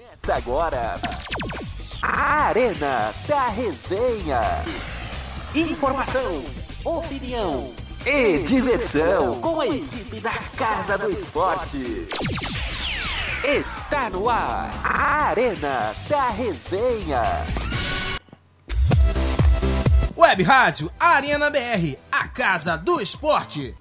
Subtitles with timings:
[0.00, 0.94] Começa agora
[2.02, 4.40] a Arena da Resenha.
[5.54, 6.42] Informação,
[6.82, 7.74] opinião
[8.06, 12.08] e diversão com a equipe da Casa do Esporte.
[13.44, 17.22] Está no ar a Arena da Resenha.
[20.16, 23.76] Web Rádio Arena BR, a Casa do Esporte.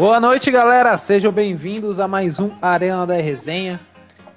[0.00, 0.96] Boa noite, galera.
[0.96, 3.78] Sejam bem-vindos a mais um Arena da Resenha,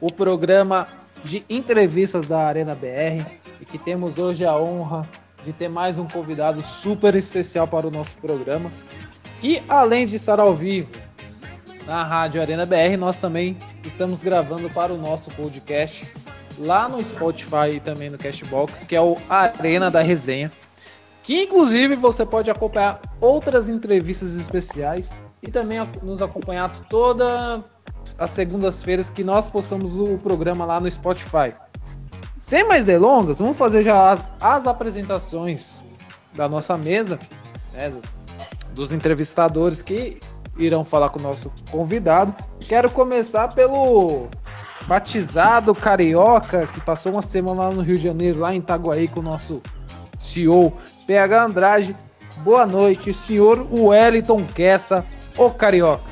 [0.01, 0.89] o programa
[1.23, 3.25] de entrevistas da Arena BR
[3.61, 5.07] e que temos hoje a honra
[5.41, 8.69] de ter mais um convidado super especial para o nosso programa.
[9.41, 10.91] E além de estar ao vivo
[11.87, 16.05] na Rádio Arena BR, nós também estamos gravando para o nosso podcast
[16.59, 20.51] lá no Spotify e também no Cashbox, que é o Arena da Resenha,
[21.23, 25.09] que inclusive você pode acompanhar outras entrevistas especiais
[25.45, 27.63] e também nos acompanhar toda
[28.17, 31.53] as segundas-feiras que nós postamos o programa lá no Spotify.
[32.37, 35.81] Sem mais delongas, vamos fazer já as, as apresentações
[36.33, 37.19] da nossa mesa,
[37.73, 37.93] né,
[38.73, 40.19] dos entrevistadores que
[40.57, 42.33] irão falar com o nosso convidado.
[42.59, 44.27] Quero começar pelo
[44.87, 49.19] batizado carioca que passou uma semana lá no Rio de Janeiro, lá em Itaguaí, com
[49.19, 49.61] o nosso
[50.19, 50.73] CEO
[51.07, 51.95] PH Andrade.
[52.37, 55.05] Boa noite, senhor Wellington Kessa,
[55.37, 56.03] o carioca.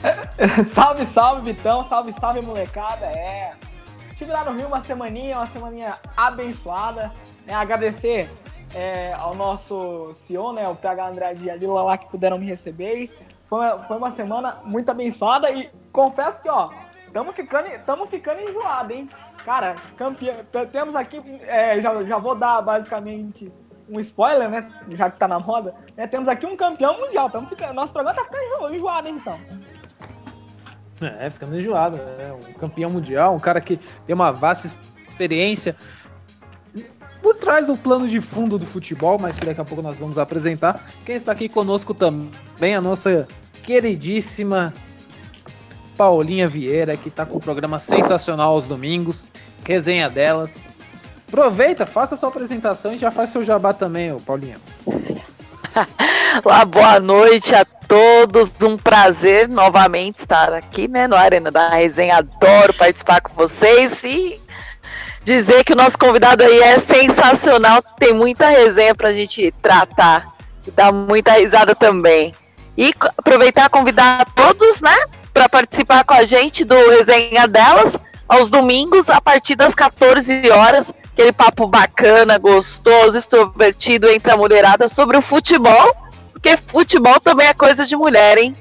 [0.74, 1.88] salve, salve, Vitão.
[1.88, 3.06] Salve, salve, molecada.
[3.06, 3.52] É.
[4.12, 7.10] Estive lá no Rio uma semaninha, uma semaninha abençoada.
[7.46, 7.54] Né?
[7.54, 8.30] Agradecer
[8.74, 12.46] é, ao nosso CEO, né, o PH Andrade e a Lila lá que puderam me
[12.46, 13.10] receber.
[13.48, 16.70] Foi uma, foi uma semana muito abençoada e confesso que, ó,
[17.06, 19.08] estamos ficando, tamo ficando enjoado, hein?
[19.44, 20.34] Cara, campeão,
[20.72, 23.52] temos aqui, é, já, já vou dar basicamente
[23.88, 24.66] um spoiler, né?
[24.90, 25.74] Já que tá na moda.
[25.96, 27.30] Né, temos aqui um campeão mundial.
[27.30, 29.38] Tamo ficando, nosso programa tá ficando enjoado, hein, então.
[31.00, 31.96] É, ficando enjoado.
[31.96, 32.32] Né?
[32.32, 34.68] Um campeão mundial, um cara que tem uma vasta
[35.08, 35.76] experiência
[37.22, 40.18] por trás do plano de fundo do futebol, mas que daqui a pouco nós vamos
[40.18, 40.80] apresentar.
[41.04, 43.26] Quem está aqui conosco também, a nossa
[43.62, 44.72] queridíssima
[45.96, 49.26] Paulinha Vieira, que está com o programa sensacional aos domingos,
[49.66, 50.60] resenha delas.
[51.28, 54.58] Aproveita, faça sua apresentação e já faz seu jabá também, Paulinha.
[56.44, 58.52] Lá, boa noite a todos.
[58.62, 62.18] Um prazer novamente estar aqui, né, no Arena da Resenha.
[62.18, 64.40] Adoro participar com vocês e
[65.24, 67.82] dizer que o nosso convidado aí é sensacional.
[67.82, 70.36] Tem muita resenha pra gente tratar
[70.72, 72.34] dar muita risada também.
[72.76, 74.96] E aproveitar convidar todos, né,
[75.32, 77.96] para participar com a gente do Resenha delas
[78.28, 80.92] aos domingos a partir das 14 horas.
[81.16, 86.06] Aquele papo bacana, gostoso, extrovertido entre a mulherada sobre o futebol
[86.46, 88.54] porque futebol também é coisa de mulher, hein?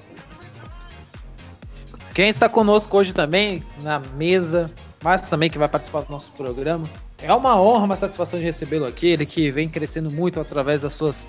[2.16, 4.66] Quem está conosco hoje também na mesa,
[5.04, 6.90] mas também que vai participar do nosso programa.
[7.22, 9.08] É uma honra, uma satisfação de recebê-lo aqui.
[9.08, 11.28] Ele que vem crescendo muito através das suas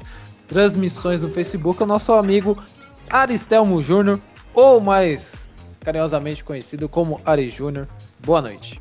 [0.48, 1.82] transmissões no Facebook.
[1.82, 2.56] É o nosso amigo
[3.10, 4.19] Aristelmo Júnior,
[4.54, 5.47] ou mais
[5.81, 7.86] carinhosamente conhecido como Ari Júnior.
[8.25, 8.81] Boa noite.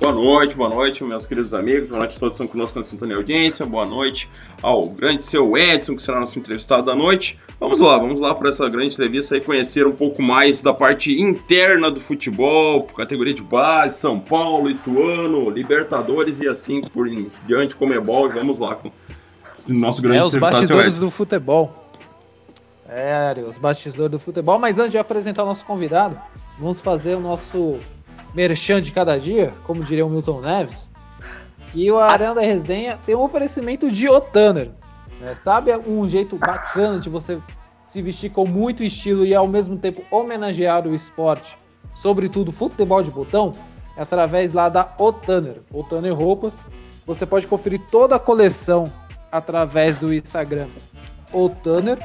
[0.00, 1.90] Boa noite, boa noite, meus queridos amigos.
[1.90, 3.66] Boa noite a todos que estão conosco na Sintonia Audiência.
[3.66, 4.30] Boa noite
[4.62, 7.38] ao grande seu Edson, que será nosso entrevistado da noite.
[7.60, 11.20] Vamos lá, vamos lá para essa grande entrevista e conhecer um pouco mais da parte
[11.20, 17.06] interna do futebol, categoria de base, São Paulo, Ituano, Libertadores e assim por
[17.46, 18.30] diante, Comebol.
[18.30, 21.74] E vamos lá com o nosso grande é, os bastidores do futebol.
[22.88, 24.58] É, os bastidores do futebol.
[24.58, 26.18] Mas antes de apresentar o nosso convidado,
[26.58, 27.78] vamos fazer o nosso
[28.34, 30.90] merchan de cada dia, como diria o Milton Neves.
[31.74, 34.70] E o Arena da Resenha tem um oferecimento de Otaner.
[35.20, 35.34] Né?
[35.34, 37.38] Sabe um jeito bacana de você
[37.84, 41.58] se vestir com muito estilo e ao mesmo tempo homenagear o esporte,
[41.94, 43.52] sobretudo futebol de botão?
[43.96, 45.60] É através lá da Otaner.
[45.72, 46.60] Otaner Roupas.
[47.06, 48.84] Você pode conferir toda a coleção
[49.30, 50.68] através do Instagram
[51.32, 51.98] Otaner,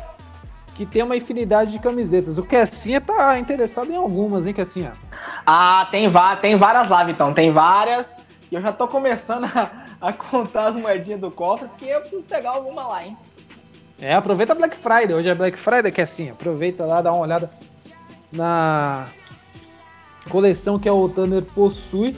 [0.75, 2.37] que tem uma infinidade de camisetas.
[2.37, 4.91] O Kessinha tá interessado em algumas, hein, Kessinha?
[5.45, 6.11] Ah, tem,
[6.41, 7.33] tem várias lá, Vitão.
[7.33, 8.05] Tem várias.
[8.51, 12.23] E eu já tô começando a, a contar as moedinhas do cofre, porque eu preciso
[12.23, 13.17] pegar alguma lá, hein?
[14.01, 15.15] É, aproveita Black Friday.
[15.15, 16.33] Hoje é Black Friday, Kessinha.
[16.33, 17.49] Aproveita lá, dá uma olhada
[18.31, 19.07] na
[20.29, 22.17] coleção que a Otaner possui.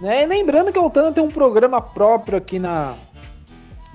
[0.00, 0.22] Né?
[0.22, 2.94] E lembrando que a Otaner tem um programa próprio aqui na,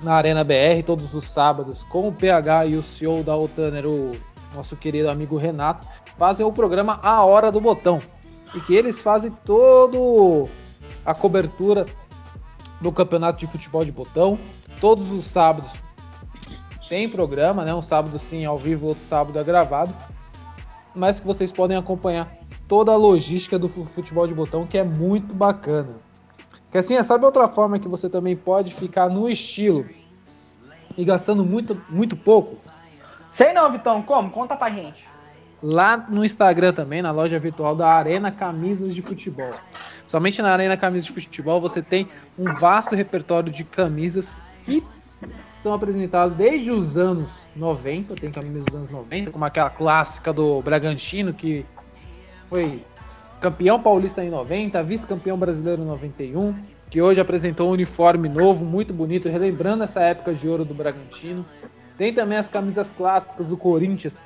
[0.02, 4.12] na Arena BR, todos os sábados, com o PH e o CEO da Otaner, o
[4.54, 5.86] nosso querido amigo Renato,
[6.18, 8.00] fazem o programa A Hora do Botão
[8.54, 10.48] e que eles fazem todo
[11.04, 11.86] a cobertura
[12.80, 14.38] do campeonato de futebol de botão.
[14.80, 15.72] Todos os sábados
[16.88, 17.74] tem programa, né?
[17.74, 19.92] Um sábado sim ao vivo, outro sábado é gravado.
[20.94, 22.32] mas que vocês podem acompanhar
[22.66, 26.05] toda a logística do futebol de botão, que é muito bacana.
[26.76, 29.86] Que assim, sabe outra forma que você também pode ficar no estilo
[30.94, 32.58] e gastando muito, muito pouco?
[33.30, 34.28] Sei não, Vitão, como?
[34.30, 35.02] Conta pra gente.
[35.62, 39.52] Lá no Instagram também, na loja virtual da Arena Camisas de Futebol.
[40.06, 42.08] Somente na Arena Camisas de Futebol você tem
[42.38, 44.84] um vasto repertório de camisas que
[45.62, 50.60] são apresentadas desde os anos 90, tem camisas dos anos 90, como aquela clássica do
[50.60, 51.64] Bragantino, que
[52.50, 52.84] foi
[53.40, 56.54] campeão paulista em 90, vice-campeão brasileiro em 91,
[56.90, 61.44] que hoje apresentou um uniforme novo, muito bonito, relembrando essa época de ouro do Bragantino.
[61.96, 64.18] Tem também as camisas clássicas do Corinthians,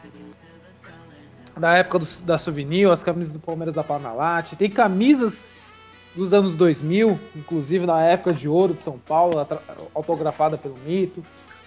[1.57, 4.55] da época do, da Souvenir, as camisas do Palmeiras da Parmalat.
[4.57, 5.45] Tem camisas
[6.15, 9.47] dos anos 2000, inclusive na época de ouro de São Paulo,
[9.95, 11.25] autografada pelo Mito.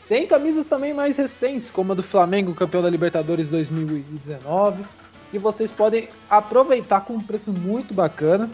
[0.08, 4.84] Tem camisas também mais recentes, como a do Flamengo, campeão da Libertadores 2019,
[5.34, 8.52] que vocês podem aproveitar com um preço muito bacana,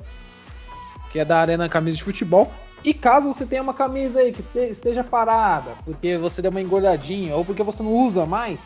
[1.12, 2.50] que é da Arena Camisa de Futebol.
[2.86, 7.36] E caso você tenha uma camisa aí que esteja parada, porque você deu uma engordadinha
[7.36, 8.62] ou porque você não usa mais,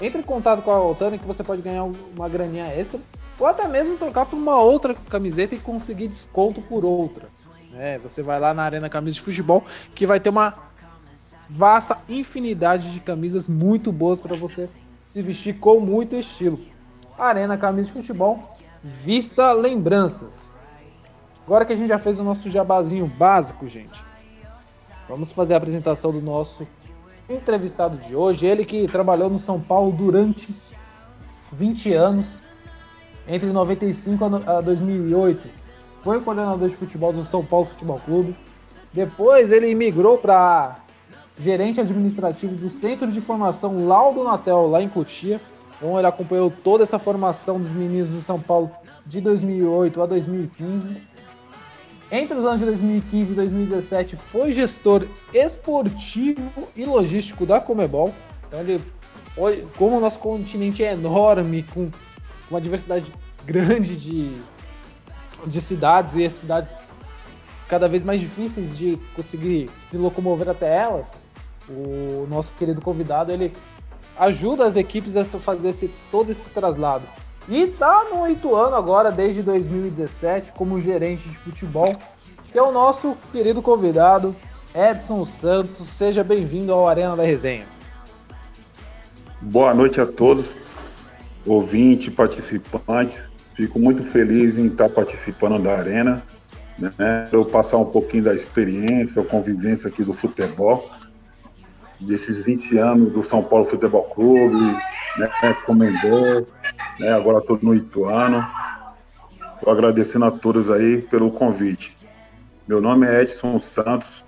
[0.00, 2.98] entre em contato com a Altana que você pode ganhar uma graninha extra
[3.38, 7.26] ou até mesmo trocar por uma outra camiseta e conseguir desconto por outra.
[7.74, 9.62] É, você vai lá na Arena Camisa de Futebol
[9.94, 10.54] que vai ter uma
[11.50, 16.58] vasta infinidade de camisas muito boas para você se vestir com muito estilo.
[17.18, 18.52] Arena Camisa de Futebol,
[18.82, 20.58] vista lembranças.
[21.46, 24.04] Agora que a gente já fez o nosso jabazinho básico, gente,
[25.08, 26.66] vamos fazer a apresentação do nosso
[27.28, 28.46] entrevistado de hoje.
[28.46, 30.54] Ele que trabalhou no São Paulo durante
[31.52, 32.38] 20 anos,
[33.26, 35.48] entre 95 a 2008.
[36.04, 38.36] Foi coordenador de futebol do São Paulo Futebol Clube.
[38.92, 40.76] Depois ele migrou para
[41.38, 45.40] gerente administrativo do Centro de Formação Laudo Natel, lá em Cotia.
[45.76, 48.70] Então ele acompanhou toda essa formação dos meninos do São Paulo
[49.04, 50.96] de 2008 a 2015.
[52.10, 58.14] Entre os anos de 2015 e 2017 foi gestor esportivo e logístico da Comebol.
[58.46, 58.80] Então ele,
[59.76, 61.90] como o nosso continente é enorme, com
[62.50, 63.12] uma diversidade
[63.44, 64.32] grande de,
[65.46, 66.74] de cidades e as cidades
[67.68, 71.12] cada vez mais difíceis de conseguir se locomover até elas,
[71.68, 73.52] o nosso querido convidado ele
[74.18, 77.04] ajuda as equipes a fazer esse, todo esse traslado.
[77.48, 81.96] E tá no Ituano agora, desde 2017, como gerente de futebol,
[82.50, 84.34] que é o nosso querido convidado,
[84.74, 85.86] Edson Santos.
[85.86, 87.66] Seja bem-vindo ao Arena da Resenha.
[89.40, 90.56] Boa noite a todos
[91.46, 93.30] ouvintes, participantes.
[93.52, 96.22] Fico muito feliz em estar participando da Arena,
[96.78, 97.28] né?
[97.32, 100.90] Eu passar um pouquinho da experiência, a convivência aqui do futebol,
[102.00, 104.56] desses 20 anos do São Paulo Futebol Clube,
[105.18, 105.54] né?
[105.64, 106.46] Comendou,
[106.98, 107.12] né?
[107.12, 108.46] Agora estou no Ituano.
[109.54, 111.96] Estou agradecendo a todos aí pelo convite.
[112.68, 114.24] Meu nome é Edson Santos,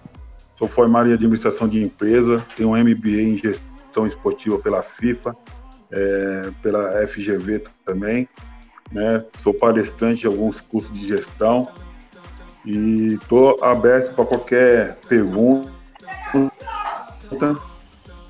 [0.55, 5.37] sou formado em administração de empresa, tenho um MBA em gestão esportiva pela FIFA
[5.91, 8.29] é, pela FGV também.
[8.93, 9.25] Né?
[9.35, 11.69] Sou palestrante de alguns cursos de gestão
[12.65, 15.71] e estou aberto para qualquer pergunta,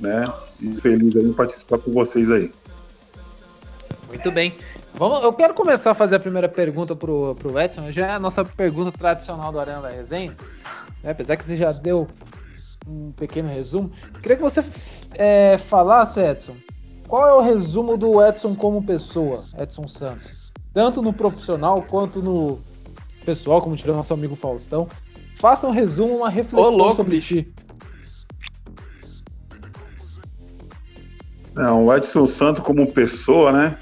[0.00, 0.33] né?
[0.61, 2.52] E feliz em participar com vocês aí.
[4.09, 4.55] Muito bem.
[4.95, 7.90] Vamos, eu quero começar a fazer a primeira pergunta para o Edson.
[7.93, 10.35] Já é a nossa pergunta tradicional do Arena da Resenha.
[11.02, 11.11] Né?
[11.11, 12.09] Apesar que você já deu
[12.87, 13.90] um pequeno resumo.
[14.23, 14.64] Queria que você
[15.14, 16.57] é, falasse, Edson,
[17.07, 20.52] qual é o resumo do Edson como pessoa, Edson Santos?
[20.73, 22.59] Tanto no profissional quanto no
[23.25, 24.88] pessoal, como tirou nosso amigo Faustão.
[25.37, 27.35] Faça um resumo, uma reflexão louco, sobre bicho.
[27.35, 27.55] ti.
[31.59, 33.77] Não, o Edson Santos como pessoa, né?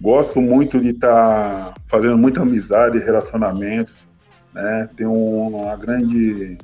[0.00, 4.08] Gosto muito de estar tá fazendo muita amizade relacionamentos,
[4.52, 4.88] né?
[4.96, 6.58] Tenho uma grande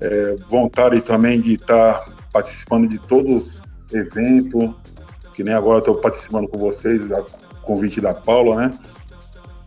[0.00, 4.72] é, vontade também de estar tá participando de todos os eventos,
[5.34, 7.20] que nem agora estou participando com vocês, a
[7.62, 8.78] convite da Paula, né?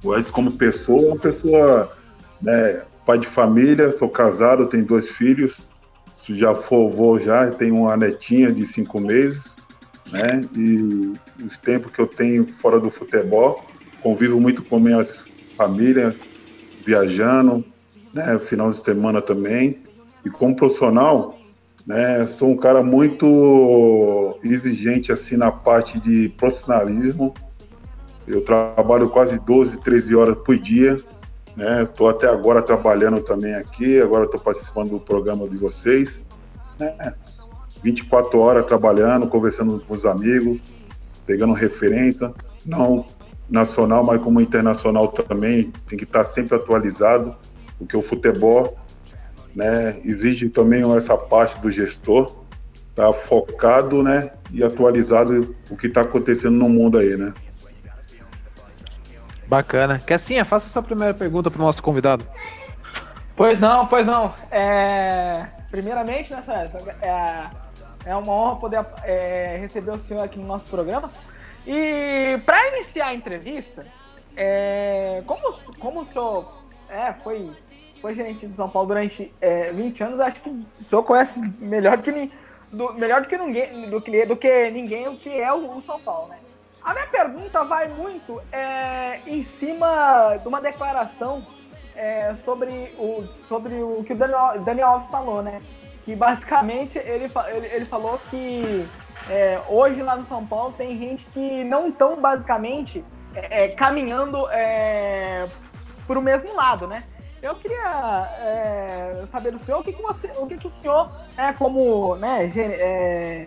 [0.01, 1.91] O Edson como pessoa, uma pessoa,
[2.41, 5.67] né, pai de família, sou casado, tenho dois filhos,
[6.29, 9.52] já for já, tenho uma netinha de cinco meses,
[10.13, 10.47] né?
[10.55, 13.65] E os tempos que eu tenho fora do futebol,
[14.01, 15.03] convivo muito com minha
[15.57, 16.15] família,
[16.85, 17.65] viajando,
[18.13, 18.37] né?
[18.37, 19.75] Final de semana também.
[20.23, 21.37] E como profissional,
[21.87, 22.27] né?
[22.27, 27.33] Sou um cara muito exigente assim na parte de profissionalismo.
[28.27, 31.01] Eu trabalho quase 12, 13 horas por dia.
[31.55, 31.87] Né?
[32.09, 36.23] até agora trabalhando também aqui, agora estou participando do programa de vocês.
[36.79, 37.13] Né?
[37.83, 40.59] 24 horas trabalhando, conversando com os amigos,
[41.25, 42.33] pegando referência.
[42.65, 43.05] não
[43.49, 47.35] nacional, mas como internacional também, tem que estar sempre atualizado,
[47.77, 48.77] porque o futebol
[49.55, 52.35] né, exige também essa parte do gestor,
[52.89, 57.33] estar tá focado né, e atualizado o que está acontecendo no mundo aí, né?
[59.47, 59.99] Bacana.
[59.99, 62.25] Kessinha, faça sua primeira pergunta para o nosso convidado.
[63.35, 64.33] Pois não, pois não.
[64.49, 65.45] É...
[65.69, 67.49] Primeiramente, né, Sérgio, é...
[68.05, 69.57] é uma honra poder é...
[69.57, 71.11] receber o senhor aqui no nosso programa.
[71.65, 73.85] E para iniciar a entrevista,
[74.35, 75.23] é...
[75.25, 77.49] como, como o senhor é, foi,
[77.99, 82.01] foi gerente de São Paulo durante é, 20 anos, acho que o senhor conhece melhor
[82.01, 82.31] que,
[82.71, 85.81] do, melhor do que ninguém, do que, do que ninguém o que é o, o
[85.81, 86.37] São Paulo, né?
[86.83, 91.45] A minha pergunta vai muito é, em cima de uma declaração
[91.95, 95.61] é, sobre, o, sobre o que o Daniel, Daniel Alves falou, né?
[96.05, 98.87] Que basicamente ele, ele, ele falou que
[99.29, 104.47] é, hoje lá no São Paulo tem gente que não estão basicamente é, é, caminhando
[104.49, 105.47] é,
[106.05, 107.03] por o mesmo lado, né?
[107.41, 111.11] Eu queria é, saber do senhor o que, que, você, o, que, que o senhor,
[111.37, 113.45] é, como né, é,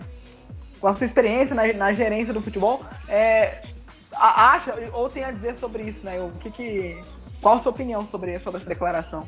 [0.78, 3.62] com a sua experiência na, na gerência do futebol, é,
[4.14, 6.20] acha ou tem a dizer sobre isso, né?
[6.20, 7.00] O que, que
[7.40, 9.26] qual a sua opinião sobre, sobre essa declaração?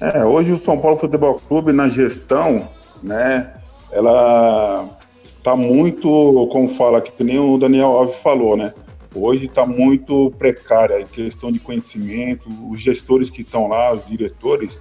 [0.00, 2.66] É, hoje o São Paulo Futebol Clube na gestão,
[3.02, 3.52] né,
[3.92, 4.98] ela
[5.42, 8.72] tá muito, como fala que nem o Daniel Alves falou, né?
[9.14, 12.48] Hoje está muito precária em questão de conhecimento.
[12.70, 14.80] Os gestores que estão lá, os diretores,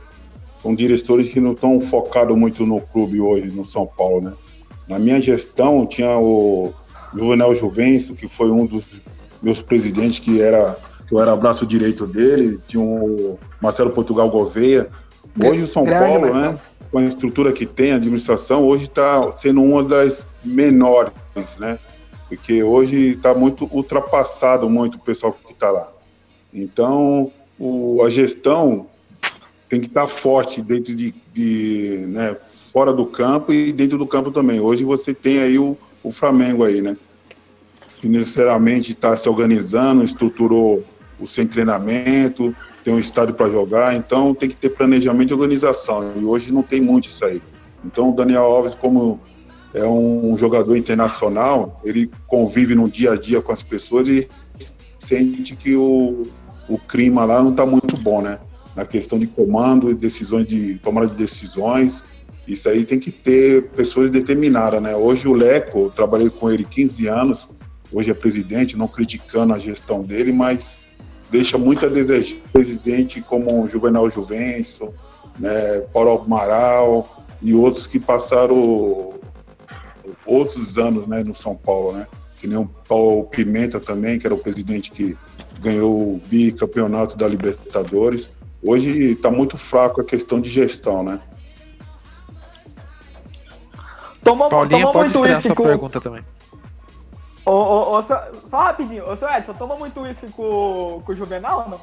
[0.62, 4.34] são diretores que não estão focados muito no clube hoje, no São Paulo, né?
[4.88, 6.72] Na minha gestão tinha o
[7.14, 8.86] Juvenal Juvencio, que foi um dos
[9.42, 14.90] meus presidentes que era que eu era braço direito dele, tinha o Marcelo Portugal Gouveia.
[15.42, 16.56] Hoje o São Paulo, né,
[16.92, 21.14] com a estrutura que tem, a administração, hoje está sendo uma das menores,
[21.58, 21.80] né?
[22.28, 25.92] Porque hoje está muito ultrapassado muito o pessoal que está lá.
[26.54, 28.88] Então, o, a gestão
[29.68, 32.36] tem que estar tá forte dentro de, de né,
[32.72, 34.60] fora do campo e dentro do campo também.
[34.60, 36.98] Hoje você tem aí o, o Flamengo aí, né?
[38.02, 40.84] Financeiramente está se organizando, estruturou
[41.20, 46.14] o sem treinamento, tem um estádio para jogar, então tem que ter planejamento e organização.
[46.16, 47.42] E hoje não tem muito isso aí.
[47.84, 49.20] Então o Daniel Alves, como
[49.74, 54.28] é um jogador internacional, ele convive no dia a dia com as pessoas e
[54.98, 56.24] sente que o,
[56.68, 58.40] o clima lá não está muito bom, né?
[58.76, 62.04] Na questão de comando, decisões de tomada de decisões,
[62.48, 64.96] isso aí tem que ter pessoas determinadas, né?
[64.96, 67.48] Hoje o Leco, eu trabalhei com ele 15 anos,
[67.92, 70.80] hoje é presidente, não criticando a gestão dele, mas
[71.30, 72.38] deixa muito a desejar.
[72.52, 74.94] Presidente como Juvenal Juvencio,
[75.38, 79.14] né, Paulo Amaral e outros que passaram
[80.26, 82.08] outros anos né, no São Paulo, né?
[82.40, 85.18] Que nem o Paulo Pimenta também, que era o presidente que
[85.60, 88.32] ganhou o bicampeonato da Libertadores.
[88.64, 91.20] Hoje está muito fraco a questão de gestão, né?
[94.24, 96.24] Toma, Paulinha, toma pode muito sua pergunta também.
[97.50, 101.16] Ô, ô, ô, só, só rapidinho, ô, seu Edson, toma muito uísque com, com o
[101.16, 101.82] Juvenal ou não?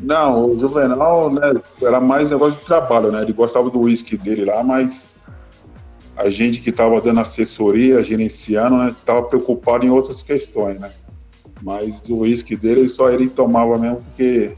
[0.00, 3.22] Não, o Juvenal, né, era mais negócio de trabalho, né?
[3.22, 5.08] Ele gostava do uísque dele lá, mas
[6.16, 10.90] a gente que estava dando assessoria, gerenciando, né, estava preocupado em outras questões, né?
[11.62, 14.56] Mas o uísque dele só ele tomava mesmo porque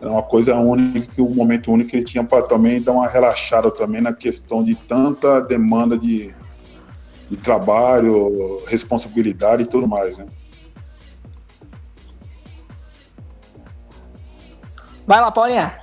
[0.00, 3.08] era uma coisa única, o um momento único que ele tinha para também dar uma
[3.08, 6.32] relaxada também na questão de tanta demanda de,
[7.30, 10.26] de trabalho, responsabilidade e tudo mais, né?
[15.06, 15.78] Vai lá, Paulinha.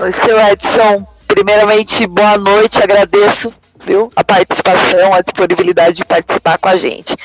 [0.00, 1.06] Oi, seu Edson.
[1.26, 3.52] Primeiramente, boa noite, agradeço
[3.84, 7.16] viu, a participação, a disponibilidade de participar com a gente.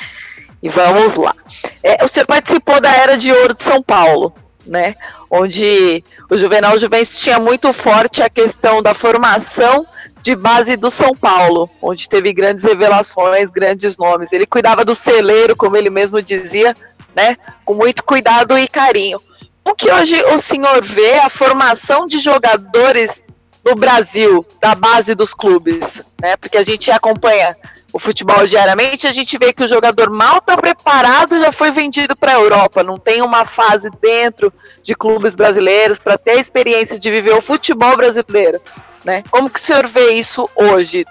[0.62, 1.36] E vamos lá.
[1.84, 4.34] É, o senhor participou da Era de Ouro de São Paulo,
[4.66, 4.96] né?
[5.30, 9.86] Onde o Juvenal Juventus tinha muito forte a questão da formação
[10.26, 14.34] de base do São Paulo, onde teve grandes revelações, grandes nomes.
[14.34, 16.76] Ele cuidava do celeiro, como ele mesmo dizia,
[17.16, 17.38] né?
[17.64, 19.22] Com muito cuidado e carinho.
[19.64, 23.24] O que hoje o senhor vê a formação de jogadores
[23.64, 26.36] no Brasil, da base dos clubes, né?
[26.38, 27.56] Porque a gente acompanha
[27.94, 32.16] o futebol diariamente, a gente vê que o jogador mal está preparado já foi vendido
[32.16, 34.52] para a Europa, não tem uma fase dentro
[34.82, 38.60] de clubes brasileiros para ter a experiência de viver o futebol brasileiro,
[39.06, 39.24] né?
[39.30, 41.06] Como que o senhor vê isso hoje,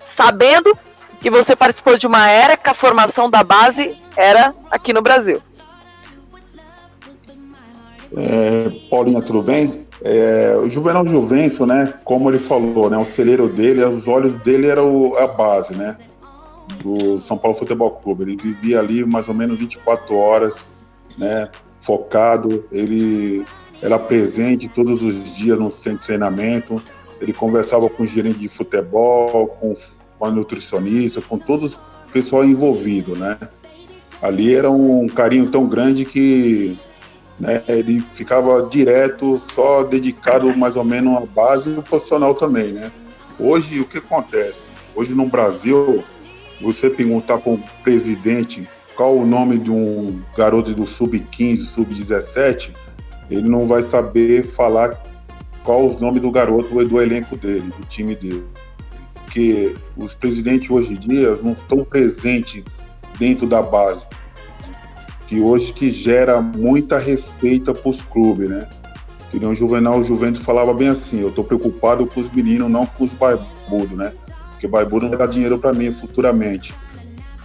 [0.00, 0.76] sabendo
[1.20, 5.40] que você participou de uma era que a formação da base era aqui no Brasil?
[8.16, 9.86] É, Paulinha, tudo bem?
[10.02, 14.68] É, o Juvenal Juvencio, né, como ele falou, né, o celeiro dele, os olhos dele
[14.68, 15.96] eram a base, né?
[16.82, 18.24] do São Paulo Futebol Clube.
[18.24, 20.66] Ele vivia ali mais ou menos 24 horas,
[21.16, 21.48] né,
[21.80, 23.44] focado, ele
[23.82, 26.82] era presente todos os dias no de treinamento,
[27.24, 29.74] ele conversava com o gerente de futebol, com,
[30.18, 33.38] com a nutricionista, com todo o pessoal envolvido, né.
[34.22, 36.78] Ali era um carinho tão grande que
[37.40, 42.92] né, ele ficava direto, só dedicado mais ou menos à base e profissional também, né.
[43.38, 44.68] Hoje, o que acontece?
[44.94, 46.04] Hoje no Brasil,
[46.60, 52.70] você perguntar para o presidente qual o nome de um garoto do sub-15, sub-17,
[53.30, 55.02] ele não vai saber falar
[55.64, 58.44] qual os nomes do garoto do elenco dele, do time dele.
[59.14, 62.62] Porque os presidentes hoje em dia não estão presentes
[63.18, 64.06] dentro da base,
[65.26, 68.68] que hoje que gera muita receita para os clubes, né?
[69.30, 72.70] Que nem o Juvenal o Juventus falava bem assim, eu estou preocupado com os meninos,
[72.70, 74.12] não com os barbudos, né?
[74.50, 76.74] Porque barbudo não vai dar dinheiro para mim futuramente.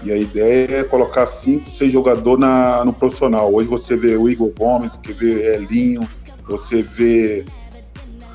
[0.03, 2.45] E a ideia é colocar cinco, seis jogadores
[2.85, 3.53] no profissional.
[3.53, 6.07] Hoje você vê o Igor Gomes, que vê Elinho,
[6.47, 7.45] você vê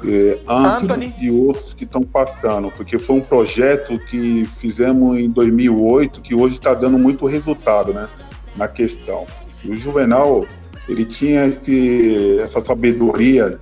[0.06, 5.30] é, Anthony, Anthony, e outros que estão passando, porque foi um projeto que fizemos em
[5.30, 8.08] 2008 que hoje está dando muito resultado, né,
[8.56, 9.26] na questão.
[9.64, 10.44] O Juvenal
[10.88, 13.58] ele tinha esse, essa sabedoria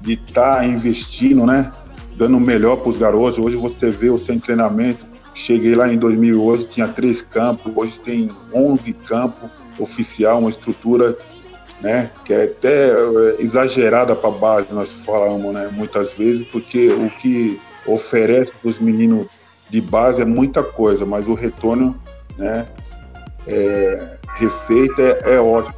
[0.00, 1.72] de estar tá investindo, né,
[2.16, 3.38] dando o melhor para os garotos.
[3.38, 5.04] Hoje você vê o sem treinamento
[5.36, 11.16] Cheguei lá em 2008, tinha três campos, hoje tem 11 campos oficial, uma estrutura
[11.80, 17.10] né, que é até é, exagerada para base, nós falamos né, muitas vezes, porque o
[17.10, 19.26] que oferece para os meninos
[19.68, 22.00] de base é muita coisa, mas o retorno,
[22.36, 22.66] né,
[23.46, 25.76] é, receita é, é ótimo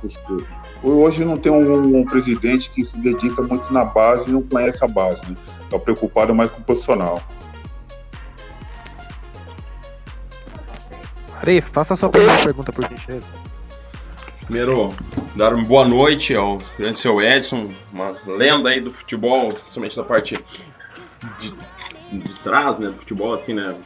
[0.82, 4.84] Hoje não tem um, um, presidente que se dedica muito na base e não conhece
[4.84, 5.82] a base, está né?
[5.82, 7.20] Preocupado mais com o profissional.
[11.40, 13.32] Ari, faça a sua pergunta, por gentileza.
[14.48, 14.94] Primeiro,
[15.36, 20.02] dar uma boa noite ao grande seu Edson, uma lenda aí do futebol, principalmente da
[20.02, 20.42] parte
[21.38, 21.54] de,
[22.10, 23.76] de trás, né, do futebol, assim, né,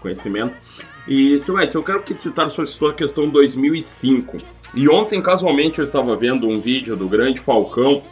[0.00, 0.56] conhecimento.
[1.06, 4.38] E, seu Edson, eu quero que citar solicitou a questão 2005.
[4.74, 8.02] E ontem, casualmente, eu estava vendo um vídeo do grande Falcão,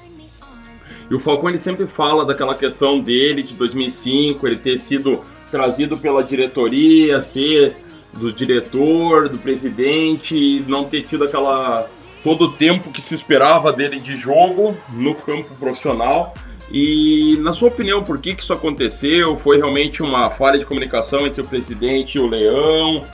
[1.11, 5.99] e o Falcão ele sempre fala daquela questão dele de 2005, ele ter sido trazido
[5.99, 7.79] pela diretoria, ser
[8.13, 11.89] do diretor, do presidente, não ter tido aquela
[12.27, 16.35] todo o tempo que se esperava dele de jogo no campo profissional.
[16.73, 19.37] E na sua opinião, por que, que isso aconteceu?
[19.37, 23.05] Foi realmente uma falha de comunicação entre o presidente e o Leão?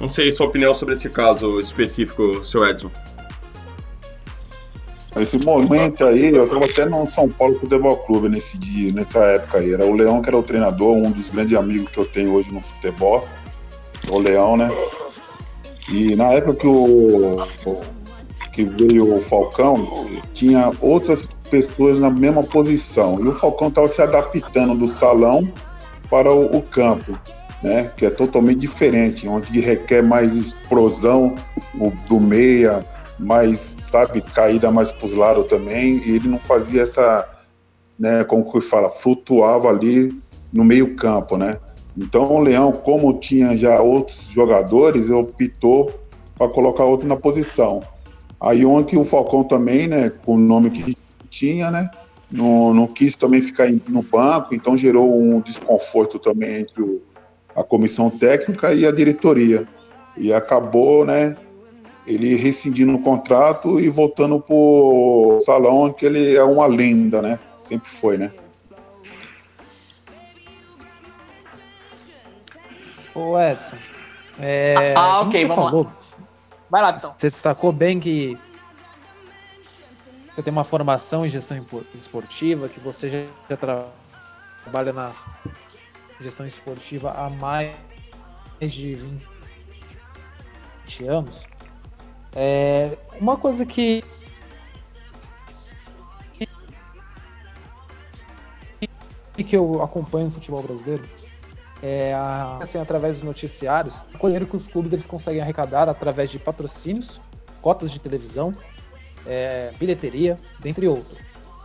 [0.00, 2.90] Não sei sua opinião sobre esse caso específico, seu Edson.
[5.20, 9.58] Esse momento aí, eu estava até no São Paulo Futebol Clube nesse dia, nessa época
[9.58, 9.74] aí.
[9.74, 12.50] Era o Leão que era o treinador, um dos grandes amigos que eu tenho hoje
[12.50, 13.28] no futebol
[14.08, 14.70] o Leão, né?
[15.90, 17.36] E na época que o
[18.56, 23.20] que veio o Falcão, tinha outras pessoas na mesma posição.
[23.22, 25.46] E o Falcão estava se adaptando do salão
[26.08, 27.18] para o, o, campo,
[27.62, 27.92] né?
[27.94, 31.34] Que é totalmente diferente, onde requer mais explosão
[31.74, 32.82] o, do meia,
[33.18, 35.98] mais, sabe, caída mais para os lados também.
[36.06, 37.28] E ele não fazia essa,
[37.98, 38.24] né?
[38.24, 40.18] Como que fala, flutuava ali
[40.50, 41.58] no meio campo, né?
[41.94, 45.92] Então o Leão, como tinha já outros jogadores, optou
[46.38, 47.82] para colocar outro na posição.
[48.40, 50.96] Aí ontem o Falcão também, né, com o nome que
[51.30, 51.90] tinha, né,
[52.30, 57.02] não, não quis também ficar no banco, então gerou um desconforto também entre o,
[57.54, 59.66] a comissão técnica e a diretoria.
[60.16, 61.36] E acabou, né,
[62.06, 67.38] ele rescindindo o contrato e voltando para o salão, que ele é uma lenda, né,
[67.58, 68.32] sempre foi, né.
[73.14, 73.76] Ô Edson.
[74.38, 76.05] É, ah, ok, vamos falou, lá.
[76.68, 77.14] Vai lá, então.
[77.16, 78.38] Você destacou bem que
[80.32, 81.56] você tem uma formação em gestão
[81.94, 83.08] esportiva, que você
[83.48, 85.12] já, trabalha na
[86.20, 87.74] gestão esportiva há mais
[88.60, 88.96] de
[90.86, 91.42] 20 anos.
[92.34, 94.04] É, uma coisa que
[99.46, 101.04] que eu acompanho no futebol brasileiro
[101.82, 102.14] é,
[102.60, 107.20] assim, através dos noticiários, o que os clubes eles conseguem arrecadar através de patrocínios,
[107.60, 108.52] cotas de televisão,
[109.26, 111.16] é, bilheteria, dentre outros.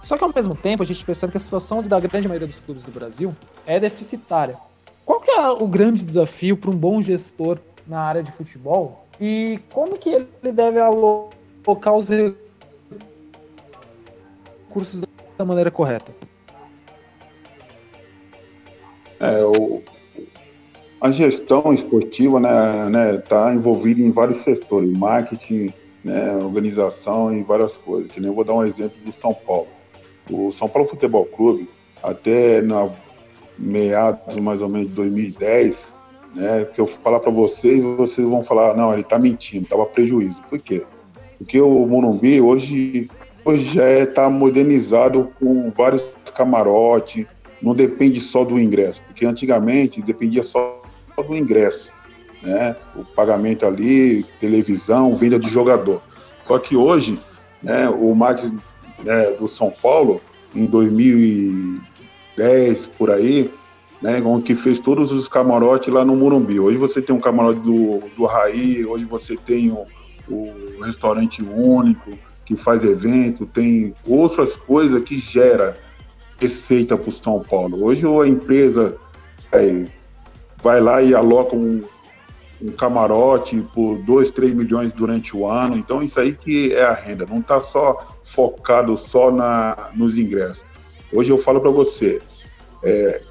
[0.03, 2.59] Só que ao mesmo tempo a gente percebe que a situação da grande maioria dos
[2.59, 4.57] clubes do Brasil é deficitária.
[5.05, 9.59] Qual que é o grande desafio para um bom gestor na área de futebol e
[9.71, 12.07] como que ele deve alocar os
[14.67, 15.01] recursos
[15.37, 16.11] da maneira correta?
[19.19, 19.83] É, o,
[21.01, 27.73] a gestão esportiva né, né, tá envolvida em vários setores, marketing, né, organização e várias
[27.73, 28.11] coisas.
[28.11, 29.67] Que nem eu vou dar um exemplo do São Paulo.
[30.29, 31.67] O São Paulo Futebol Clube,
[32.03, 32.87] até na
[33.57, 35.91] meados mais ou menos de 2010,
[36.35, 40.39] né, que eu falar para vocês, vocês vão falar, não, ele está mentindo, estava prejuízo.
[40.49, 40.85] Por quê?
[41.37, 43.09] Porque o Morumbi hoje,
[43.43, 47.25] hoje já está é, tá modernizado com vários camarotes,
[47.59, 50.80] não depende só do ingresso, porque antigamente dependia só
[51.23, 51.91] do ingresso,
[52.41, 52.75] né?
[52.95, 56.01] O pagamento ali, televisão, venda de jogador.
[56.43, 57.19] Só que hoje,
[57.61, 58.51] né, o Max
[59.03, 60.21] né, do São Paulo,
[60.55, 63.53] em 2010 por aí,
[64.01, 66.59] né, que fez todos os camarotes lá no Morumbi.
[66.59, 69.85] Hoje você tem um camarote do, do Raí, hoje você tem o,
[70.27, 75.77] o restaurante único, que faz evento, tem outras coisas que gera
[76.39, 77.83] receita para o São Paulo.
[77.83, 78.97] Hoje a empresa
[79.51, 79.85] é,
[80.61, 81.83] vai lá e aloca um,
[82.61, 85.77] um camarote por 2, 3 milhões durante o ano.
[85.77, 90.65] Então isso aí que é a renda, não está só focado só na, nos ingressos.
[91.11, 92.21] Hoje eu falo para você,
[92.83, 93.21] é,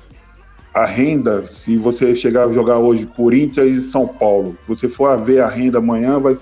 [0.74, 5.16] a renda, se você chegar a jogar hoje Corinthians e São Paulo, você for a
[5.16, 6.34] ver a renda amanhã, vai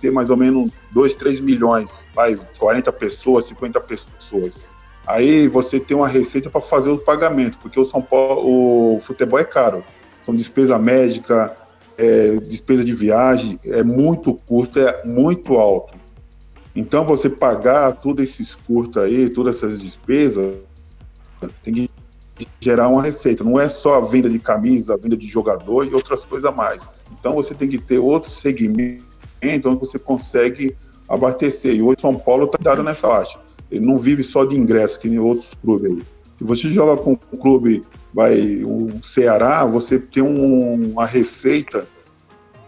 [0.00, 4.68] ter mais ou menos 2, 3 milhões, vai, 40 pessoas, 50 pessoas.
[5.06, 9.38] Aí você tem uma receita para fazer o pagamento, porque o São Paulo, o futebol
[9.38, 9.84] é caro.
[10.24, 11.54] São despesa médica,
[11.96, 15.96] é, despesa de viagem, é muito custo, é muito alto.
[16.74, 20.56] Então você pagar todos esses custos aí, todas essas despesas,
[21.62, 21.90] tem que
[22.60, 23.44] gerar uma receita.
[23.44, 26.52] Não é só a venda de camisa, a venda de jogador e outras coisas a
[26.52, 26.88] mais.
[27.12, 29.04] Então você tem que ter outro segmento
[29.42, 30.76] onde você consegue
[31.08, 31.74] abastecer.
[31.74, 33.38] E hoje São Paulo está dado nessa arte.
[33.70, 36.02] Ele não vive só de ingresso, que nem outros clubes.
[36.38, 41.86] Se você joga com um clube, vai um Ceará, você tem um, uma receita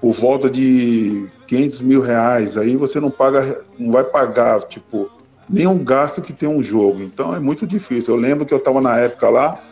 [0.00, 2.58] por volta de 500 mil reais.
[2.58, 5.08] Aí você não paga, não vai pagar, tipo,
[5.48, 7.00] nenhum gasto que tem um jogo.
[7.00, 8.14] Então é muito difícil.
[8.14, 9.62] Eu lembro que eu estava na época lá,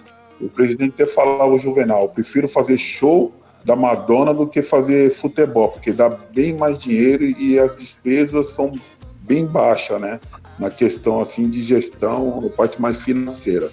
[0.40, 3.32] o presidente até falava o Juvenal, prefiro fazer show
[3.64, 8.72] da Madonna do que fazer futebol, porque dá bem mais dinheiro e as despesas são
[9.22, 10.20] bem baixas, né?
[10.58, 13.70] Na questão assim de gestão, a parte mais financeira.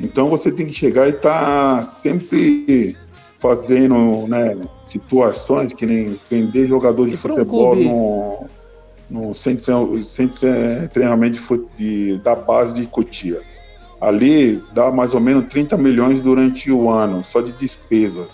[0.00, 2.96] Então você tem que chegar e estar tá sempre
[3.38, 8.46] fazendo né, situações que nem vender jogador de futebol no,
[9.08, 11.40] no centro, centro de treinamento
[11.78, 13.40] de, de, da base de Cotia
[14.00, 18.28] ali dá mais ou menos 30 milhões durante o ano, só de despesa.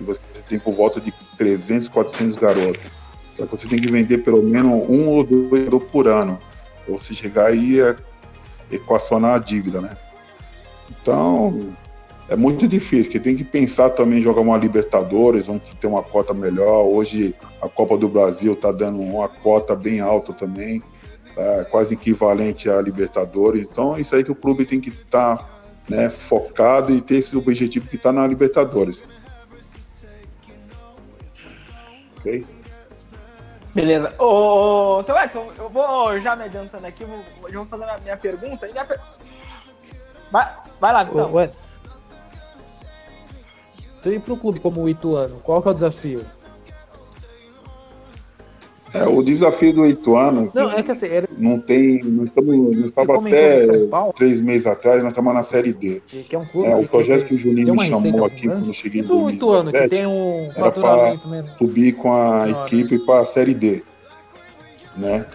[0.00, 2.80] E você tem por volta de 300, 400 garotos.
[3.34, 6.38] Só que você tem que vender pelo menos um ou dois por ano.
[6.88, 7.96] Ou se chegar aí é
[8.70, 9.96] equacionar a dívida, né?
[10.90, 11.72] Então,
[12.28, 16.02] é muito difícil, porque tem que pensar também em jogar uma Libertadores, vamos ter uma
[16.02, 16.84] cota melhor.
[16.84, 20.82] Hoje a Copa do Brasil está dando uma cota bem alta também
[21.36, 23.68] é, quase equivalente à Libertadores.
[23.68, 25.48] Então, é isso aí que o clube tem que estar tá,
[25.88, 29.04] né, focado e ter esse objetivo que está na Libertadores.
[32.18, 32.46] Ok?
[33.74, 34.14] Beleza.
[34.18, 37.22] Ô, seu Edson, eu vou já me adiantando aqui, vou,
[37.52, 38.66] vou fazer a minha pergunta.
[38.66, 38.98] Minha per...
[40.36, 41.10] vai, vai lá.
[41.32, 41.58] Ô, Edson.
[44.00, 46.24] Você ir para o clube como o Ituano, qual que é o desafio?
[48.94, 50.50] É, o desafio do Ituano.
[50.54, 51.06] Não, é que assim.
[51.06, 51.28] Era...
[51.36, 52.02] Não tem.
[52.04, 53.66] Nós estamos até
[54.16, 56.00] três meses atrás, nós estamos na Série D.
[56.06, 58.68] Que é, um clube é o projeto que, que o Juninho me chamou aqui quando
[58.68, 59.36] eu cheguei em 2017.
[59.36, 62.62] Ituano, que tem um era para subir com a Nossa.
[62.62, 63.82] equipe para a Série D.
[64.96, 65.26] Né?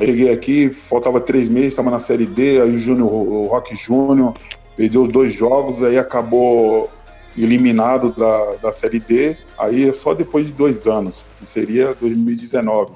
[0.00, 4.36] Cheguei aqui, faltava três meses, estava na Série D, aí o, Júnior, o Rock Júnior
[4.76, 6.88] perdeu dois jogos, aí acabou
[7.36, 12.92] eliminado da, da Série D, aí é só depois de dois anos, que seria 2019,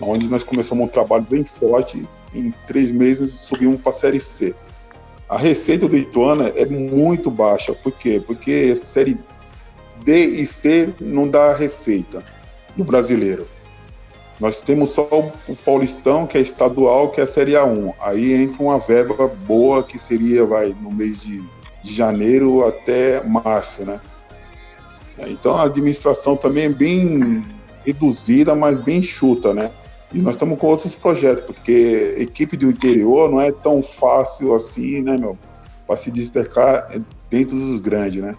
[0.00, 4.54] onde nós começamos um trabalho bem forte, em três meses subimos para a Série C.
[5.28, 8.22] A receita do Ituana é muito baixa, por quê?
[8.26, 9.18] Porque Série
[10.04, 12.24] D e C não dá receita
[12.76, 13.46] no brasileiro.
[14.40, 15.06] Nós temos só
[15.48, 17.94] o Paulistão, que é estadual, que é a Série A1.
[18.00, 21.42] Aí entra uma verba boa, que seria, vai, no mês de
[21.84, 24.00] de janeiro até março, né?
[25.18, 27.44] Então a administração também é bem
[27.84, 29.70] reduzida, mas bem enxuta, né?
[30.12, 35.02] E nós estamos com outros projetos, porque equipe do interior não é tão fácil assim,
[35.02, 35.38] né, meu?
[35.86, 36.88] Para se destacar
[37.28, 38.34] dentro dos grandes, né?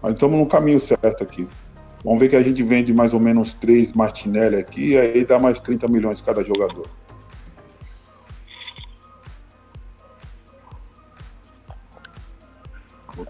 [0.00, 1.48] Mas estamos no caminho certo aqui.
[2.04, 5.38] Vamos ver que a gente vende mais ou menos três Martinelli aqui, e aí dá
[5.38, 6.86] mais 30 milhões cada jogador.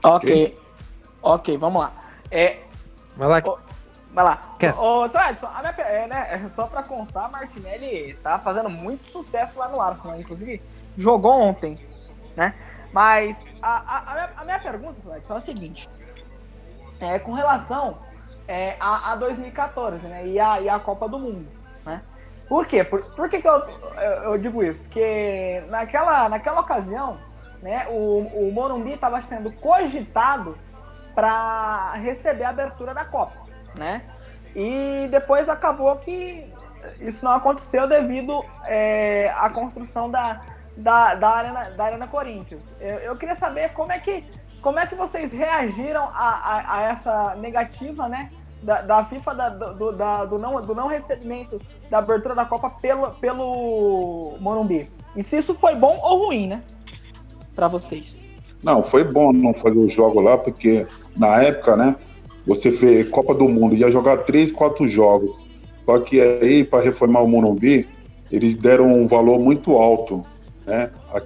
[0.02, 0.58] Ok.
[1.22, 1.92] Ok, vamos lá.
[2.30, 2.58] É,
[3.16, 3.42] Vai lá.
[3.50, 3.58] Ô,
[4.12, 4.42] vai lá.
[4.78, 8.38] Ô, seu Edson, a minha, pe- é, né, é só pra constar, a Martinelli tá
[8.38, 10.20] fazendo muito sucesso lá no Arsenal.
[10.20, 10.62] Inclusive,
[10.98, 11.78] jogou ontem,
[12.36, 12.54] né?
[12.92, 15.88] Mas a, a, a minha, a minha pergunta, seu Edson, é a seguinte.
[17.00, 17.98] É com relação
[18.48, 20.26] é, a, a 2014, né?
[20.26, 21.46] E a, e a Copa do Mundo,
[21.84, 22.02] né?
[22.48, 22.84] Por quê?
[22.84, 23.58] Por, por que, que eu,
[23.96, 24.78] eu, eu digo isso?
[24.80, 27.18] Porque naquela, naquela ocasião,
[27.60, 30.56] né, o, o Morumbi estava sendo cogitado
[31.14, 33.42] para receber a abertura da Copa,
[33.76, 34.02] né?
[34.54, 36.52] E depois acabou que
[37.00, 40.40] isso não aconteceu devido é, à construção da,
[40.76, 42.62] da, da, Arena, da Arena Corinthians.
[42.80, 44.24] Eu, eu queria saber como é que,
[44.66, 48.30] como é que vocês reagiram a, a, a essa negativa, né?
[48.60, 52.68] Da, da FIFA da, do, da, do, não, do não recebimento da abertura da Copa
[52.68, 54.88] pelo, pelo Morumbi.
[55.14, 56.64] E se isso foi bom ou ruim, né?
[57.54, 58.16] Para vocês.
[58.60, 60.84] Não, foi bom não fazer o jogo lá, porque
[61.16, 61.94] na época, né,
[62.44, 65.36] você fez Copa do Mundo, ia jogar três, quatro jogos.
[65.84, 67.88] Só que aí, para reformar o Morumbi,
[68.32, 70.26] eles deram um valor muito alto,
[70.66, 70.90] né?
[71.12, 71.20] A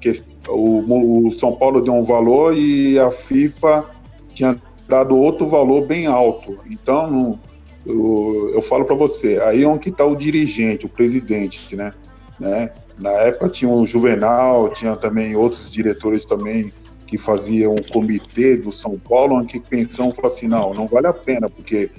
[0.53, 3.88] o, o São Paulo deu um valor e a FIFA
[4.35, 6.59] tinha dado outro valor bem alto.
[6.70, 7.38] Então,
[7.87, 11.92] eu, eu falo para você, aí é onde está o dirigente, o presidente, né?
[12.38, 12.70] né?
[12.98, 16.70] Na época tinha o Juvenal, tinha também outros diretores também
[17.07, 21.12] que faziam um comitê do São Paulo, onde pensam falou assim, não, não vale a
[21.12, 21.90] pena, porque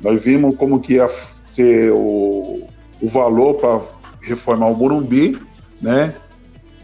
[0.00, 1.08] nós vimos como que ia
[1.54, 2.66] ser o,
[3.00, 3.80] o valor para
[4.22, 5.38] reformar o Morumbi,
[5.80, 6.14] né?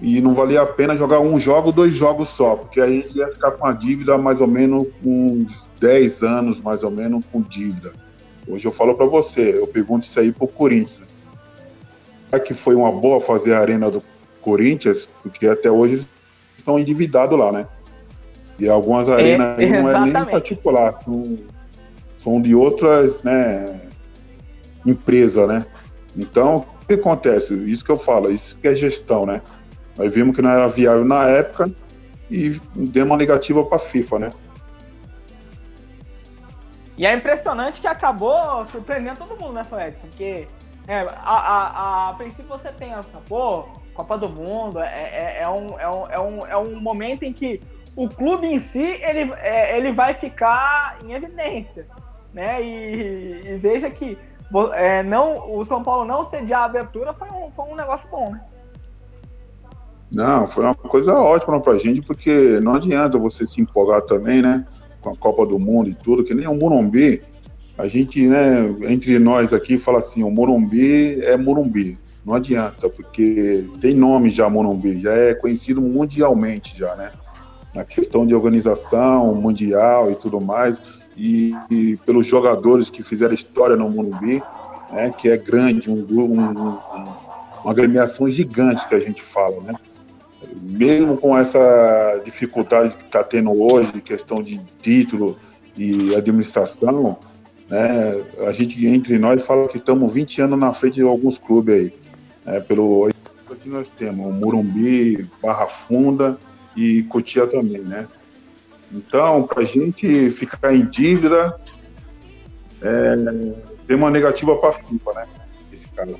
[0.00, 3.18] E não valia a pena jogar um jogo, dois jogos só, porque aí a gente
[3.18, 5.46] ia ficar com a dívida mais ou menos com
[5.78, 7.92] 10 anos, mais ou menos, com dívida.
[8.48, 11.02] Hoje eu falo para você, eu pergunto isso aí pro Corinthians.
[12.28, 14.02] Será que foi uma boa fazer a arena do
[14.40, 15.08] Corinthians?
[15.22, 16.08] Porque até hoje
[16.56, 17.66] estão endividados lá, né?
[18.58, 20.30] E algumas arenas aí não é nem exatamente.
[20.30, 21.36] particular, são,
[22.16, 23.80] são de outras, né,
[24.84, 25.66] empresas, né?
[26.16, 27.54] Então, o que acontece?
[27.54, 29.40] Isso que eu falo, isso que é gestão, né?
[30.00, 31.70] Nós vimos que não era viável na época
[32.30, 34.32] e deu uma negativa para a FIFA, né?
[36.96, 40.06] E é impressionante que acabou surpreendendo todo mundo, né, seu Edson?
[40.06, 40.48] Porque
[40.88, 45.48] é, a, a, a, a princípio você essa, pô, Copa do Mundo, é, é, é,
[45.50, 47.60] um, é, um, é, um, é um momento em que
[47.94, 51.86] o clube em si ele, é, ele vai ficar em evidência,
[52.32, 52.62] né?
[52.62, 54.16] E, e veja que
[54.72, 58.30] é, não, o São Paulo não sediar a abertura foi um, foi um negócio bom,
[58.30, 58.40] né?
[60.12, 64.66] Não, foi uma coisa ótima pra gente, porque não adianta você se empolgar também, né?
[65.00, 67.22] Com a Copa do Mundo e tudo, que nem o Morumbi.
[67.78, 71.98] A gente, né, entre nós aqui, fala assim: o Morumbi é Morumbi.
[72.24, 77.12] Não adianta, porque tem nome já Morumbi, já é conhecido mundialmente já, né?
[77.74, 80.82] Na questão de organização mundial e tudo mais,
[81.16, 84.42] e, e pelos jogadores que fizeram história no Morumbi,
[84.90, 85.10] né?
[85.16, 86.78] Que é grande, um, um, um,
[87.62, 89.74] uma agremiação gigante que a gente fala, né?
[90.70, 95.36] Mesmo com essa dificuldade que está tendo hoje, de questão de título
[95.76, 97.18] e administração,
[97.68, 101.74] né, a gente, entre nós, fala que estamos 20 anos na frente de alguns clubes
[101.74, 101.94] aí.
[102.44, 103.10] Né, pelo
[103.60, 106.38] que nós temos, o Murumbi, Barra Funda
[106.76, 108.08] e Cotia também, né?
[108.92, 111.60] Então, para a gente ficar em dívida,
[112.80, 113.16] é,
[113.86, 115.26] tem uma negativa para a FIFA, né?
[115.72, 116.14] Esse cara.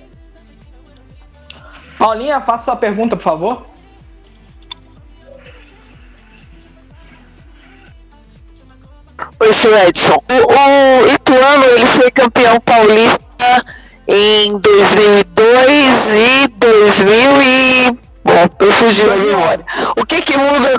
[1.97, 3.70] Paulinha, faça sua pergunta, por favor.
[9.43, 10.23] Oi, seu Edson.
[10.29, 13.65] O, o Ituano ele foi campeão paulista
[14.07, 19.65] em 2002 e 2000 e bom, eu fugi a memória.
[19.97, 20.79] O que que muda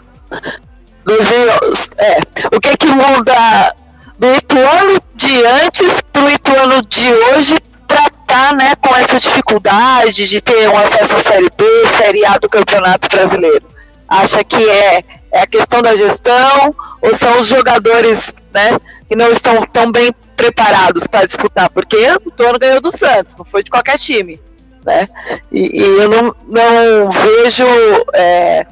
[1.06, 1.50] 2000,
[1.98, 2.20] é,
[2.56, 3.76] o que que muda
[4.20, 7.56] do Ituano de antes pro Ituano de hoje
[7.88, 11.66] pra tá, né, com essa dificuldade de ter um acesso à Série B,
[11.98, 13.66] Série A do Campeonato Brasileiro?
[14.08, 19.32] Acha que é, é a questão da gestão ou são os jogadores, né, que não
[19.32, 21.70] estão tão bem preparados para disputar?
[21.70, 24.42] Porque o Ituano ganhou do Santos, não foi de qualquer time,
[24.86, 25.08] né?
[25.52, 27.66] E, e eu não, não vejo
[28.14, 28.66] é,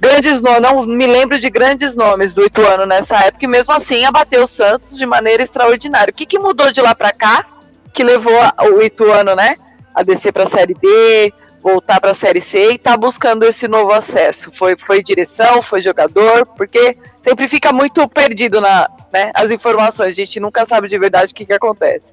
[0.00, 4.04] grandes nomes, não me lembro de grandes nomes do Ituano nessa época, e mesmo assim
[4.04, 6.10] abateu o Santos de maneira extraordinária.
[6.10, 7.44] O que, que mudou de lá para cá
[7.92, 8.38] que levou
[8.74, 9.56] o Ituano, né,
[9.94, 11.32] a descer para a Série D,
[11.66, 14.52] voltar para a Série C e tá buscando esse novo acesso?
[14.52, 20.12] Foi, foi direção, foi jogador, porque sempre fica muito perdido na, né, as informações, a
[20.12, 22.12] gente nunca sabe de verdade o que, que acontece.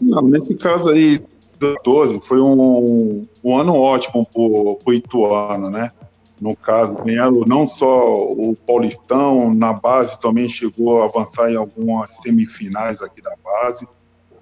[0.00, 1.24] Não, nesse caso aí,
[1.82, 5.90] 12 foi um, um ano ótimo pro, pro Ituano, né?
[6.38, 12.12] no caso, ganharam não só o Paulistão, na base também chegou a avançar em algumas
[12.20, 13.88] semifinais aqui da base.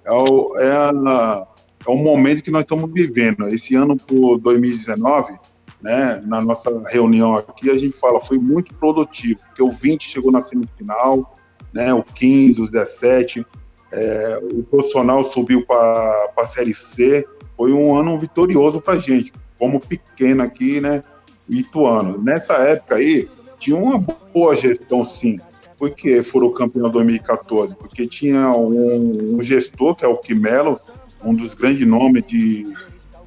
[0.03, 1.47] É o, é, a,
[1.85, 3.47] é o momento que nós estamos vivendo.
[3.47, 5.37] Esse ano, por 2019,
[5.81, 10.31] né, na nossa reunião aqui, a gente fala foi muito produtivo, porque o 20 chegou
[10.31, 11.35] na semifinal,
[11.71, 13.45] né, o 15, os 17,
[13.91, 17.25] é, o profissional subiu para a Série C.
[17.55, 21.01] Foi um ano vitorioso para a gente, como pequeno aqui, né?
[21.47, 22.21] Ituano.
[22.21, 23.97] Nessa época aí, tinha uma
[24.33, 25.39] boa gestão, sim.
[25.77, 27.75] Porque foram campeão 2014?
[27.75, 30.77] Porque tinha um, um gestor, que é o Quimelo,
[31.25, 32.65] um dos grandes nomes de,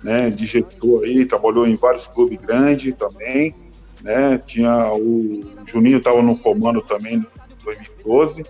[0.02, 3.54] né, de gestor aí, trabalhou em vários clubes grandes também.
[4.02, 7.26] Né, tinha o Juninho estava no comando também em
[7.64, 8.44] 2012,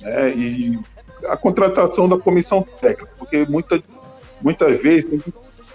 [0.00, 0.78] né, e
[1.26, 3.82] a contratação da comissão técnica, porque muita,
[4.40, 5.22] muitas vezes tem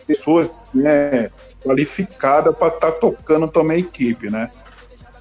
[0.08, 1.30] pessoas né,
[1.64, 4.50] qualificada para estar tá tocando também a equipe, né?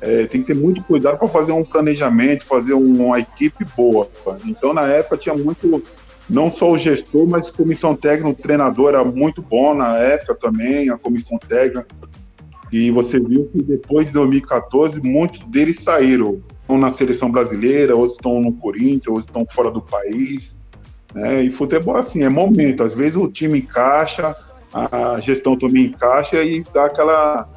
[0.00, 4.08] É, tem que ter muito cuidado para fazer um planejamento, fazer uma equipe boa.
[4.44, 5.82] Então, na época, tinha muito,
[6.28, 10.90] não só o gestor, mas comissão técnica, o treinador era muito bom na época também,
[10.90, 11.86] a comissão técnica.
[12.70, 16.42] E você viu que depois de 2014, muitos deles saíram.
[16.60, 20.54] Estão na seleção brasileira, outros estão no Corinthians, outros estão fora do país.
[21.14, 21.44] Né?
[21.44, 22.82] E futebol, assim, é momento.
[22.82, 24.36] Às vezes o time encaixa,
[24.72, 27.48] a gestão também encaixa e dá aquela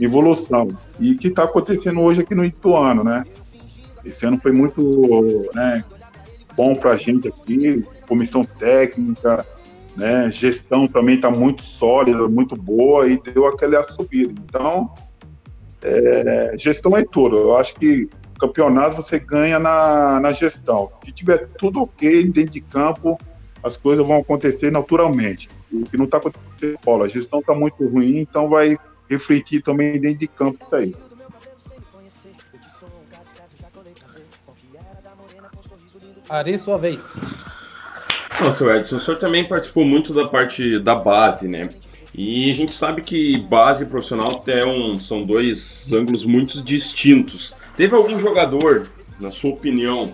[0.00, 0.68] evolução.
[1.00, 3.24] E que está acontecendo hoje aqui no Ituano, né?
[4.04, 5.82] Esse ano foi muito né,
[6.56, 9.46] bom para a gente aqui, comissão técnica,
[9.96, 14.32] né, gestão também está muito sólida, muito boa e deu aquela subida.
[14.44, 14.92] Então,
[15.82, 17.36] é, gestão é tudo.
[17.36, 20.90] Eu acho que campeonato você ganha na, na gestão.
[21.04, 23.18] Se tiver tudo ok dentro de campo,
[23.62, 27.04] as coisas vão acontecer naturalmente o que não está acontecendo bola.
[27.06, 30.94] A gestão está muito ruim, então vai refletir também dentro de campo isso aí.
[36.28, 37.14] Ari, sua vez.
[38.40, 41.68] Nossa, Edson, o senhor também participou muito da parte da base, né?
[42.14, 47.54] E a gente sabe que base e profissional é um, são dois ângulos muito distintos.
[47.76, 48.86] Teve algum jogador,
[49.18, 50.12] na sua opinião,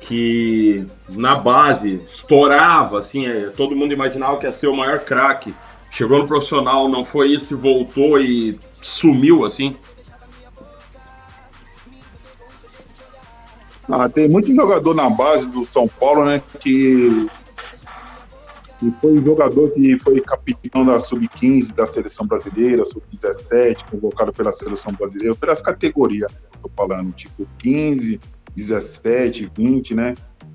[0.00, 5.54] que na base estourava, assim, é, todo mundo imaginava que ia ser o maior craque.
[5.90, 9.74] Chegou no profissional, não foi isso e voltou e sumiu, assim.
[13.88, 17.28] Ah, tem muito jogador na base do São Paulo, né, que,
[18.82, 24.92] que foi jogador que foi capitão da Sub-15 da seleção brasileira, Sub-17, convocado pela seleção
[24.92, 28.18] brasileira, pelas categorias, tô falando, tipo 15,
[28.56, 30.14] 17, 20, né?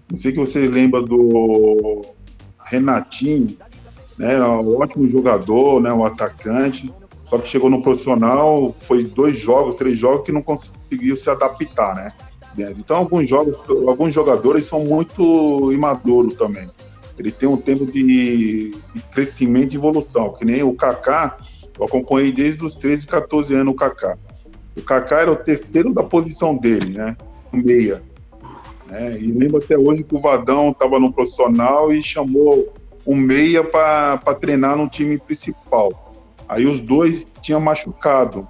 [0.10, 2.02] Não sei que vocês lembram do
[2.66, 3.58] Renatinho,
[4.18, 4.38] né?
[4.44, 5.94] Um ótimo jogador, né?
[5.94, 6.94] Um atacante.
[7.24, 11.96] Só que chegou no profissional, foi dois jogos, três jogos que não conseguiu se adaptar,
[11.96, 12.12] né?
[12.78, 16.68] Então alguns jogos, alguns jogadores são muito imaduros também.
[17.18, 21.38] Ele tem um tempo de, de crescimento e evolução, que nem o Kaká,
[21.80, 24.18] eu acompanhei desde os 13, 14 anos o Kaká.
[24.76, 27.18] O Kaká era o terceiro da posição dele, né?
[27.52, 28.02] meia.
[28.88, 29.18] Né?
[29.20, 32.74] E lembro até hoje que o Vadão estava no profissional e chamou
[33.06, 36.14] um meia para treinar no time principal.
[36.48, 38.48] Aí os dois tinham machucado.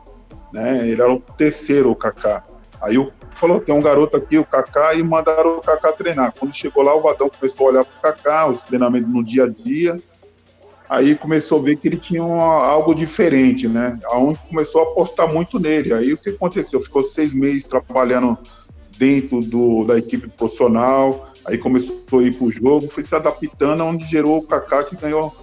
[0.51, 0.89] Né?
[0.89, 2.43] Ele era o terceiro, o Kaká.
[2.81, 6.33] Aí o falou: tem um garoto aqui, o Kaká, e mandaram o Kaká treinar.
[6.37, 9.45] Quando chegou lá, o Vadão começou a olhar para o Kaká, os treinamentos no dia
[9.45, 9.99] a dia.
[10.89, 13.99] Aí começou a ver que ele tinha algo diferente, né?
[14.05, 15.93] Aonde começou a apostar muito nele.
[15.93, 16.81] Aí o que aconteceu?
[16.81, 18.37] Ficou seis meses trabalhando
[18.97, 23.83] dentro do, da equipe profissional, aí começou a ir para o jogo, foi se adaptando,
[23.83, 25.35] onde gerou o Kaká que ganhou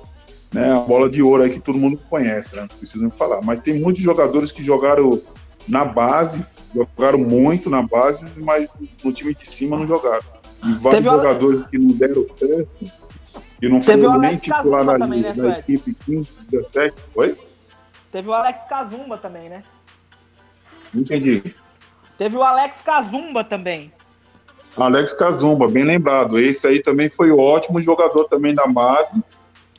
[0.52, 2.62] né, a bola de ouro aí que todo mundo conhece, né?
[2.62, 3.42] não preciso falar.
[3.42, 5.20] Mas tem muitos jogadores que jogaram
[5.68, 8.68] na base, jogaram muito na base, mas
[9.02, 10.24] no time de cima não jogaram.
[10.64, 11.68] E vários jogadores Ale...
[11.68, 12.68] que não deram certo,
[13.60, 16.94] que não Teve foram nem titular na, também, né, da equipe 15, 17.
[17.14, 17.36] Oi?
[18.10, 19.62] Teve o Alex Kazumba também, né?
[20.94, 21.54] Entendi.
[22.16, 23.92] Teve o Alex Kazumba também.
[24.76, 26.38] Alex Kazumba, bem lembrado.
[26.38, 29.22] Esse aí também foi ótimo jogador também da base,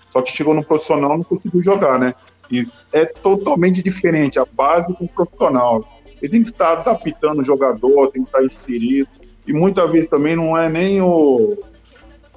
[0.09, 2.13] só que chegou no profissional e não conseguiu jogar, né?
[2.49, 2.61] E
[2.93, 5.94] é totalmente diferente a base com o profissional.
[6.21, 9.09] Ele tem que estar adaptando o jogador, tem que estar inserido.
[9.47, 11.57] E muitas vezes também não é nem o,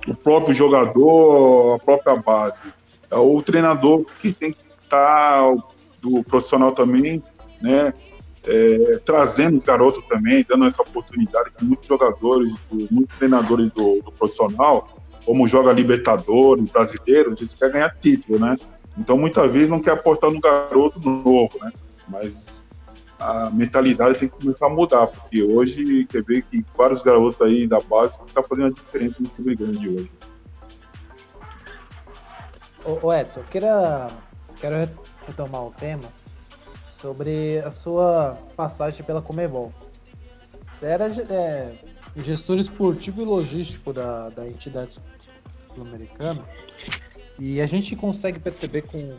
[0.07, 2.65] o próprio jogador, a própria base.
[3.11, 5.55] É o treinador que tem que estar
[6.03, 7.23] do profissional também,
[7.61, 7.93] né?
[8.49, 12.53] é, trazendo os garotos também, dando essa oportunidade que muitos jogadores,
[12.91, 18.57] muitos treinadores do, do, profissional, como joga Libertadores, brasileiros, eles querem ganhar título, né?
[18.97, 21.71] Então, muitas vezes não quer apostar no garoto novo, né?
[22.09, 22.58] Mas
[23.19, 27.67] a mentalidade tem que começar a mudar, porque hoje quer ver que vários garotos aí
[27.67, 30.13] da base estão tá fazendo a diferença no clube grande hoje.
[32.85, 34.07] Ô, Edson, eu queria,
[34.61, 34.77] quero
[35.27, 36.09] retomar o tema
[36.91, 39.73] sobre a sua passagem pela Comebol.
[40.71, 41.75] Você era é,
[42.17, 44.99] gestor esportivo e logístico da, da entidade
[45.75, 46.43] sul-americana
[47.39, 49.17] e a gente consegue perceber com,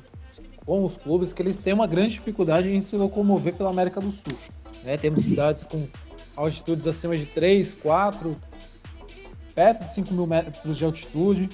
[0.69, 4.11] com os clubes que eles têm uma grande dificuldade em se locomover pela América do
[4.11, 4.37] Sul.
[4.83, 4.97] Né?
[4.97, 5.87] Temos cidades com
[6.35, 8.37] altitudes acima de 3, 4,
[9.55, 11.49] perto de 5 mil metros de altitude.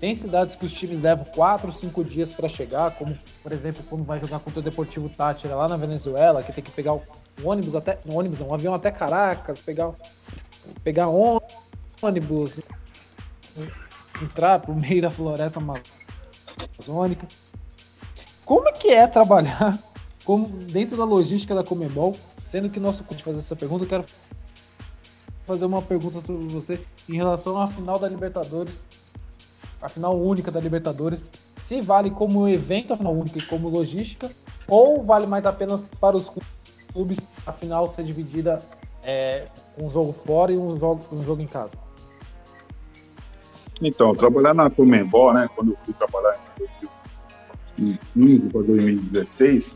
[0.00, 4.02] Tem cidades que os times levam 4, 5 dias para chegar, como, por exemplo, quando
[4.02, 7.02] vai jogar contra o Deportivo Tátira lá na Venezuela, que tem que pegar o
[7.44, 8.00] ônibus até.
[8.04, 9.92] Um ônibus não, um avião até Caracas, pegar,
[10.82, 11.06] pegar
[12.02, 12.60] ônibus,
[14.20, 17.24] entrar por meio da floresta amazônica.
[18.48, 19.78] Como é que é trabalhar
[20.24, 24.04] como dentro da logística da Comebol, sendo que nosso de fazer essa pergunta, eu quero
[25.46, 28.86] fazer uma pergunta sobre você em relação à final da Libertadores,
[29.82, 34.30] a final única da Libertadores, se vale como evento a final única e como logística,
[34.66, 36.30] ou vale mais apenas para os
[36.90, 38.62] clubes a final ser dividida
[39.02, 39.44] é,
[39.76, 41.76] um jogo fora e um jogo, um jogo em casa?
[43.82, 46.97] Então, trabalhar na Comembol, né, quando eu fui trabalhar em
[47.78, 49.74] 2015 para 2016,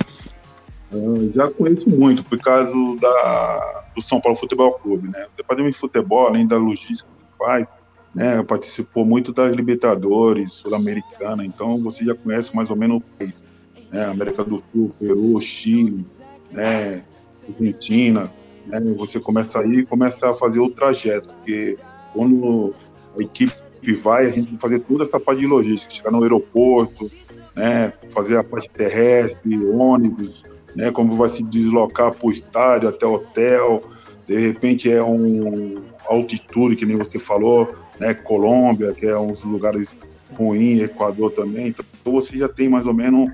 [0.93, 5.27] eu já conheço muito por causa da, do São Paulo Futebol Clube, né?
[5.33, 7.67] O departamento de futebol, além da logística que faz,
[8.15, 13.45] né, participou muito das Libertadores Sul-Americana, então você já conhece mais ou menos o país,
[13.91, 14.05] né?
[14.05, 16.05] América do Sul, Peru, Chile,
[16.51, 17.03] né,
[17.49, 18.31] Argentina,
[18.67, 18.81] né?
[18.99, 21.79] Você começa aí e começa a fazer o trajeto, porque
[22.13, 22.75] quando
[23.19, 23.55] a equipe
[24.03, 27.11] vai, a gente tem que fazer toda essa parte de logística, chegar no aeroporto,
[27.55, 30.45] né, fazer a parte terrestre, ônibus,
[30.75, 33.83] né, como vai se deslocar para o estádio, até hotel,
[34.27, 39.45] de repente é um altitude, que nem você falou, né, Colômbia, que é um dos
[39.45, 39.89] lugares
[40.37, 43.31] ruins, Equador também, então você já tem mais ou menos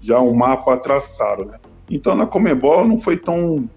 [0.00, 1.58] já um mapa traçado, né.
[1.90, 3.68] Então na Comebol não foi tão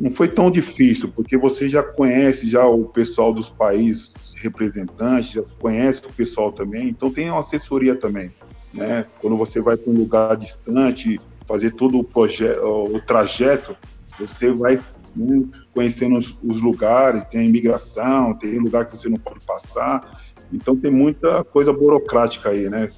[0.00, 5.42] não foi tão difícil, porque você já conhece já o pessoal dos países representantes, já
[5.60, 8.32] conhece o pessoal também, então tem uma assessoria também,
[8.72, 9.06] né?
[9.20, 13.76] Quando você vai para um lugar distante, fazer todo o projeto, o trajeto,
[14.18, 14.80] você vai
[15.14, 20.76] né, conhecendo os, os, lugares, tem imigração, tem lugar que você não pode passar, então
[20.76, 22.90] tem muita coisa burocrática aí, né?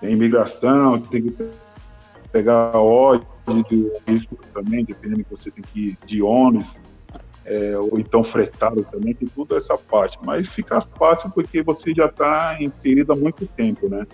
[0.00, 1.50] Tem imigração, tem que
[2.32, 2.72] pegar
[3.68, 6.66] de risco também, dependendo que você tem que ir de ônibus,
[7.44, 10.18] é, ou então fretado também, tem toda essa parte.
[10.24, 14.06] Mas fica fácil porque você já está inserido há muito tempo, né?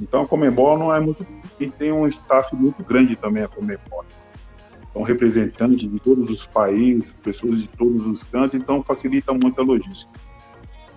[0.00, 1.26] Então a Comembol não é muito.
[1.58, 4.04] E tem um staff muito grande também a Comembol.
[4.92, 9.64] São representantes de todos os países, pessoas de todos os cantos, então facilita muito a
[9.64, 10.12] logística.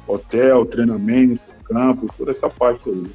[0.07, 3.11] Hotel, treinamento, campo, toda essa parte aí.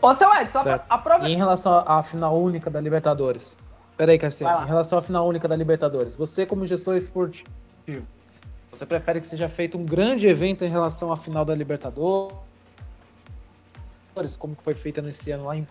[0.00, 1.28] Ô, seu Edson, aprova...
[1.28, 3.56] Em relação à final única da Libertadores.
[3.96, 4.64] Peraí, Cassiano.
[4.64, 7.48] Em relação à final única da Libertadores, você, como gestor esportivo,
[8.70, 12.36] você prefere que seja feito um grande evento em relação à final da Libertadores,
[14.38, 15.66] como foi feita nesse ano lá em,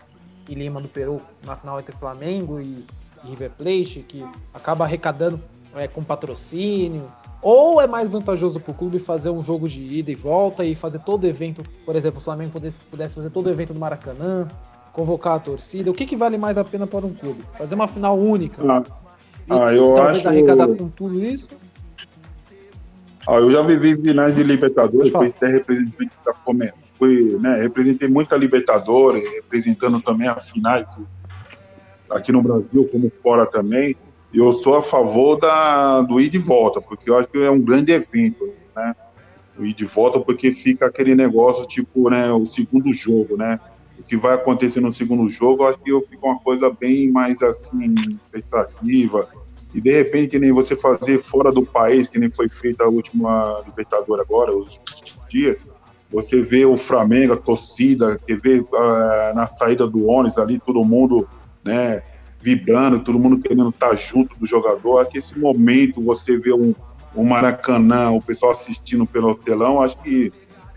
[0.48, 2.84] em Lima, do Peru, na final entre Flamengo e,
[3.24, 5.40] e River Plate, que acaba arrecadando
[5.74, 10.10] é, com patrocínio, ou é mais vantajoso para o clube fazer um jogo de ida
[10.10, 13.72] e volta e fazer todo evento, por exemplo, o Flamengo pudesse, pudesse fazer todo evento
[13.72, 14.48] do Maracanã,
[14.92, 15.90] convocar a torcida.
[15.90, 17.42] O que, que vale mais a pena para um clube?
[17.56, 18.60] Fazer uma final única?
[18.62, 18.82] Ah,
[19.46, 20.28] e, ah eu talvez acho...
[20.28, 21.48] arrecadar com tudo isso?
[23.26, 26.87] Ah, eu já vivi finais de Libertadores, fui até representante da Comércio.
[26.98, 30.86] Fui, né, representei muito a Libertadores, representando também a finais
[32.10, 33.94] aqui no Brasil, como fora também
[34.32, 37.60] eu sou a favor da, do ir de volta, porque eu acho que é um
[37.60, 38.94] grande evento, né?
[39.58, 43.58] O ir de volta, porque fica aquele negócio, tipo, né, o segundo jogo, né?
[43.98, 47.42] O que vai acontecer no segundo jogo, eu acho que fica uma coisa bem mais,
[47.42, 47.94] assim,
[48.26, 49.28] expectativa.
[49.74, 52.88] E, de repente, que nem você fazer fora do país, que nem foi feita a
[52.88, 54.80] última Libertadora agora, os
[55.28, 55.66] dias,
[56.10, 60.84] você vê o Flamengo, a torcida, que vê uh, na saída do ônibus ali, todo
[60.84, 61.28] mundo,
[61.62, 62.02] né,
[62.40, 65.06] vibrando, todo mundo querendo estar junto do jogador.
[65.06, 66.74] Que esse momento, você vê um,
[67.14, 70.32] um Maracanã, o pessoal assistindo pelo telão, acho que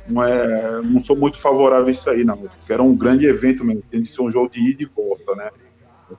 [0.08, 2.38] não, é, não sou muito favorável a isso aí, não.
[2.38, 5.34] Porque era um grande evento mesmo, tem de ser um jogo de ida e volta,
[5.36, 5.50] né?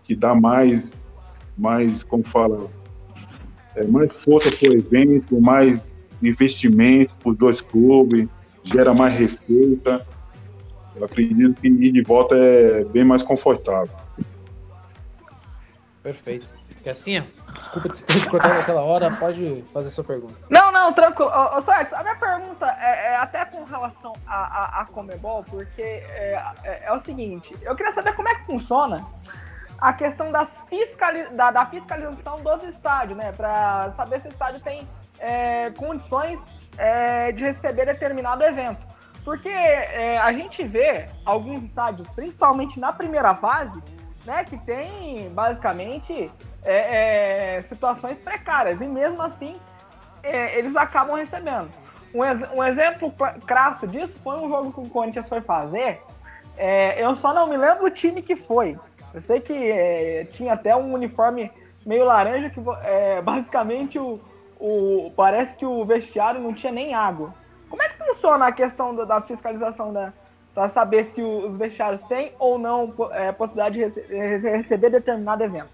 [0.04, 0.98] Que dá mais,
[1.56, 2.66] mais como fala,
[3.76, 5.92] é, mais força para o evento, mais
[6.22, 8.26] investimento para os dois clubes,
[8.62, 10.06] gera mais receita.
[10.94, 13.94] Eu acredito que ir de volta é bem mais confortável.
[16.02, 16.46] Perfeito.
[16.90, 20.34] Assim, ó, desculpa te cortar naquela hora, pode fazer sua pergunta.
[20.50, 21.30] Não, não, tranquilo.
[21.30, 25.44] Ô, ô Sartes, a minha pergunta é, é até com relação a, a, a Comebol,
[25.44, 29.06] porque é, é, é, o seguinte, eu queria saber como é que funciona
[29.80, 33.30] a questão das fiscali da, da fiscalização dos estádios, né?
[33.32, 34.88] Pra saber se o estádio tem
[35.20, 36.40] é, condições
[36.76, 38.92] é, de receber determinado evento.
[39.24, 43.80] Porque é, a gente vê alguns estádios, principalmente na primeira fase,
[44.24, 46.30] né, que tem basicamente
[46.64, 49.52] é, é, situações precárias e mesmo assim
[50.22, 51.68] é, eles acabam recebendo.
[52.14, 53.12] Um, um, exemplo
[53.46, 56.00] crasso disso foi um jogo que o Corinthians foi fazer.
[56.56, 58.78] É, eu só não me lembro o time que foi.
[59.14, 61.50] Eu sei que tinha até um uniforme
[61.84, 62.60] meio laranja que
[63.24, 64.20] basicamente o,
[64.62, 67.34] o, parece que o vestiário não tinha nem água.
[67.68, 70.12] Como é que funciona a questão da, da fiscalização da,
[70.54, 75.70] para saber se os vestiários têm ou não é, possibilidade de rece receber determinado evento.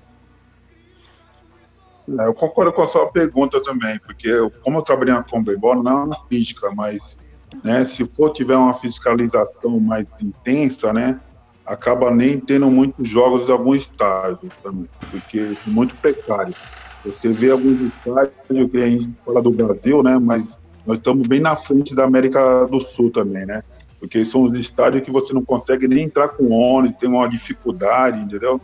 [2.18, 5.82] É, eu concordo com a sua pergunta também, porque eu, como eu trabalhei na Comebol,
[5.82, 7.18] não é uma crítica, mas
[7.62, 11.20] né, se for tiver uma fiscalização mais intensa, né,
[11.66, 16.57] acaba nem tendo muitos jogos de alguns estádios também, porque são muito precários.
[17.05, 21.40] Você vê alguns estádios que a gente fala do Brasil, né, mas nós estamos bem
[21.40, 23.62] na frente da América do Sul também, né?
[23.99, 28.20] porque são os estádios que você não consegue nem entrar com ônibus, tem uma dificuldade,
[28.20, 28.61] entendeu?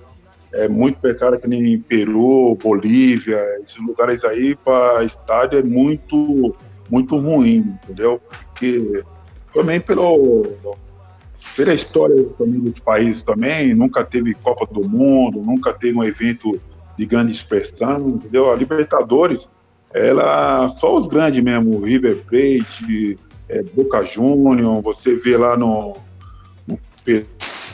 [0.52, 6.54] É muito precário que nem Peru, Bolívia, esses lugares aí para estádio é muito,
[6.88, 8.20] muito ruim, entendeu?
[8.48, 9.02] Porque
[9.52, 10.46] também pelo,
[11.56, 16.60] pela história também dos países também, nunca teve Copa do Mundo, nunca teve um evento
[16.96, 18.50] de grande expressão, entendeu?
[18.50, 19.48] A Libertadores,
[19.92, 23.18] ela só os grandes mesmo, River Plate,
[23.48, 25.96] é, Boca Júnior, você vê lá no,
[26.66, 26.78] no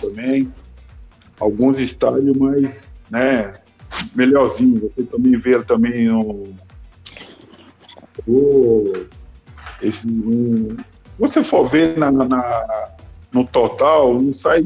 [0.00, 0.52] também,
[1.38, 3.52] alguns estádios mais, né,
[4.14, 4.90] melhorzinho.
[4.96, 6.44] Você também vê também no,
[8.26, 8.92] no
[9.82, 10.76] esse, um,
[11.18, 12.90] você for ver na, na,
[13.32, 14.64] no total, não sai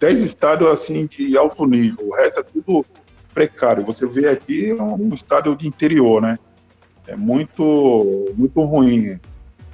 [0.00, 2.84] 10 estádios assim de alto nível, o resto é tudo
[3.34, 3.84] precário.
[3.84, 6.38] Você vê aqui um estádio de interior, né?
[7.06, 9.18] É muito, muito ruim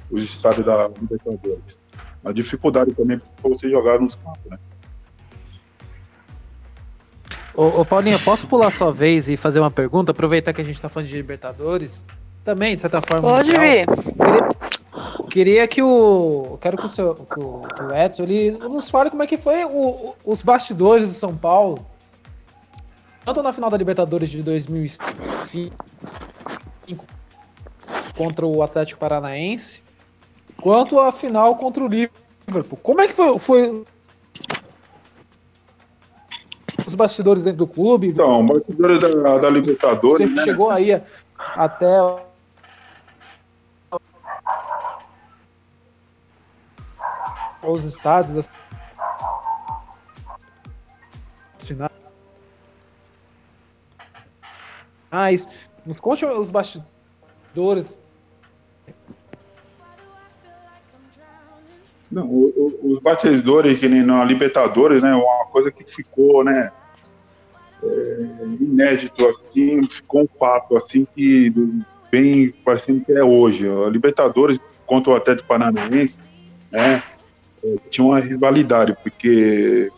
[0.09, 1.79] os estádios da Libertadores.
[2.25, 4.57] A dificuldade também para você jogar nos campos, né?
[7.53, 10.11] Ô, ô Paulinho, posso pular sua vez e fazer uma pergunta?
[10.11, 12.05] Aproveitar que a gente está falando de Libertadores.
[12.43, 13.21] Também, de certa forma.
[13.21, 13.85] Pode vir.
[13.85, 14.49] Queria,
[15.29, 16.57] queria, que o.
[16.59, 19.37] Quero que o, seu, que o, que o Edson ele nos fale como é que
[19.37, 21.85] foi o, os bastidores do São Paulo.
[23.23, 25.75] Tanto na final da Libertadores de 2005
[28.17, 29.83] contra o Atlético Paranaense,
[30.61, 32.79] quanto a final contra o Liverpool.
[32.81, 33.85] Como é que foi, foi
[36.85, 38.07] os bastidores dentro do clube?
[38.07, 40.27] Então, bastidores da, da Libertadores.
[40.27, 40.43] Você né?
[40.43, 41.01] chegou aí
[41.37, 41.99] até
[47.63, 48.51] os estados das
[51.59, 52.00] finais.
[55.85, 57.99] Nos conte os bastidores
[62.11, 65.15] Não, o, o, os batedores, que nem na Libertadores, né?
[65.15, 66.69] Uma coisa que ficou, né?
[67.81, 68.27] É,
[68.59, 71.53] inédito, assim, ficou um papo, assim, que
[72.11, 73.65] bem parecendo que é hoje.
[73.67, 76.17] A Libertadores contra o Atlético Paranaense,
[76.69, 77.01] né?
[77.63, 79.89] É, tinha uma rivalidade, porque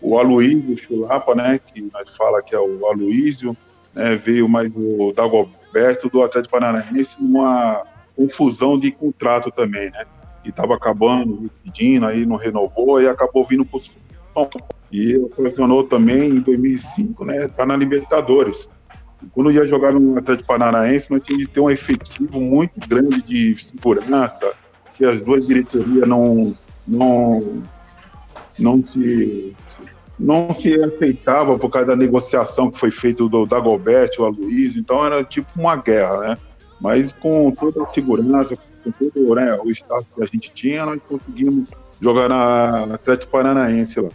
[0.00, 1.58] o Aloysio Chulapa, né?
[1.58, 3.54] Que nós fala que é o Aloysio,
[3.94, 4.16] né?
[4.16, 7.82] Veio mais o Dagoberto do Atlético Paranaense numa
[8.16, 10.04] confusão de contrato também, né?
[10.44, 13.94] e estava acabando, decidindo, aí não renovou e acabou vindo para o São
[14.34, 14.50] Paulo.
[14.90, 17.46] E ocasionou também em 2005, né?
[17.48, 18.68] Tá na Libertadores.
[19.22, 23.22] E quando ia jogar no Atlético Paranaense, nós tínhamos que ter um efetivo muito grande
[23.22, 24.52] de segurança,
[24.94, 27.62] que as duas diretorias não não
[28.58, 29.54] não se
[30.20, 35.04] não se aceitava por causa da negociação que foi feita do Dagobert, o Aloysio, então
[35.04, 36.38] era tipo uma guerra, né?
[36.78, 41.00] Mas com toda a segurança, com todo né, o staff que a gente tinha, nós
[41.08, 44.10] conseguimos jogar na Atlético Paranaense lá.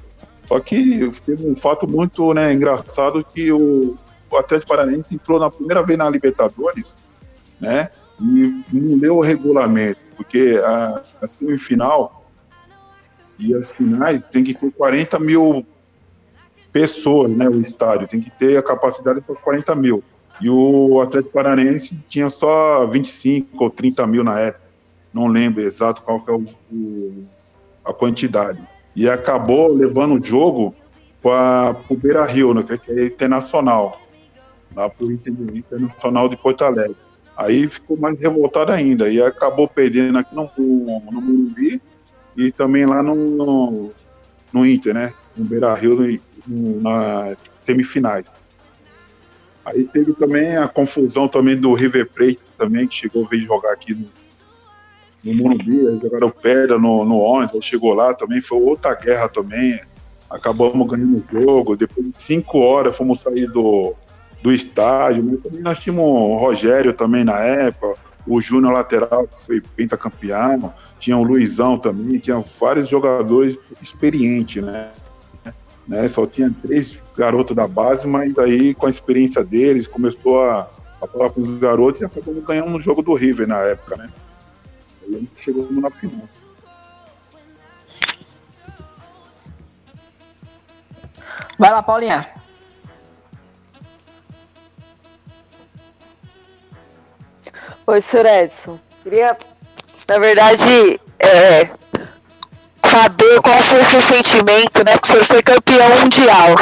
[0.47, 3.97] Só que teve um fato muito né, engraçado que o,
[4.29, 6.95] o Atlético Paranaense entrou na primeira vez na Libertadores,
[7.59, 7.89] né?
[8.21, 12.25] E não leu o regulamento, porque a, a semifinal
[13.39, 15.65] e as finais tem que ter 40 mil
[16.75, 17.47] pessoas, né?
[17.47, 20.03] O estádio tem que ter a capacidade para 40 mil.
[20.41, 24.65] E o Atlético Paranaense tinha só 25 ou 30 mil na época.
[25.13, 27.23] Não lembro exato qual que é o, o,
[27.85, 28.61] a quantidade.
[28.93, 30.75] E acabou levando o jogo
[31.23, 34.01] para o Beira Rio, né, que é internacional.
[34.75, 36.97] lá pro Internacional de Porto Alegre.
[37.37, 41.81] Aí ficou mais revoltado ainda, e acabou perdendo aqui no, no, Morumbi
[42.35, 43.91] e também lá no, no,
[44.51, 45.13] no Inter, né?
[45.37, 48.25] No Beira Rio, no, nas semifinais.
[49.65, 53.95] Aí teve também a confusão também do River Plate também, que chegou vir jogar aqui
[53.95, 54.05] no,
[55.23, 59.79] no Morumbi, jogaram pedra no, no ônibus, chegou lá também, foi outra guerra também,
[60.29, 63.95] acabamos ganhando o jogo, depois de cinco horas fomos sair do,
[64.43, 69.45] do estádio, mas também nós tínhamos o Rogério também na época, o Júnior lateral que
[69.45, 74.91] foi pentacampeão, tinha o Luizão também, tinha vários jogadores experientes, né?
[75.87, 76.07] Né?
[76.07, 80.69] Só tinha três garotos da base, mas aí com a experiência deles começou a,
[81.01, 84.09] a falar com os garotos e acabou ganhando um jogo do River na época, né?
[85.03, 86.27] Aí a gente chegou na final.
[91.57, 92.27] Vai lá, Paulinha.
[97.87, 98.25] Oi, Sr.
[98.25, 98.79] Edson.
[99.03, 99.37] Queria,
[100.09, 101.69] na verdade, é,
[102.95, 104.97] saber qual foi o seu sentimento, né?
[104.97, 106.55] Que o senhor foi campeão mundial.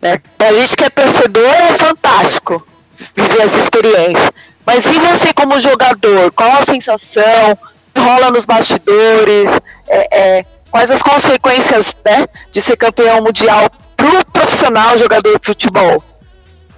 [0.00, 0.20] Né?
[0.38, 2.66] A gente que é torcedor é fantástico
[3.14, 4.32] viver essa experiência.
[4.64, 6.32] Mas e você como jogador?
[6.32, 7.58] Qual a sensação?
[7.96, 9.50] Rola nos bastidores?
[9.86, 15.46] É, é, quais as consequências né, de ser campeão mundial para o profissional jogador de
[15.46, 16.02] futebol?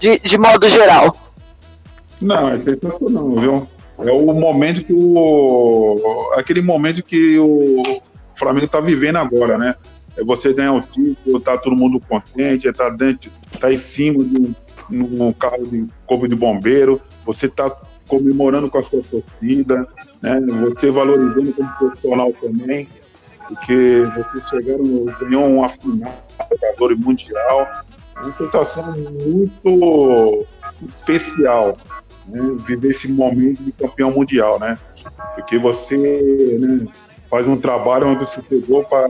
[0.01, 1.17] De, de modo geral.
[2.21, 3.69] Não, é sensacional, viu?
[4.05, 6.33] É o momento que o.
[6.37, 7.83] aquele momento que o
[8.37, 9.75] Flamengo está vivendo agora, né?
[10.17, 13.31] É você ganhar o título, tá todo mundo contente, tá dentro,
[13.61, 14.55] tá em cima de
[14.91, 17.71] um, carro de corpo de bombeiro, você tá
[18.09, 19.87] comemorando com a sua torcida,
[20.23, 20.41] né?
[20.71, 22.89] Você valorizando como profissional também,
[23.49, 27.69] porque você chegaram, ganhou uma final, jogador mundial,
[28.17, 30.47] é uma sensação muito
[30.83, 31.77] especial,
[32.29, 32.57] né?
[32.67, 34.79] viver esse momento de campeão mundial, né?
[35.35, 36.87] Porque você né,
[37.31, 39.09] faz um trabalho onde você pegou para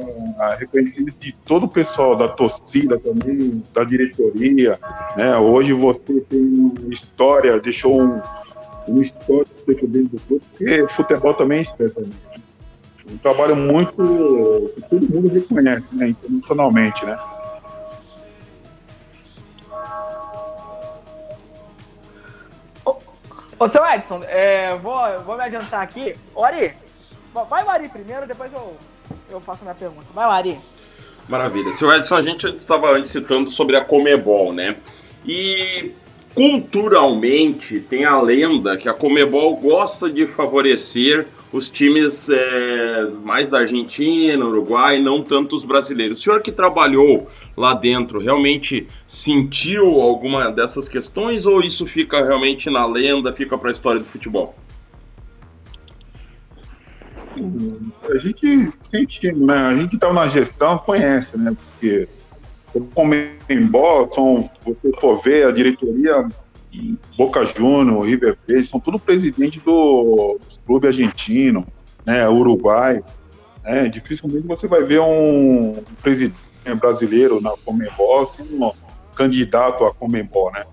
[0.59, 4.79] reconhecer de todo o pessoal da torcida também, da diretoria,
[5.17, 5.37] né?
[5.37, 8.21] Hoje você tem uma história, deixou um,
[8.89, 11.93] uma história dentro do clube, porque futebol também é história
[13.11, 16.09] Um trabalho muito que todo mundo reconhece, né?
[16.09, 17.19] Internacionalmente, né?
[23.59, 26.15] Ô, seu Edson, é, vou, vou me adiantar aqui.
[26.35, 26.75] Ori,
[27.45, 28.77] vai o Ari primeiro, depois eu,
[29.31, 30.07] eu faço minha pergunta.
[30.15, 30.59] Vai o Ari.
[31.29, 31.73] Maravilha.
[31.73, 34.77] Seu Edson, a gente estava antes citando sobre a Comebol, né?
[35.27, 35.93] E
[36.35, 43.61] culturalmente tem a lenda que a Comebol gosta de favorecer os times é, mais da
[43.61, 46.19] Argentina, Uruguai, não tanto os brasileiros.
[46.19, 52.69] O senhor que trabalhou lá dentro realmente sentiu alguma dessas questões ou isso fica realmente
[52.69, 54.55] na lenda, fica para a história do futebol?
[58.09, 59.57] A gente sentiu, né?
[59.57, 61.55] A gente está na gestão conhece, né?
[61.55, 62.09] Porque
[62.95, 63.15] como
[63.47, 66.29] Comembol, são, você for ver a diretoria
[67.17, 71.65] Boca Juniors, River Plate, são tudo presidente do, dos clubes argentinos,
[72.05, 73.03] né, Uruguai.
[73.65, 76.37] Né, dificilmente você vai ver um presidente
[76.79, 78.73] brasileiro na Comembol sendo um
[79.15, 80.65] candidato a Comembol, né?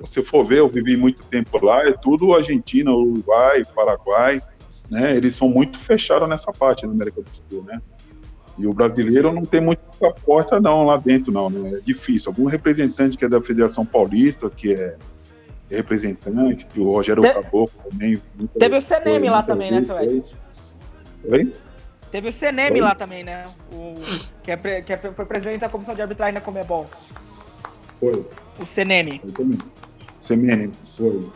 [0.00, 4.42] Você for ver, eu vivi muito tempo lá, é tudo Argentina, Uruguai, Paraguai,
[4.90, 5.16] né?
[5.16, 7.80] Eles são muito fechados nessa parte da América do Sul, né?
[8.58, 9.82] E o brasileiro não tem muita
[10.24, 11.74] porta não lá dentro, não, né?
[11.74, 12.30] É difícil.
[12.30, 14.96] Algum representante que é da Federação Paulista, que é
[15.70, 17.32] representante, o Rogério Te...
[17.32, 18.20] Caboclo também.
[18.58, 20.24] Teve o CNM lá também, né, seu
[21.32, 21.52] Oi?
[22.10, 23.46] Teve o CNM lá também, né?
[23.72, 23.94] O,
[24.42, 26.86] que, é, que é, foi presidente da comissão de arbitragem da Comebol.
[27.98, 28.24] Foi.
[28.58, 29.20] O CNM.
[30.20, 31.28] CNM, foi.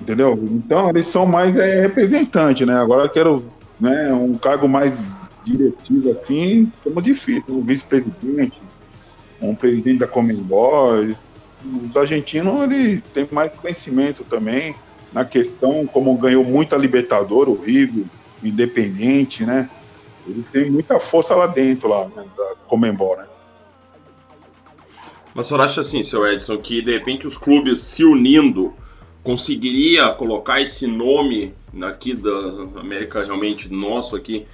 [0.00, 0.38] Entendeu?
[0.50, 2.74] Então eles são mais é, representantes, né?
[2.74, 3.44] Agora quero
[3.80, 5.02] né, um cargo mais
[5.44, 7.44] diretivo assim, como difícil.
[7.48, 8.60] Um vice-presidente,
[9.40, 11.20] um presidente da Comembol, eles
[11.88, 14.74] os argentinos ele tem mais conhecimento também
[15.12, 18.04] na questão, como ganhou muita Libertador, o River,
[18.42, 19.68] Independente, né?
[20.26, 23.26] Eles têm muita força lá dentro, lá, né, da Comembol, né?
[25.34, 28.74] Mas senhor acha assim, seu Edson, que de repente os clubes se unindo
[29.26, 31.52] conseguiria colocar esse nome
[31.82, 32.30] aqui da
[32.80, 34.46] América realmente nosso aqui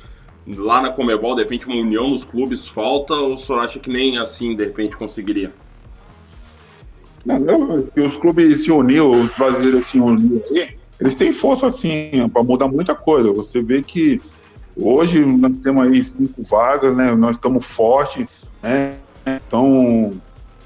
[0.47, 3.91] lá na Comebol, de repente uma união nos clubes falta ou o senhor acha que
[3.91, 5.53] nem assim de repente conseguiria?
[7.23, 10.43] Não, os clubes se uniram, os brasileiros se uniram
[10.99, 13.31] eles têm força assim para mudar muita coisa.
[13.33, 14.23] Você vê que
[14.77, 17.14] hoje nós temos aí cinco vagas, né?
[17.14, 18.29] Nós estamos fortes,
[18.62, 18.95] né?
[19.27, 20.12] Então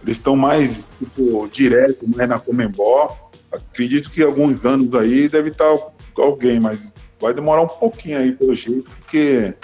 [0.04, 3.25] eles estão mais tipo, direto mais na Comembol.
[3.72, 5.72] Acredito que alguns anos aí deve estar
[6.16, 9.54] alguém, mas vai demorar um pouquinho aí pelo jeito, porque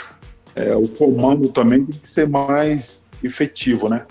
[0.54, 4.06] é, o comando também tem que ser mais efetivo, né?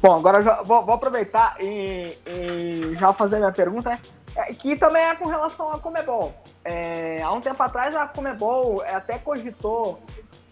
[0.00, 4.00] Bom, agora já vou, vou aproveitar e, e, já fazer minha pergunta, né?
[4.36, 6.34] É, que também é com relação à Comebol.
[6.64, 10.00] É, há um tempo atrás a Comebol até cogitou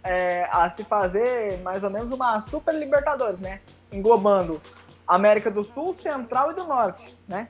[0.03, 3.61] é, a se fazer mais ou menos uma Super Libertadores, né?
[3.93, 4.61] Englobando
[5.07, 7.48] América do Sul, Central e do Norte, né?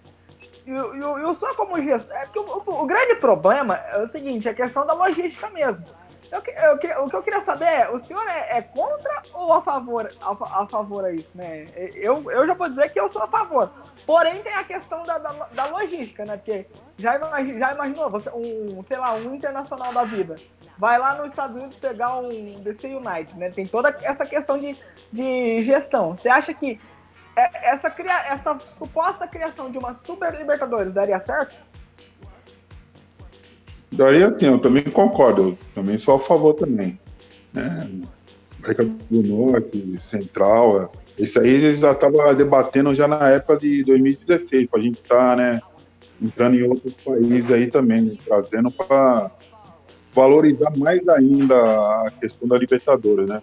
[0.66, 4.48] E, o senhor como gestor, é que o, o, o, grande problema é o seguinte,
[4.48, 5.84] é a questão da logística mesmo.
[6.32, 9.61] Eu, eu, o que eu queria saber é, o senhor é, é contra ou a
[9.61, 11.68] favor a, a, favor a isso, né?
[11.76, 13.70] Eu, eu já vou dizer que eu sou a favor.
[14.07, 16.36] Porém, tem a questão da, da, da logística, né?
[16.36, 16.66] Porque
[16.98, 20.36] já, imag, já imaginou, você, um, sei lá, um internacional da vida,
[20.78, 23.50] vai lá nos Estados Unidos pegar um DC United, né?
[23.50, 24.76] Tem toda essa questão de,
[25.12, 26.16] de gestão.
[26.16, 26.80] Você acha que
[27.37, 31.55] essa, cria, essa suposta criação de uma Super Libertadores daria certo?
[33.93, 36.99] Daria sim, eu também concordo, eu também sou a favor também.
[37.53, 37.89] Né?
[38.59, 44.80] América do Norte, Central, esse aí já estavam debatendo já na época de 2016, para
[44.80, 45.61] a gente estar tá, né,
[46.20, 49.30] entrando em outros países aí também, né, trazendo para
[50.12, 53.43] valorizar mais ainda a questão da Libertadores, né?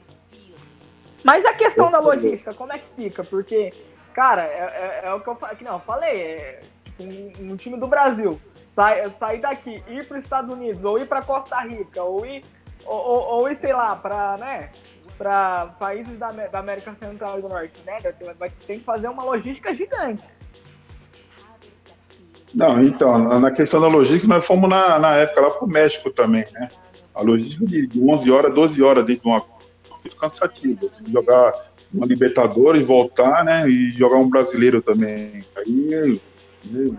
[1.24, 3.24] Mas a questão da logística, como é que fica?
[3.24, 3.74] Porque,
[4.14, 6.60] cara, é, é, é o que eu, que não, eu falei, é,
[7.00, 8.40] um, um time do Brasil
[8.76, 12.44] sair sai daqui, ir para os Estados Unidos, ou ir para Costa Rica, ou ir,
[12.86, 14.70] ou, ou, ou ir, sei lá, para, né,
[15.78, 18.00] países da, da, América Central e do Norte, né?
[18.40, 20.24] Vai ter que fazer uma logística gigante.
[22.54, 26.10] Não, então, na questão da logística, nós fomos na, na época lá para o México
[26.10, 26.70] também, né?
[27.14, 29.42] A logística de 11 horas, 12 horas dentro de uma
[30.12, 35.46] muito cansativo, assim, jogar uma Libertadores, voltar, né, e jogar um brasileiro também.
[35.58, 36.20] Aí,
[36.66, 36.98] né,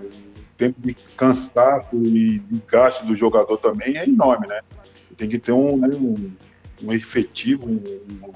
[0.57, 4.61] tempo de cansaço e gasto do jogador também é enorme, né?
[5.17, 6.31] Tem que ter um, né, um,
[6.83, 8.33] um efetivo, um,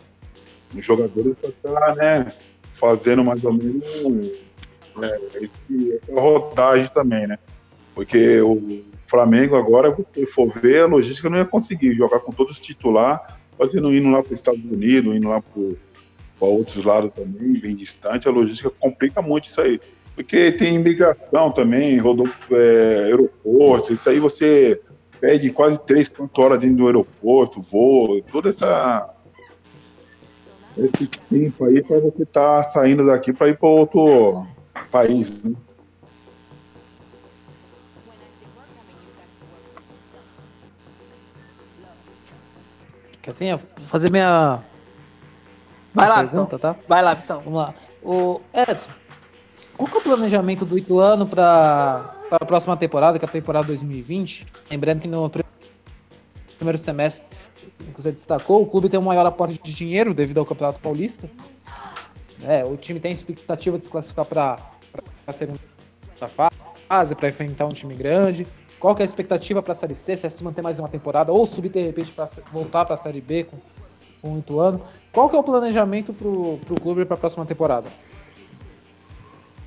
[0.75, 2.33] um jogador para estar tá, né,
[2.73, 3.83] fazendo mais ou menos
[4.97, 7.39] né, essa rodagem também, né?
[7.95, 12.55] Porque o Flamengo agora, se for ver, a logística não ia conseguir jogar com todos
[12.55, 17.55] os titulares, fazendo indo lá para os Estados Unidos, indo lá para outros lados também,
[17.55, 19.81] bem distante, a logística complica muito isso aí
[20.17, 24.81] porque tem imigração também, rodou é, aeroporto, isso aí você
[25.21, 29.13] pede quase 3, 4 horas dentro do aeroporto, voo, toda essa
[30.77, 34.47] esse tempo aí para você estar tá saindo daqui para ir para outro
[34.91, 35.43] país.
[35.43, 35.55] Né?
[43.31, 44.63] Assim, fazer minha,
[45.97, 46.75] Vai lá, pergunta, então.
[46.75, 46.81] tá?
[46.87, 47.41] Vai lá, então.
[47.41, 47.75] Vamos lá.
[48.03, 48.91] O Edson,
[49.79, 53.67] qual que é o planejamento do Ituano para a próxima temporada, que é a temporada
[53.69, 54.47] 2020?
[54.71, 55.31] Lembrando que no
[56.57, 57.27] primeiro semestre,
[57.79, 61.31] que você destacou, o clube tem um maior aporte de dinheiro devido ao Campeonato Paulista.
[62.45, 64.59] É, o time tem expectativa de se classificar para
[65.27, 65.59] a segunda
[66.89, 68.47] fase, para enfrentar um time grande.
[68.79, 70.17] Qual que é a expectativa para a Série C?
[70.17, 72.97] Se é se manter mais uma temporada ou subir de repente para voltar para a
[72.97, 73.57] Série B com,
[74.21, 74.83] com o Ituano?
[75.13, 77.89] Qual que é o planejamento para o clube para a próxima temporada?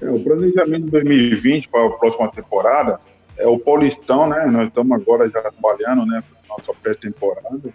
[0.01, 2.99] É, o planejamento de 2020 para a próxima temporada
[3.37, 4.45] é o Paulistão, né?
[4.45, 7.73] Nós estamos agora já trabalhando, né, nossa pré-temporada,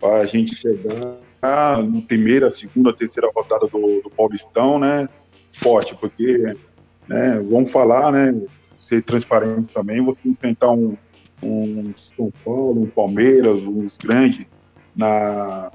[0.00, 5.08] para a gente chegar na primeira, segunda, terceira rodada do, do Paulistão, né?
[5.52, 6.56] Forte, porque,
[7.06, 8.34] né, vamos falar, né,
[8.82, 10.96] ser transparente também, você enfrentar um,
[11.40, 14.44] um São Paulo, um Palmeiras, uns grandes
[14.94, 15.70] na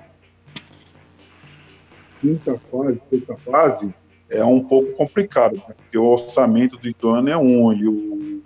[2.20, 3.94] quinta fase, sexta fase,
[4.30, 5.74] é um pouco complicado, né?
[5.76, 8.44] porque o orçamento do Ituano é um e o,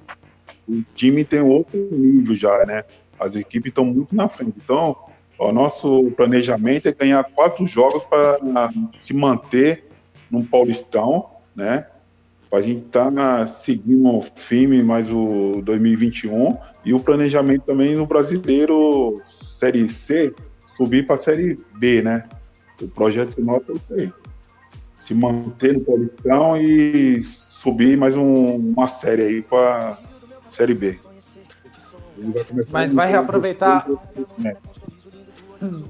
[0.70, 2.84] o time tem outro nível já, né?
[3.20, 4.54] As equipes estão muito na frente.
[4.64, 4.96] Então,
[5.40, 8.40] o nosso planejamento é ganhar quatro jogos para
[9.00, 9.86] se manter
[10.30, 11.88] no Paulistão, né?
[12.52, 18.06] Para a gente estar tá seguindo firme mais o 2021 e o planejamento também no
[18.06, 20.36] Brasileiro Série C
[20.68, 22.30] subir para a Série B, né?
[22.80, 24.14] O projeto nosso é isso aí
[25.02, 29.98] se manter no Paulistão e subir mais um, uma série aí para
[30.50, 31.00] Série B.
[32.72, 33.86] Mas vai reaproveitar.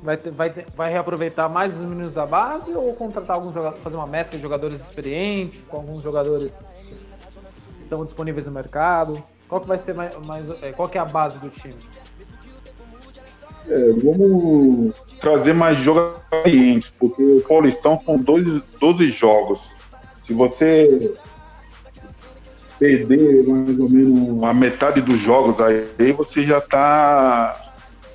[0.02, 4.08] Vai, vai, vai reaproveitar mais os meninos da base ou contratar alguns jogadores, fazer uma
[4.08, 9.24] mescla de jogadores experientes com alguns jogadores que estão disponíveis no mercado?
[9.48, 11.76] Qual que vai ser mais, mais é, qual que é a base do time?
[13.72, 19.76] é, vamos trazer mais jogadores, porque o Paulistão são 12, 12 jogos.
[20.22, 21.12] Se você
[22.80, 27.71] perder mais ou menos a metade dos jogos aí, você já está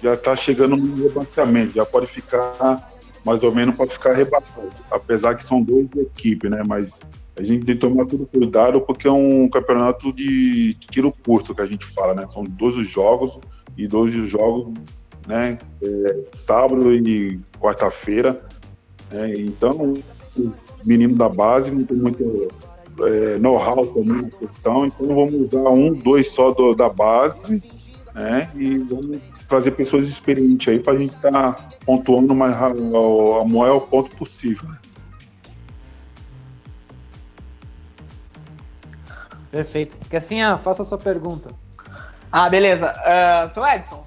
[0.07, 2.89] já tá chegando no rebaixamento, já pode ficar
[3.25, 4.69] mais ou menos para ficar rebaixado.
[4.89, 6.63] Apesar que são duas equipes, né?
[6.65, 7.01] Mas
[7.35, 11.61] a gente tem que tomar tudo cuidado porque é um campeonato de tiro curto que
[11.61, 12.27] a gente fala, né?
[12.29, 13.41] São 12 jogos
[13.77, 14.73] e 12 jogos,
[15.27, 15.59] né?
[15.83, 18.41] É, sábado e quarta-feira.
[19.11, 19.35] Né?
[19.39, 19.95] Então,
[20.39, 20.53] o
[20.85, 22.49] menino da base não tem muito
[23.01, 27.63] é, know-how também na questão, então vamos usar um, dois só do, da base,
[28.15, 28.51] né?
[28.55, 29.19] E vamos
[29.49, 34.15] trazer pessoas experientes aí para a gente estar tá pontuando mais a, a maior ponto
[34.17, 34.69] possível.
[34.69, 34.79] Né?
[39.51, 39.97] Perfeito.
[40.09, 41.51] Que assim, ah, faça a sua pergunta.
[42.31, 42.93] Ah, beleza.
[42.93, 44.07] Uh, seu Edson,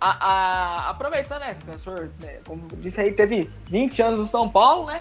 [0.00, 4.48] a, a, aproveitando, né, o senhor, né, como disse aí, teve 20 anos no São
[4.48, 5.00] Paulo, né?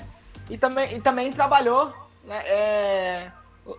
[0.50, 1.94] E também, e também trabalhou
[2.26, 3.32] né, é,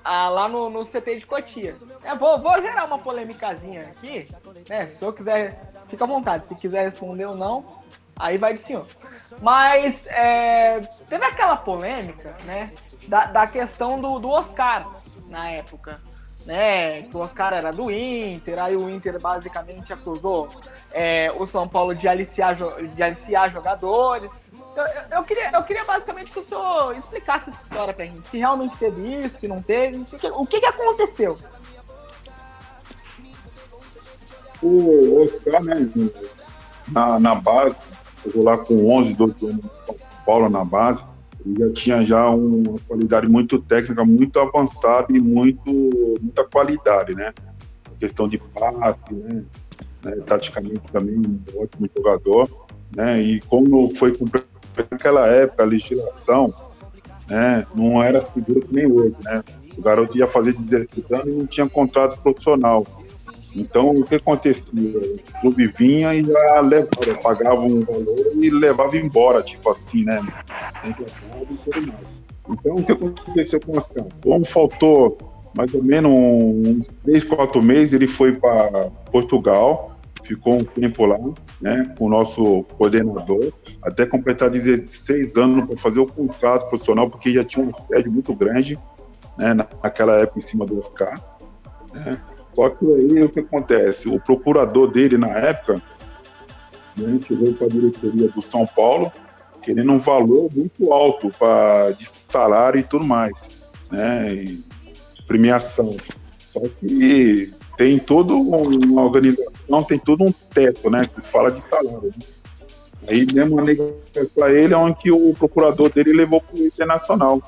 [0.04, 1.76] lá no, no CT de Cotia.
[2.02, 4.26] É, vou, vou gerar uma polêmicazinha aqui,
[4.68, 4.86] né?
[4.86, 6.46] Se o senhor quiser, fica à vontade.
[6.48, 7.64] Se quiser responder ou não,
[8.18, 8.86] aí vai do senhor.
[9.40, 12.72] Mas é, teve aquela polêmica, né?
[13.08, 14.90] Da, da questão do, do Oscar
[15.28, 16.00] na época.
[16.44, 20.48] Né, que o Oscar era do Inter, aí o Inter basicamente acusou
[20.92, 24.30] é, o São Paulo de aliciar, de aliciar jogadores.
[24.76, 28.18] Eu, eu, queria, eu queria basicamente que o senhor explicasse essa história pra gente.
[28.28, 29.98] Se realmente teve isso, se não teve,
[30.34, 31.36] o que, que aconteceu?
[34.66, 35.88] O Oscar, né,
[36.90, 37.76] na, na base,
[38.24, 41.04] jogou lá com 11, 12 anos São Paulo na base,
[41.44, 45.70] ele já tinha já uma qualidade muito técnica, muito avançada e muito,
[46.20, 47.32] muita qualidade, né?
[47.86, 49.44] A questão de passe, né?
[50.02, 50.16] né?
[50.26, 53.22] Taticamente também um ótimo jogador, né?
[53.22, 54.12] E como foi
[54.90, 56.52] naquela época a legislação,
[57.28, 57.64] né?
[57.74, 59.44] Não era seguro que nem hoje, né?
[59.78, 62.84] O garoto ia fazer 16 anos e não tinha contrato profissional.
[63.56, 64.64] Então, o que acontecia?
[64.72, 70.20] O clube vinha e já levava, pagava um valor e levava embora, tipo assim, né?
[72.48, 74.04] Então, o que aconteceu com o Oscar?
[74.22, 75.16] Como faltou
[75.54, 81.18] mais ou menos uns três, quatro meses, ele foi para Portugal, ficou um tempo lá,
[81.60, 83.50] né, com o nosso coordenador,
[83.80, 88.34] até completar 16 anos para fazer o contrato profissional, porque já tinha um sede muito
[88.34, 88.78] grande,
[89.38, 91.18] né, naquela época em cima do Oscar,
[91.94, 92.20] né,
[92.56, 94.08] só que aí o que acontece?
[94.08, 95.82] O procurador dele na época,
[96.96, 99.12] né, chegou para a diretoria do São Paulo,
[99.60, 103.34] querendo um valor muito alto para de salário e tudo mais,
[103.92, 104.32] né?
[104.32, 104.64] E
[105.26, 105.94] premiação.
[106.48, 111.02] Só que tem toda uma organização, tem todo um teto, né?
[111.04, 112.04] Que fala de salário.
[112.04, 112.26] Né?
[113.06, 113.56] Aí mesmo
[114.34, 117.42] para ele é onde o procurador dele levou para o internacional.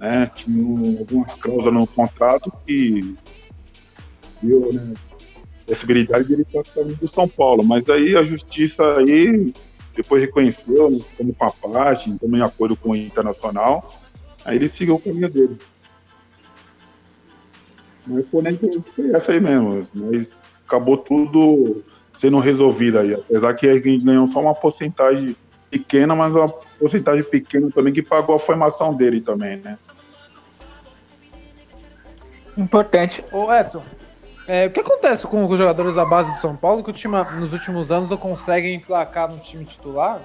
[0.00, 0.28] Né?
[0.34, 3.16] Tinha algumas cláusulas no contrato que
[4.42, 4.94] viu, né,
[5.66, 7.64] possibilidade de ele estar saindo do São Paulo.
[7.64, 9.52] Mas aí a justiça aí
[9.94, 13.92] depois reconheceu, né, como com a parte, estamos em acordo com o Internacional,
[14.44, 15.58] aí ele seguiu o caminho dele.
[18.06, 18.42] Mas foi,
[18.96, 24.26] foi essa aí mesmo, mas acabou tudo sendo resolvido aí, apesar que a gente ganhou
[24.26, 25.36] só uma porcentagem
[25.70, 29.78] pequena, mas uma porcentagem pequena também que pagou a formação dele também, né?
[32.56, 33.24] Importante.
[33.32, 33.82] Ô Edson,
[34.46, 37.16] é, o que acontece com os jogadores da base de São Paulo que o time,
[37.38, 40.20] nos últimos anos não conseguem emplacar no time titular?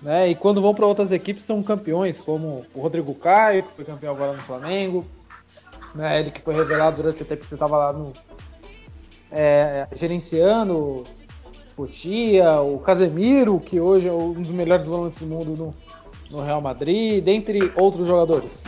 [0.00, 0.28] Né?
[0.28, 4.14] E quando vão para outras equipes são campeões, como o Rodrigo Caio, que foi campeão
[4.14, 5.04] agora no Flamengo.
[5.94, 6.20] Né?
[6.20, 8.12] Ele que foi revelado durante o tempo que estava lá no.
[9.32, 11.02] É, gerenciando
[11.76, 15.74] o Casemiro, que hoje é um dos melhores volantes do mundo no,
[16.30, 18.62] no Real Madrid, dentre outros jogadores.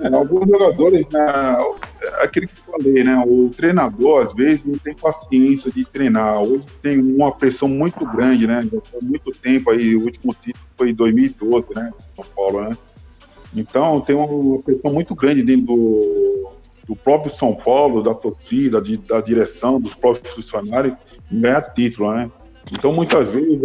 [0.00, 1.26] É, alguns jogadores, né,
[2.22, 3.22] aquele que eu falei, né?
[3.26, 6.42] O treinador, às vezes, não tem paciência de treinar.
[6.42, 8.66] Hoje tem uma pressão muito grande, né?
[8.72, 11.92] Já foi muito tempo aí, o último título foi em 2012, né?
[12.16, 12.76] São Paulo, né?
[13.54, 16.50] Então tem uma pressão muito grande dentro do,
[16.88, 20.96] do próprio São Paulo, da torcida, de, da direção, dos próprios funcionários,
[21.30, 22.30] ganhar título, né?
[22.72, 23.60] Então, muitas vezes,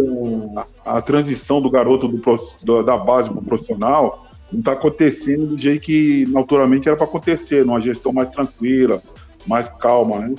[0.84, 5.58] a, a transição do garoto do, da base para o profissional não está acontecendo do
[5.58, 9.02] jeito que naturalmente era para acontecer, numa gestão mais tranquila,
[9.46, 10.34] mais calma, né?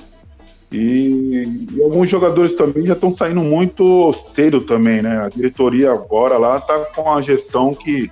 [0.70, 5.24] E, e alguns jogadores também já estão saindo muito cedo também, né?
[5.24, 8.10] A diretoria agora lá está com a gestão que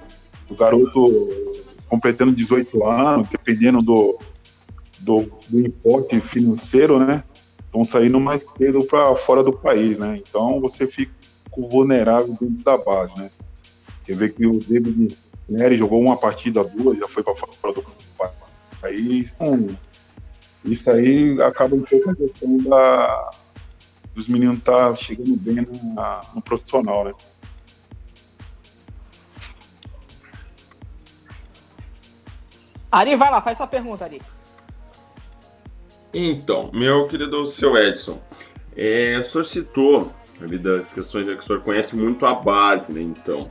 [0.49, 1.29] o garoto
[1.89, 4.19] completando 18 anos, dependendo do,
[5.01, 7.23] do, do importe financeiro, né?
[7.77, 10.21] estão saindo mais cedo para fora do país, né?
[10.27, 11.13] Então você fica
[11.57, 13.31] vulnerável dentro da base, né?
[14.05, 15.17] Quer ver que o David
[15.49, 17.85] Nery jogou uma partida, duas, já foi para fora do
[18.81, 19.33] país.
[19.35, 19.77] Então,
[20.65, 23.31] isso aí acaba um pouco a questão da,
[24.15, 27.13] dos meninos estar tá chegando bem na, no profissional, né?
[32.91, 34.23] Ari, vai lá, faz sua pergunta, Ari.
[36.15, 38.19] Então, meu querido seu Edson,
[38.75, 43.03] é, o senhor citou, devido às questões que o senhor conhece muito a base, né?
[43.03, 43.51] Então,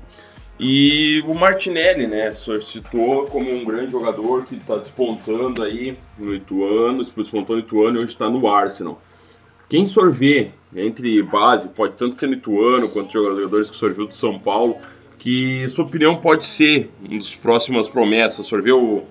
[0.60, 2.34] e o Martinelli, né?
[2.34, 8.04] Citou como um grande jogador que está despontando aí no Ituano, despontou no Ituano e
[8.04, 9.02] hoje está no Arsenal.
[9.68, 14.06] Quem vê entre base, pode tanto ser no Ituano quanto jogadores que o senhor viu
[14.08, 14.78] do São Paulo,
[15.20, 18.50] que sua opinião pode ser uma das próximas promessas?
[18.50, 19.04] Vê o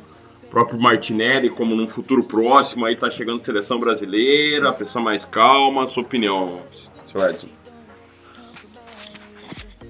[0.50, 5.86] próprio Martinelli como num futuro próximo, aí tá chegando seleção brasileira, a pressão mais calma,
[5.86, 6.60] sua opinião,
[7.14, 7.63] Edson?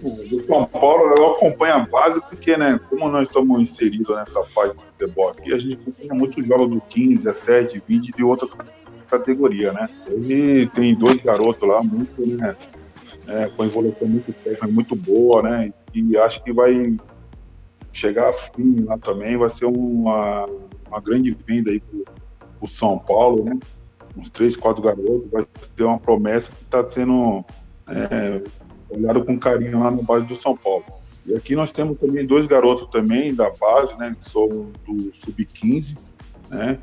[0.05, 4.77] Do São Paulo, eu acompanho a base porque, né, como nós estamos inseridos nessa parte
[4.77, 8.55] do futebol aqui, a gente acompanha muito jogos do 15, 17, 20 de outras
[9.09, 9.89] categorias, né?
[10.07, 12.55] Ele tem dois garotos lá, muito, né,
[13.27, 15.73] é, com evolução muito técnica, muito boa, né?
[15.95, 16.95] E acho que vai
[17.91, 20.47] chegar a fim lá também, vai ser uma,
[20.87, 22.05] uma grande venda aí pro,
[22.59, 23.59] pro São Paulo, né?
[24.17, 27.45] Uns três, quatro garotos, vai ser uma promessa que está sendo
[27.89, 28.43] é,
[28.97, 30.85] olhado com carinho lá na base do São Paulo.
[31.27, 34.15] E aqui nós temos também dois garotos também da base, né?
[34.21, 34.49] Que são
[34.87, 35.97] do Sub-15,
[36.51, 36.79] né?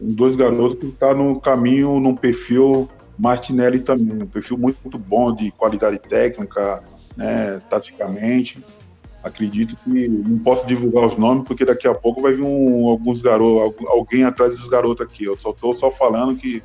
[0.00, 2.88] Dois garotos que estão tá no caminho, num perfil
[3.18, 6.82] Martinelli também, um perfil muito, muito bom de qualidade técnica,
[7.16, 7.60] né?
[7.68, 8.64] Taticamente
[9.22, 13.20] acredito que não posso divulgar os nomes porque daqui a pouco vai vir um, alguns
[13.20, 15.24] garotos, alguém atrás dos garotos aqui.
[15.24, 16.62] Eu só estou só falando que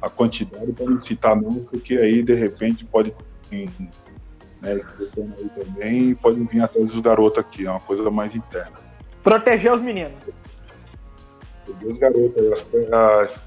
[0.00, 3.12] a quantidade para não citar não, porque aí de repente pode
[4.74, 4.80] né,
[5.38, 8.72] aí também pode vir atrás dos garotos aqui, é uma coisa mais interna.
[9.22, 10.18] Proteger os meninos.
[11.64, 13.42] Proteger os garotos, as, as,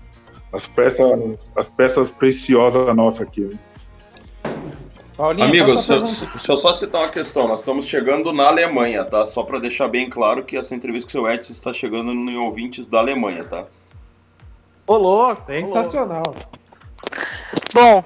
[0.53, 3.41] as, peças, as peças preciosas nossas aqui.
[3.41, 3.57] Né?
[5.19, 7.45] Paulinho, Amigos, deixa eu só citar uma questão.
[7.45, 9.25] Nós estamos chegando na Alemanha, tá?
[9.25, 12.37] Só para deixar bem claro que essa entrevista com o seu Edson está chegando em
[12.37, 13.65] ouvintes da Alemanha, tá?
[14.87, 16.23] Olô, sensacional.
[17.73, 18.03] Bom,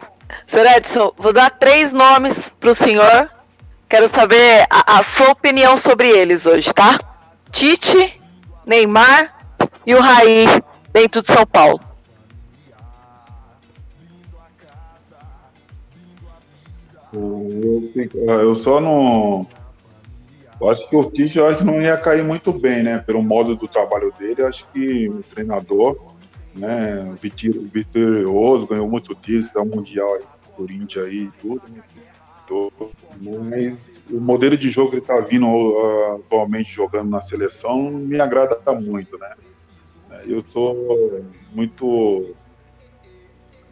[0.48, 3.30] senhor Edson, vou dar três nomes para o senhor.
[3.90, 7.00] Quero saber a, a sua opinião sobre eles hoje, tá?
[7.52, 8.20] Tite,
[8.66, 9.34] Neymar
[9.86, 10.46] e o Raí
[10.92, 11.80] dentro de São Paulo.
[18.16, 19.46] Eu, só não.
[20.60, 22.98] Eu acho que o Tite eu acho que não ia cair muito bem, né?
[22.98, 26.13] Pelo modo do trabalho dele, acho que o treinador,
[26.56, 27.16] né,
[27.72, 30.24] vitorioso, ganhou muito título, da Mundial aí,
[30.56, 31.82] Corinthians aí tudo, né?
[33.50, 35.48] Mas o modelo de jogo que ele tá vindo
[36.16, 39.34] atualmente jogando na seleção me agrada muito, né?
[40.28, 42.36] Eu sou muito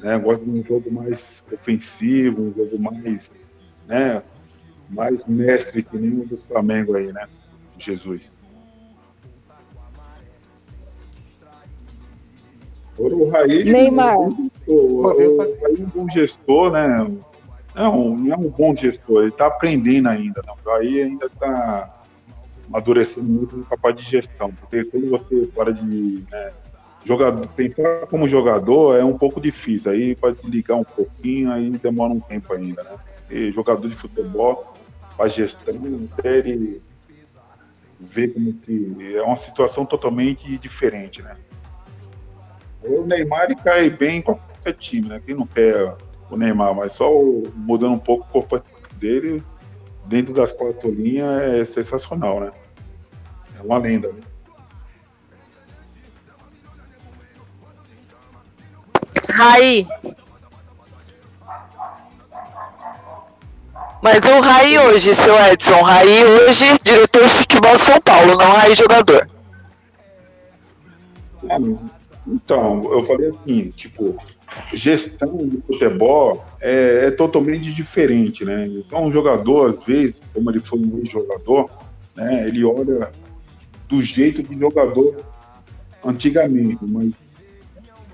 [0.01, 0.17] né?
[0.17, 3.21] Gosto de um jogo mais ofensivo, um jogo mais,
[3.87, 4.23] né?
[4.89, 7.27] Mais mestre que nem o do Flamengo aí, né?
[7.77, 8.29] Jesus.
[13.01, 14.17] O Raí, Neymar.
[14.67, 16.87] O, Raí é um bom gestor, né?
[17.73, 20.41] Não, não é um bom gestor, ele está aprendendo ainda.
[20.45, 20.55] Não.
[20.63, 21.93] O Raí ainda está
[22.67, 26.51] amadurecendo muito capaz de gestão, porque quando você para de né,
[27.05, 29.91] jogador, pensar como jogador é um pouco difícil.
[29.91, 32.91] Aí pode ligar um pouquinho, aí demora um tempo ainda, né?
[33.29, 34.73] E jogador de futebol
[35.17, 35.75] faz gestão,
[36.17, 36.81] até ele
[37.99, 41.35] ver como que é uma situação totalmente diferente, né?
[42.83, 45.21] O Neymar ele cai bem em qualquer time, né?
[45.25, 45.95] Quem não quer
[46.29, 47.09] o Neymar, mas só
[47.55, 48.63] mudando um pouco o corpo
[48.93, 49.43] dele
[50.05, 52.51] dentro das quatro linhas é sensacional, né?
[53.59, 54.21] É uma lenda, né?
[59.29, 59.87] Raí.
[64.01, 68.51] Mas o Raí hoje, seu Edson, Raí hoje, diretor de futebol de São Paulo, não
[68.53, 69.29] Raí jogador.
[71.47, 72.00] É,
[72.31, 74.15] então, eu falei assim, tipo,
[74.73, 78.67] gestão de futebol é, é, totalmente diferente, né?
[78.67, 81.69] Então, um jogador, às vezes, como ele foi um jogador,
[82.15, 83.11] né, ele olha
[83.89, 85.17] do jeito de jogador
[86.05, 87.13] antigamente, mas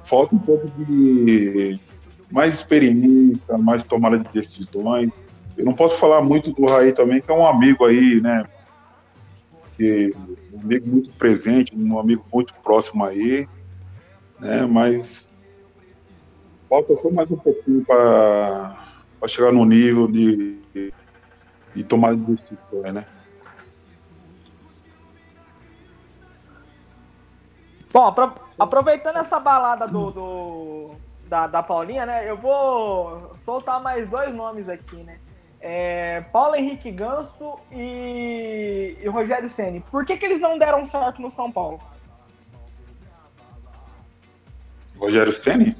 [0.03, 1.80] falta um pouco de
[2.32, 5.11] mais experiência, mais tomada de decisões.
[5.55, 8.45] Eu não posso falar muito do Raí também, que é um amigo aí, né?
[9.76, 10.13] Que,
[10.53, 13.47] um amigo muito presente, um amigo muito próximo aí,
[14.40, 14.66] né?
[14.66, 15.26] Mas
[16.70, 18.76] falta só mais um pouquinho para
[19.28, 20.60] chegar no nível de,
[21.76, 23.06] de, tomar decisões, né?
[27.92, 28.14] Bom,
[28.60, 30.92] aproveitando essa balada do, do
[31.28, 32.30] da, da Paulinha, né?
[32.30, 35.20] Eu vou soltar mais dois nomes aqui, né?
[35.60, 39.80] É, Paulo Henrique Ganso e, e Rogério Ceni.
[39.80, 41.80] Por que, que eles não deram certo no São Paulo?
[45.00, 45.76] Rogério Ceni?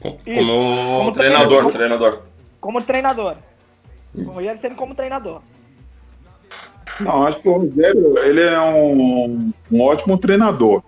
[0.00, 2.22] Como, como, treinador, como, treinador.
[2.60, 3.36] Como treinador.
[4.14, 5.40] O Rogério Ceni como treinador.
[7.00, 10.82] Não, acho que o Rogério ele é um, um ótimo treinador.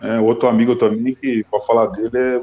[0.00, 2.42] É, outro amigo também que para falar dele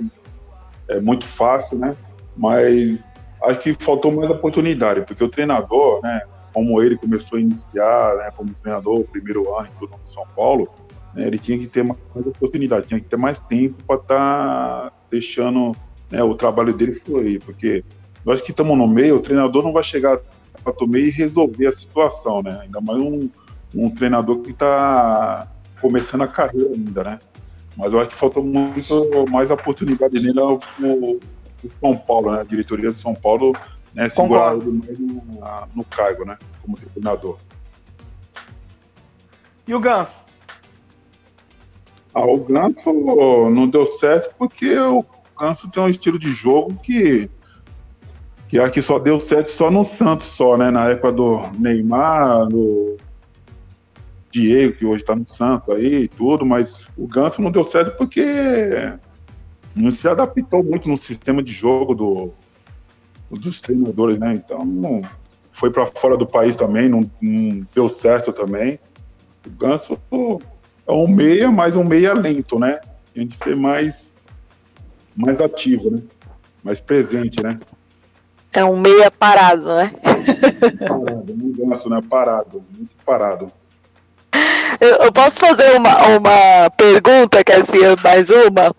[0.88, 1.96] é, é muito fácil, né?
[2.38, 3.04] Mas
[3.44, 6.22] acho que faltou mais oportunidade, porque o treinador, né,
[6.54, 10.70] como ele começou a iniciar, né, como treinador, primeiro ano em São Paulo,
[11.14, 14.18] né, ele tinha que ter mais oportunidade, tinha que ter mais tempo para estar
[14.90, 15.76] tá deixando
[16.10, 17.84] né, o trabalho dele fluir, porque
[18.26, 20.20] nós que estamos no meio, o treinador não vai chegar
[20.64, 22.60] para o meio e resolver a situação, né?
[22.62, 23.30] Ainda mais um,
[23.74, 25.48] um treinador que está
[25.82, 27.20] começando a carreira ainda, né?
[27.78, 31.20] Mas eu acho que faltou muito mais oportunidade nele do
[31.80, 32.42] São Paulo, né?
[32.42, 33.56] A diretoria de São Paulo,
[33.94, 35.24] né, segurar ele mais no,
[35.76, 36.38] no cargo, né?
[36.62, 37.38] Como treinador.
[39.68, 40.29] E o Ganso?
[42.14, 42.92] Ah, o Ganso
[43.52, 45.06] não deu certo porque o
[45.40, 47.30] Ganso tem um estilo de jogo que
[48.74, 50.72] que só deu certo só no Santos só, né?
[50.72, 52.98] Na época do Neymar, do
[54.32, 57.96] Diego, que hoje está no Santos aí e tudo, mas o Ganso não deu certo
[57.96, 58.26] porque
[59.76, 62.34] não se adaptou muito no sistema de jogo do,
[63.30, 64.34] dos treinadores, né?
[64.34, 65.02] Então,
[65.52, 68.80] foi para fora do país também, não, não, deu certo também.
[69.46, 70.00] O Ganso
[70.90, 72.80] é um meia, mas um meia lento, né?
[73.14, 74.12] Tem de ser mais,
[75.16, 76.02] mais ativo, né?
[76.64, 77.60] Mais presente, né?
[78.52, 79.92] É um meia parado, né?
[80.88, 82.02] Parado, um ganso, né?
[82.10, 83.52] Parado, muito parado.
[84.82, 88.76] Eu, eu posso fazer uma, uma pergunta, quer dizer, mais uma?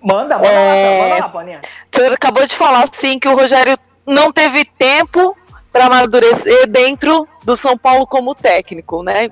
[0.00, 1.02] Manda, manda, é...
[1.02, 1.60] manda lá, Paninha.
[1.92, 3.76] O senhor acabou de falar, sim, que o Rogério
[4.06, 5.36] não teve tempo
[5.72, 9.28] para amadurecer dentro do São Paulo como técnico, né?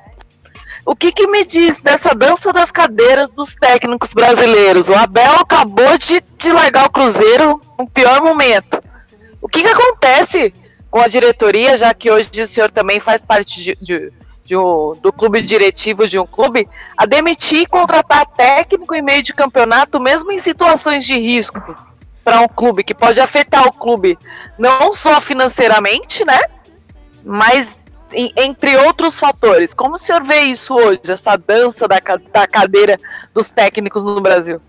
[0.85, 4.89] O que, que me diz dessa dança das cadeiras dos técnicos brasileiros?
[4.89, 8.83] O Abel acabou de, de largar o Cruzeiro no pior momento.
[9.41, 10.53] O que, que acontece
[10.91, 14.13] com a diretoria, já que hoje o senhor também faz parte de, de
[14.45, 19.23] de um, do clube diretivo de um clube a demitir e contratar técnico em meio
[19.23, 21.61] de campeonato, mesmo em situações de risco
[22.25, 24.19] para um clube que pode afetar o clube
[24.59, 26.41] não só financeiramente, né?
[27.25, 27.81] Mas
[28.15, 29.75] entre outros fatores.
[29.75, 31.99] Como o senhor vê isso hoje, essa dança da,
[32.33, 32.97] da cadeira
[33.35, 34.61] dos técnicos no Brasil?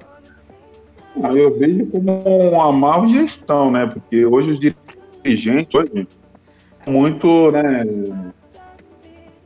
[1.21, 3.85] Ah, eu vejo como uma má gestão, né?
[3.85, 6.07] Porque hoje os dirigentes hoje,
[6.87, 7.83] muito, né,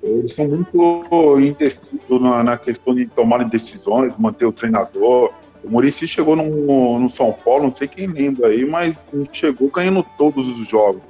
[0.01, 5.31] eles são muito indecisos na, na, questão de tomar decisões, manter o treinador.
[5.63, 8.95] O Murici chegou no, no São Paulo, não sei quem lembra aí, mas
[9.31, 11.01] chegou ganhando todos os jogos.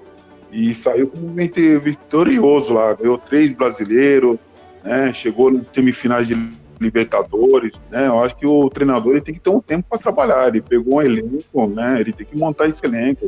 [0.52, 1.34] E saiu como
[1.82, 4.38] vitorioso lá, ganhou três brasileiros,
[4.84, 6.36] né, chegou nas semifinais de
[6.80, 8.06] Libertadores, né?
[8.06, 10.48] Eu acho que o treinador ele tem que ter um tempo para trabalhar.
[10.48, 12.00] Ele pegou um elenco, né?
[12.00, 13.28] Ele tem que montar esse elenco,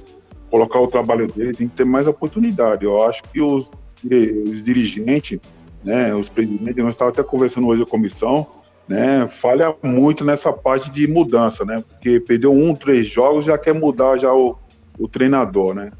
[0.51, 2.85] colocar o trabalho dele, tem que ter mais oportunidade.
[2.85, 3.71] Eu acho que os,
[4.03, 5.39] os dirigentes
[5.83, 8.45] né, os presidentes, nós estávamos até conversando hoje a comissão,
[8.87, 13.73] né, falha muito nessa parte de mudança, né, porque perdeu um, três jogos, já quer
[13.73, 14.57] mudar já o,
[14.97, 15.91] o treinador, né,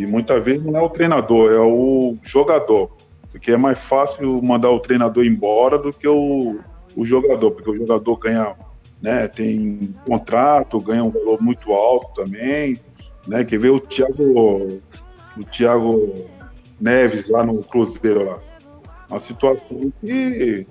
[0.00, 2.90] e muitas vezes não é o treinador, é o jogador,
[3.30, 6.58] porque é mais fácil mandar o treinador embora do que o,
[6.96, 8.56] o jogador, porque o jogador ganha,
[9.02, 12.78] né, tem contrato, ganha um valor muito alto também,
[13.28, 14.80] né, quer ver o Thiago,
[15.36, 16.14] o Thiago
[16.80, 18.38] Neves lá no Cruzeiro lá,
[19.10, 20.66] uma situação que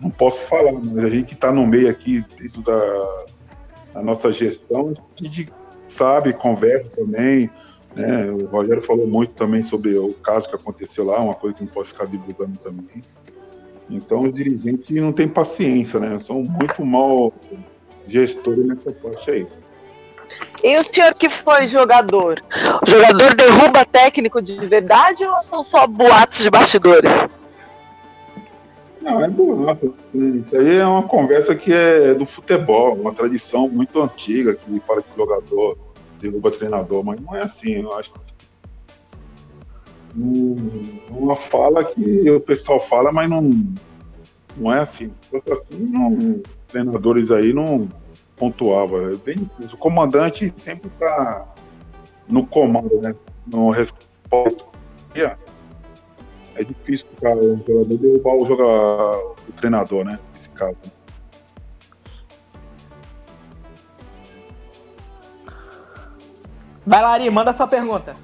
[0.00, 3.24] não posso falar, mas a gente que está no meio aqui dentro da,
[3.94, 5.48] da nossa gestão, a gente
[5.86, 7.48] sabe, conversa também.
[7.94, 8.30] Né?
[8.30, 11.70] O Rogério falou muito também sobre o caso que aconteceu lá, uma coisa que não
[11.70, 13.02] pode ficar divulgando também.
[13.90, 16.18] Então os dirigentes não têm paciência, né?
[16.18, 17.32] São muito mal
[18.08, 19.46] gestores nessa parte aí.
[20.64, 22.42] E o senhor que foi jogador?
[22.82, 27.28] O jogador derruba técnico de verdade ou são só boatos de bastidores?
[29.00, 29.94] Não, é buraco.
[30.14, 35.02] Isso aí é uma conversa que é do futebol, uma tradição muito antiga que fala
[35.02, 35.76] que o jogador
[36.22, 37.72] derruba treinador, mas não é assim.
[37.72, 38.12] Eu acho
[40.14, 43.50] uma fala que o pessoal fala, mas não,
[44.56, 45.10] não é assim.
[45.34, 47.88] Assim, não, treinadores aí não,
[48.36, 49.12] pontuava.
[49.12, 49.50] É bem.
[49.72, 51.46] O comandante sempre está
[52.28, 53.14] no comando, né?
[53.46, 54.64] No resposta.
[56.54, 60.18] É difícil para o jogador derrubar o, jogador, o treinador, né?
[60.34, 60.76] Nesse caso.
[66.86, 68.16] Vai lá, Ari, manda sua pergunta.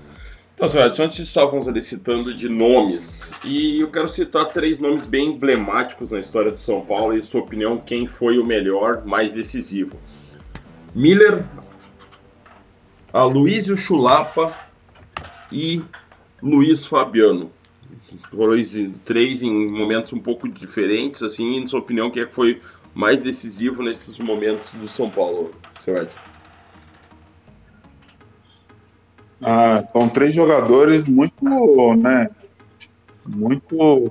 [0.54, 5.28] Então, senhores, antes estávamos ali citando de nomes, e eu quero citar três nomes bem
[5.28, 9.96] emblemáticos na história de São Paulo e, sua opinião, quem foi o melhor, mais decisivo.
[10.92, 11.44] Miller,
[13.12, 14.52] Aloysio Chulapa
[15.52, 15.80] e
[16.42, 17.52] Luiz Fabiano.
[18.30, 18.60] Foram
[19.04, 22.60] três em momentos um pouco diferentes, assim, em sua opinião, quem é que foi
[22.92, 26.18] mais decisivo nesses momentos do São Paulo, seu Edson?
[29.42, 31.44] Ah, são três jogadores muito,
[31.96, 32.28] né?
[33.26, 34.10] Muito.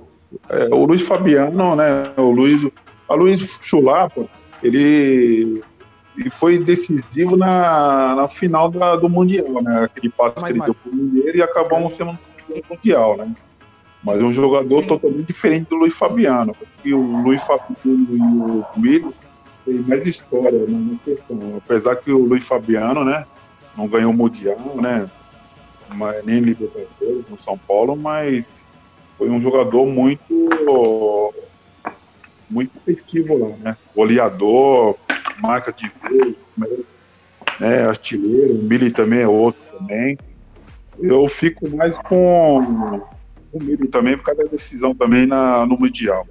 [0.50, 2.12] É, o Luiz Fabiano, né?
[2.18, 2.68] O Luiz,
[3.10, 4.26] a Luiz Chulapa,
[4.64, 5.64] ele,
[6.18, 9.84] ele foi decisivo na, na final da, do Mundial, né?
[9.84, 12.18] Aquele passo que ele deu pro Mineiro e acabamos sendo
[12.70, 13.34] Mundial, né?
[14.04, 18.66] Mas é um jogador totalmente diferente do Luiz Fabiano, porque o Luiz Fabiano e o
[18.78, 19.12] Willian
[19.66, 21.38] tem mais história né, questão.
[21.58, 23.26] Apesar que o Luiz Fabiano, né?
[23.78, 25.08] não ganhou o Mundial, né?
[25.96, 28.66] Mas, nem Libertadores no São Paulo, mas
[29.18, 31.34] foi um jogador muito
[32.50, 33.78] muito efetivo lá, né?
[33.96, 34.96] Goleador,
[35.40, 36.36] marca de gol,
[37.60, 37.88] né?
[37.88, 40.18] Artilheiro, o Mili também é outro também.
[41.00, 43.02] Eu fico mais com
[43.52, 46.26] o Mili também por causa da decisão também na, no Mundial.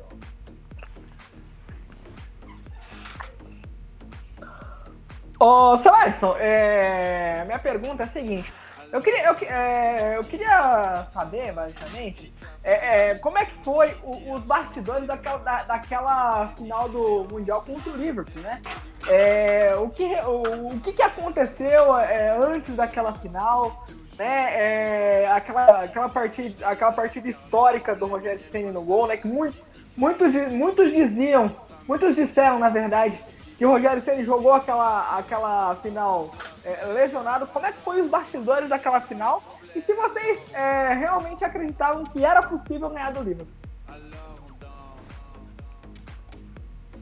[5.38, 7.44] Ô, seu Edson, é...
[7.44, 8.52] minha pergunta é a seguinte.
[8.92, 12.32] Eu queria, eu, é, eu queria saber, basicamente,
[12.62, 17.62] é, é, como é que foi o, os bastidores daquela, da, daquela final do Mundial
[17.62, 18.60] contra o Liverpool, né?
[19.08, 23.84] É, o, que, o, o que, que aconteceu é, antes daquela final,
[24.18, 24.54] né?
[24.54, 29.16] É, aquela, aquela, partida, aquela partida histórica do Rogério Ceni no gol, né?
[29.16, 29.56] Que muito,
[29.96, 31.54] muitos, muitos diziam,
[31.86, 33.18] muitos disseram, na verdade,
[33.58, 36.32] que o Rogério Ceni jogou aquela, aquela final
[36.66, 37.46] é, lesionado.
[37.46, 39.42] Como é que foi os bastidores daquela final?
[39.74, 43.54] E se vocês é, realmente acreditavam que era possível ganhar do Liverpool?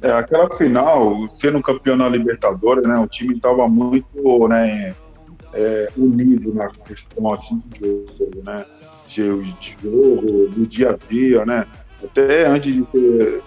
[0.03, 4.95] É, aquela final, sendo campeão na Libertadores, né, o time estava muito né,
[5.55, 8.67] é, unido na questão assim, de jogo, né,
[9.09, 11.67] de, de jogo, do dia a dia, né,
[12.05, 13.43] até antes de ser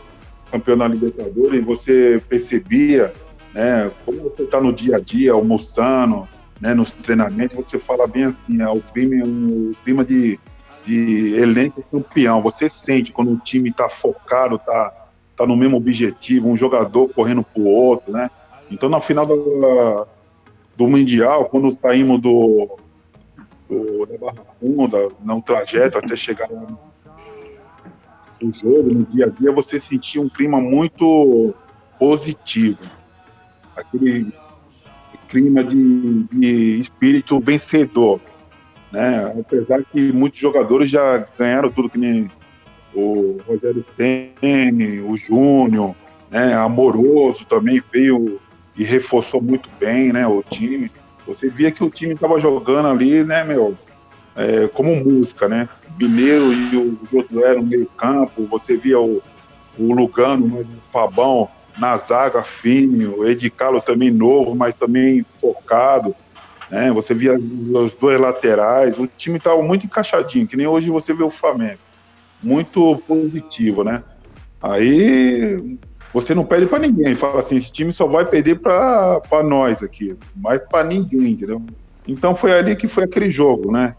[0.52, 3.14] campeão na Libertadores, você percebia,
[3.58, 6.28] né, como você está no dia a dia, almoçando,
[6.62, 10.40] né, nos treinamentos, você fala bem assim, é o clima, um clima de,
[10.86, 12.40] de elenco campeão.
[12.44, 14.94] Você sente quando o time está focado, está
[15.36, 18.30] tá no mesmo objetivo, um jogador correndo para o outro, né?
[18.70, 20.08] Então, na final do,
[20.76, 22.78] do Mundial, quando saímos do,
[23.68, 26.64] do, da Barra Funda, no trajeto até chegar lá
[28.40, 31.56] do jogo, no dia a dia, você sentia um clima muito
[31.98, 32.97] positivo.
[33.78, 34.34] Aquele
[35.30, 38.20] clima de, de espírito vencedor.
[38.92, 39.34] Né?
[39.40, 42.30] Apesar que muitos jogadores já ganharam tudo, que nem
[42.94, 45.96] o Rogério Tene, o Júnior,
[46.30, 46.56] né?
[46.56, 48.40] Amoroso também veio
[48.76, 50.92] e reforçou muito bem né, o time.
[51.26, 53.78] Você via que o time estava jogando ali, né, meu,
[54.36, 55.68] é, como música, né?
[56.00, 59.22] Mineiro e o Josué no meio campo, você via o,
[59.78, 66.16] o Lugano, né, o Fabão na zaga fino, o Edicalo também novo, mas também focado,
[66.70, 66.92] né?
[66.92, 71.24] Você via os dois laterais, o time estava muito encaixadinho, que nem hoje você vê
[71.24, 71.80] o Flamengo.
[72.42, 74.04] Muito positivo, né?
[74.62, 75.78] Aí
[76.14, 80.16] você não pede para ninguém, fala assim, esse time só vai perder para nós aqui,
[80.36, 81.62] mas para ninguém, entendeu?
[82.08, 83.96] Então foi ali que foi aquele jogo, né?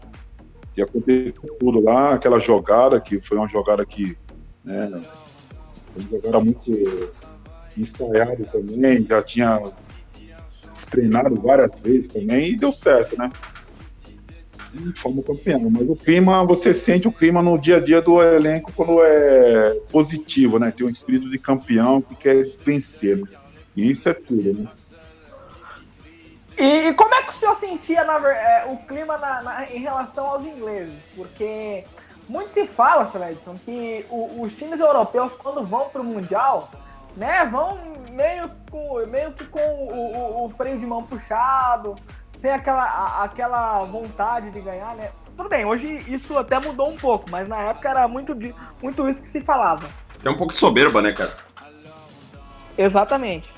[0.75, 4.17] E aconteceu tudo lá, aquela jogada, que foi uma jogada que,
[4.63, 5.01] né,
[5.95, 6.71] uma jogada muito
[7.81, 9.61] ensaiada também, já tinha
[10.89, 13.29] treinado várias vezes também e deu certo, né?
[14.73, 15.69] E fomos campeão.
[15.69, 19.79] Mas o clima, você sente o clima no dia a dia do elenco quando é
[19.91, 20.71] positivo, né?
[20.71, 23.17] Tem um espírito de campeão que quer vencer.
[23.17, 23.27] Né?
[23.75, 24.69] E isso é tudo, né?
[26.57, 29.79] E, e, como é que o senhor sentia na, é, o clima na, na, em
[29.79, 30.93] relação aos ingleses?
[31.15, 31.85] Porque
[32.27, 33.31] muito se fala, Sr.
[33.31, 36.69] Edson, que o, os times europeus, quando vão para o Mundial,
[37.19, 37.77] né, vão
[38.11, 41.95] meio, com, meio que com o, o, o, freio de mão puxado,
[42.41, 45.11] sem aquela, a, aquela vontade de ganhar, né?
[45.35, 48.35] Tudo bem, hoje isso até mudou um pouco, mas na época era muito,
[48.81, 49.87] muito isso que se falava.
[50.23, 51.43] Tem um pouco de soberba, né, Cássio?
[52.77, 53.49] Exatamente.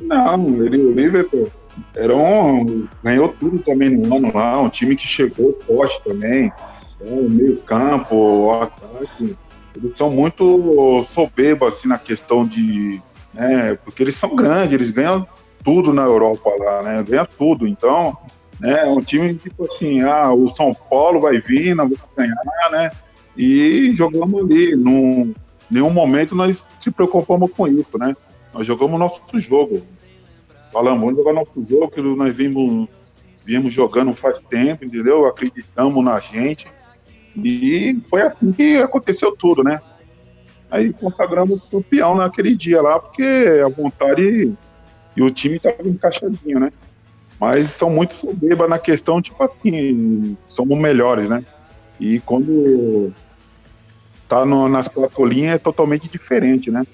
[0.00, 1.50] Não, ele, o Liverpool
[1.94, 6.52] era um, ganhou tudo também no ano lá, um time que chegou forte também, né,
[7.00, 9.36] o meio campo, o ataque,
[9.76, 13.00] eles são muito soberbos assim na questão de,
[13.32, 15.26] né, porque eles são grandes, eles ganham
[15.64, 18.16] tudo na Europa lá, né, ganham tudo, então,
[18.60, 22.70] né, é um time tipo assim, ah, o São Paulo vai vir, nós vamos ganhar,
[22.70, 22.90] né,
[23.36, 25.32] e jogamos ali, num
[25.70, 28.16] nenhum momento nós se preocupamos com isso, né,
[28.52, 29.82] nós jogamos nosso jogo,
[30.72, 32.88] falamos, vamos jogar nosso jogo, que nós vimos,
[33.44, 35.26] viemos jogando faz tempo, entendeu?
[35.26, 36.66] Acreditamos na gente.
[37.36, 39.80] E foi assim que aconteceu tudo, né?
[40.70, 44.54] Aí consagramos o peão naquele dia lá, porque a vontade
[45.14, 46.72] e o time estava encaixadinho, né?
[47.38, 51.44] Mas são muito soberbas na questão, tipo assim, somos melhores, né?
[52.00, 53.12] E quando
[54.28, 56.86] tá no, nas quatro linhas é totalmente diferente, né?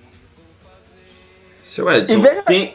[1.62, 2.14] Seu Edson,
[2.46, 2.74] tem,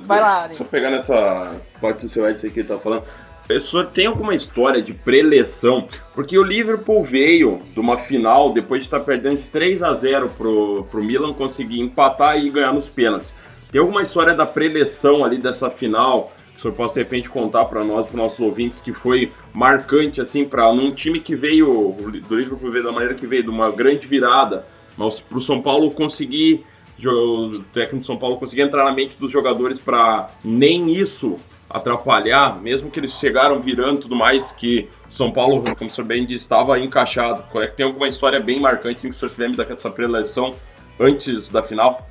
[0.00, 3.04] Vai lá, Só pegar nessa parte do seu Edson que ele tá falando.
[3.50, 5.86] O senhor tem alguma história de preleção?
[6.14, 10.28] Porque o Liverpool veio de uma final, depois de estar perdendo de 3 a 0
[10.36, 13.34] pro, pro Milan, conseguir empatar e ganhar nos pênaltis.
[13.72, 17.64] Tem alguma história da preleção ali dessa final que o senhor possa de repente contar
[17.66, 21.94] para nós, para nossos ouvintes, que foi marcante assim para um time que veio
[22.28, 24.66] do Liverpool veio da maneira que veio, de uma grande virada,
[24.96, 26.66] mas para o São Paulo conseguir
[27.06, 31.38] o técnico de São Paulo conseguir entrar na mente dos jogadores para nem isso
[31.68, 36.24] atrapalhar, mesmo que eles chegaram virando tudo mais, que São Paulo, como o senhor bem
[36.24, 37.44] disse, estava encaixado.
[37.60, 40.54] É tem alguma história bem marcante que o senhor se lembra dessa preleção
[40.98, 42.08] antes da final?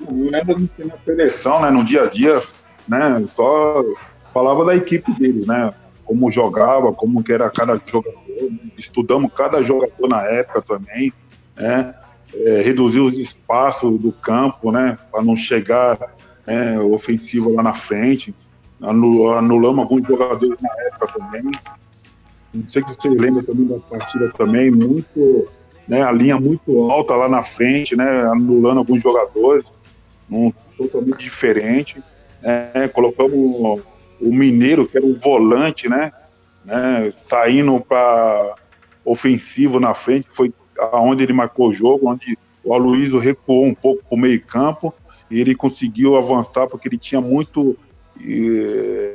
[0.00, 2.42] Não lembro na preleção, né, no dia a dia,
[2.88, 3.84] né, só
[4.32, 5.72] falava da equipe dele, né,
[6.04, 8.58] como jogava, como que era cada jogador, né?
[8.76, 11.12] estudamos cada jogador na época também,
[11.54, 11.94] né,
[12.34, 15.98] é, reduzir os espaços do campo, né, para não chegar
[16.46, 18.34] né, ofensivo lá na frente.
[18.80, 21.50] Anulamos alguns jogadores na época também.
[22.52, 25.48] Não sei se você lembra também da partida também, muito,
[25.88, 29.64] né, a linha muito alta lá na frente, né, anulando alguns jogadores,
[30.30, 32.02] um, totalmente diferente.
[32.42, 33.80] É, colocamos o,
[34.20, 36.12] o Mineiro, que era o volante, né,
[36.64, 38.54] né saindo para
[39.04, 40.52] ofensivo na frente, foi
[40.92, 44.94] aonde ele marcou o jogo, onde o Aloysio recuou um pouco para o meio campo
[45.30, 47.76] ele conseguiu avançar porque ele tinha muito
[48.20, 49.14] é,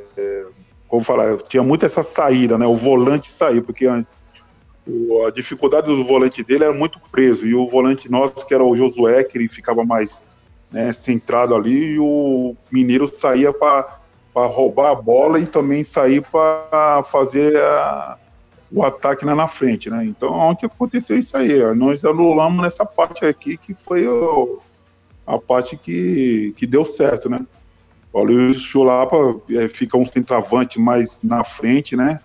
[0.88, 2.66] como falar, tinha muito essa saída, né?
[2.66, 4.04] O volante sair, porque a,
[5.26, 8.76] a, dificuldade do volante dele era muito preso e o volante nosso que era o
[8.76, 10.24] Josué que ele ficava mais
[10.70, 14.00] né, centrado ali e o Mineiro saía para
[14.34, 18.18] roubar a bola e também sair para fazer a,
[18.72, 20.04] o ataque lá na frente, né?
[20.04, 21.62] Então, onde aconteceu isso aí?
[21.74, 24.60] Nós anulamos nessa parte aqui que foi o,
[25.30, 27.46] a parte que, que deu certo, né?
[28.12, 32.20] O Luiz Chulapa é, fica um centroavante mais na frente, né?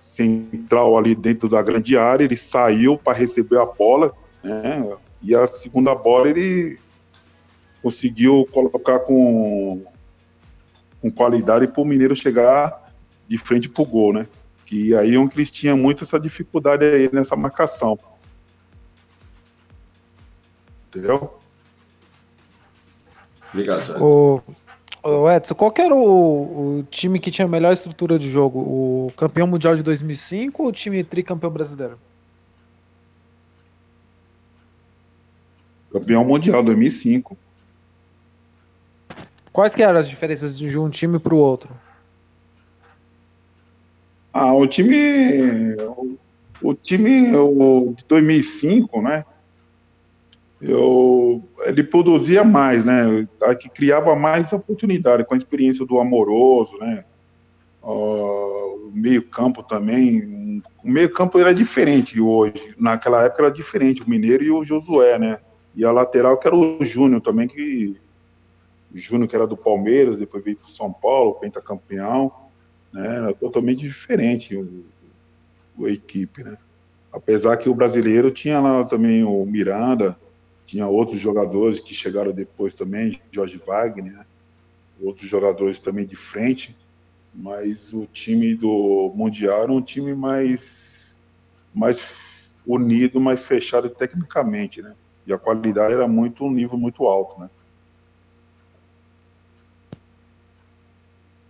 [0.00, 4.12] Central ali dentro da grande área, ele saiu para receber a bola,
[4.42, 4.84] né?
[5.22, 6.78] E a segunda bola ele
[7.80, 9.84] conseguiu colocar com,
[11.00, 12.92] com qualidade para o Mineiro chegar
[13.28, 14.26] de frente para o gol, né?
[14.66, 17.96] Que aí é onde eles tinham muito essa dificuldade aí nessa marcação.
[20.88, 21.37] Entendeu?
[23.52, 23.96] Obrigado, Edson.
[23.98, 24.42] O,
[25.02, 28.58] o Edson, qual era o, o, time que tinha a melhor estrutura de jogo?
[28.60, 31.98] O campeão mundial de 2005 ou o time tricampeão brasileiro?
[35.92, 37.36] Campeão mundial 2005.
[39.52, 41.70] Quais que eram as diferenças de um time para o outro?
[44.32, 45.74] Ah, o time,
[46.62, 49.24] o, time o, de 2005, né?
[50.60, 53.28] Eu, ele produzia mais, né?
[53.60, 57.04] Que criava mais oportunidade com a experiência do amoroso, né?
[57.80, 60.62] o meio campo também.
[60.84, 62.74] O meio campo era diferente hoje.
[62.76, 65.38] Naquela época era diferente, o Mineiro e o Josué, né?
[65.74, 67.96] E a lateral que era o Júnior também, que
[68.92, 72.32] o Júnior que era do Palmeiras, depois veio para o São Paulo, pentacampeão
[72.92, 73.16] né?
[73.16, 74.84] Era totalmente diferente o,
[75.76, 76.56] o, a equipe, né?
[77.12, 80.18] Apesar que o brasileiro tinha lá também o Miranda,
[80.68, 84.26] tinha outros jogadores que chegaram depois também, Jorge Wagner, né?
[85.00, 86.76] outros jogadores também de frente,
[87.34, 91.16] mas o time do Mundial era um time mais,
[91.74, 94.94] mais unido, mais fechado tecnicamente, né?
[95.26, 97.48] E a qualidade era muito um nível muito alto, né?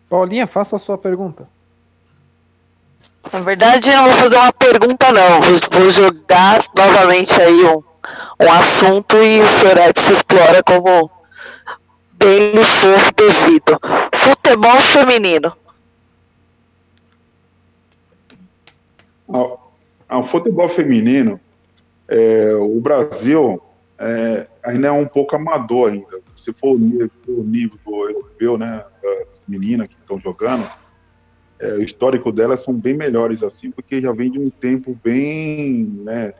[0.08, 1.48] Paulinha, faça a sua pergunta.
[3.32, 5.40] Na verdade, eu não vou fazer uma pergunta, não.
[5.72, 7.82] Vou jogar novamente aí um,
[8.40, 11.10] um assunto e o Edson explora como
[12.12, 13.78] bem lhe for devido.
[14.14, 15.52] Futebol feminino.
[19.28, 19.72] Ao,
[20.08, 21.40] ao futebol feminino,
[22.08, 23.62] é, o Brasil
[23.98, 26.20] é, ainda é um pouco amador ainda.
[26.34, 30.68] Se for o nível, o nível europeu, né, das meninas que estão jogando,
[31.58, 35.84] é, o histórico delas são bem melhores assim, porque já vem de um tempo bem,
[36.04, 36.32] né,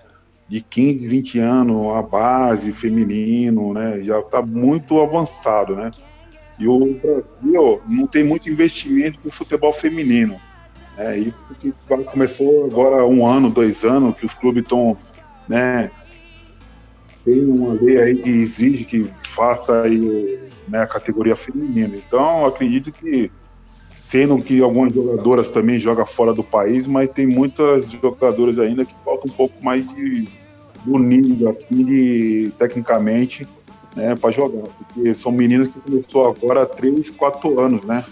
[0.49, 5.91] de 15, 20 anos, a base feminino, né, já está muito avançado, né.
[6.59, 10.41] E o Brasil não tem muito investimento no futebol feminino.
[10.97, 11.73] É isso que
[12.11, 14.97] começou agora um ano, dois anos, que os clubes estão,
[15.47, 15.91] né,
[17.25, 21.95] tem uma lei aí que exige que faça aí, né, a categoria feminina.
[21.95, 23.31] Então, acredito que,
[24.09, 28.95] sendo que algumas jogadoras também jogam fora do país, mas tem muitas jogadoras ainda que
[29.05, 30.27] faltam um pouco mais de
[30.83, 33.47] do nível, assim, de, tecnicamente,
[33.95, 34.67] né, para jogar.
[34.79, 38.03] Porque são meninas que começou agora há 3, 4 anos, né?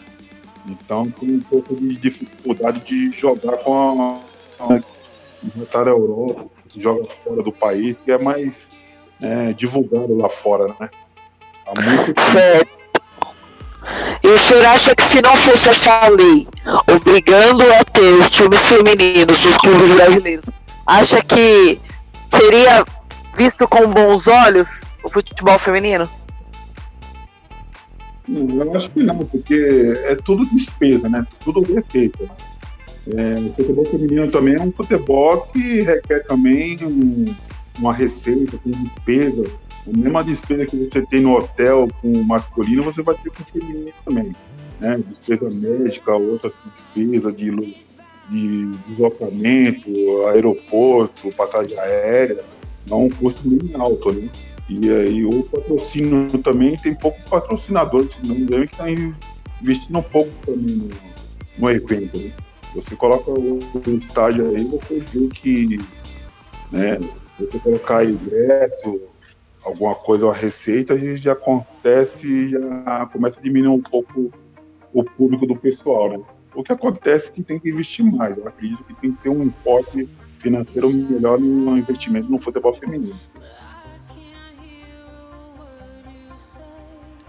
[0.68, 4.20] Então tem um pouco de dificuldade de jogar com
[4.60, 8.68] a, a, a Europa, que joga fora do país, que é mais
[9.18, 10.90] é, divulgado lá fora, né?
[11.66, 12.85] Há muito tempo.
[14.27, 16.48] E o senhor acha que se não fosse essa lei
[16.93, 20.47] obrigando a ter os times femininos nos clubes brasileiros,
[20.85, 21.81] acha que
[22.28, 22.85] seria
[23.36, 24.69] visto com bons olhos
[25.05, 26.11] o futebol feminino?
[28.27, 31.24] Não, eu acho que não, porque é tudo despesa, né?
[31.44, 32.24] Tudo receita.
[32.24, 33.36] Né?
[33.36, 37.32] É, o futebol feminino também é um futebol que requer também um,
[37.78, 39.44] uma receita, com despesa.
[39.86, 43.46] A mesma despesa que você tem no hotel com masculino, você vai ter com o
[43.46, 44.34] feminino também.
[44.80, 45.00] Né?
[45.06, 47.50] Despesa médica, outras despesas de,
[48.30, 49.90] de deslocamento,
[50.28, 52.44] aeroporto, passagem aérea.
[52.90, 54.28] É um custo bem alto, né?
[54.68, 58.88] E aí o patrocínio também tem poucos patrocinadores, se não me que estão
[59.62, 60.88] investindo um pouco também no,
[61.58, 62.18] no evento.
[62.18, 62.32] Né?
[62.74, 65.80] Você coloca o, o estádio aí, você vê que
[66.72, 66.98] né,
[67.38, 69.00] você colocar ingresso,
[69.66, 74.32] alguma coisa, uma receita, já acontece, já começa a diminuir um pouco
[74.93, 76.20] o público do pessoal, né?
[76.55, 78.36] O que acontece é que tem que investir mais.
[78.36, 83.14] Eu acredito que tem que ter um importe financeiro melhor no investimento no futebol feminino.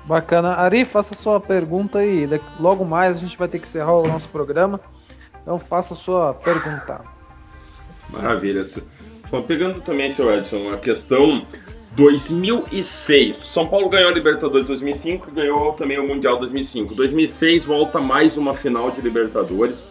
[0.06, 0.54] Bacana.
[0.54, 2.26] Ari, faça sua pergunta e
[2.60, 4.80] logo mais a gente vai ter que encerrar o nosso programa.
[5.42, 7.04] Então faça sua pergunta.
[8.10, 8.64] Maravilha.
[9.30, 11.46] Bom, pegando também, seu Edson, a questão
[11.98, 13.38] 2006.
[13.38, 16.94] São Paulo ganhou a Libertadores 2005 ganhou também o Mundial 2005.
[16.94, 19.84] 2006 volta mais uma final de Libertadores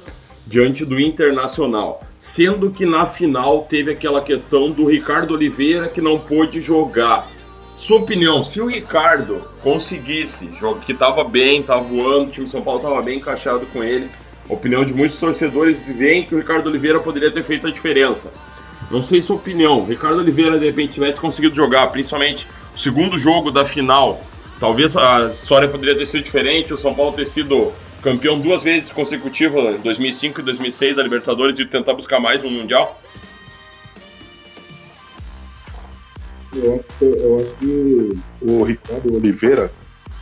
[0.47, 2.01] diante do Internacional.
[2.21, 7.29] Sendo que na final teve aquela questão do Ricardo Oliveira que não pôde jogar.
[7.75, 10.49] Sua opinião, se o Ricardo conseguisse,
[10.85, 14.09] que estava bem, estava voando, o time de São Paulo estava bem encaixado com ele,
[14.49, 18.31] a opinião de muitos torcedores vem que o Ricardo Oliveira poderia ter feito a diferença.
[18.91, 23.19] Não sei sua opinião, o Ricardo Oliveira de repente tivesse conseguido jogar, principalmente o segundo
[23.19, 24.23] jogo da final,
[24.61, 28.91] talvez a história poderia ter sido diferente, o São Paulo ter sido campeão duas vezes
[28.91, 33.01] consecutivas, em 2005 e 2006 da Libertadores e tentar buscar mais um Mundial.
[36.55, 39.73] Eu acho, eu acho que o Ricardo Oliveira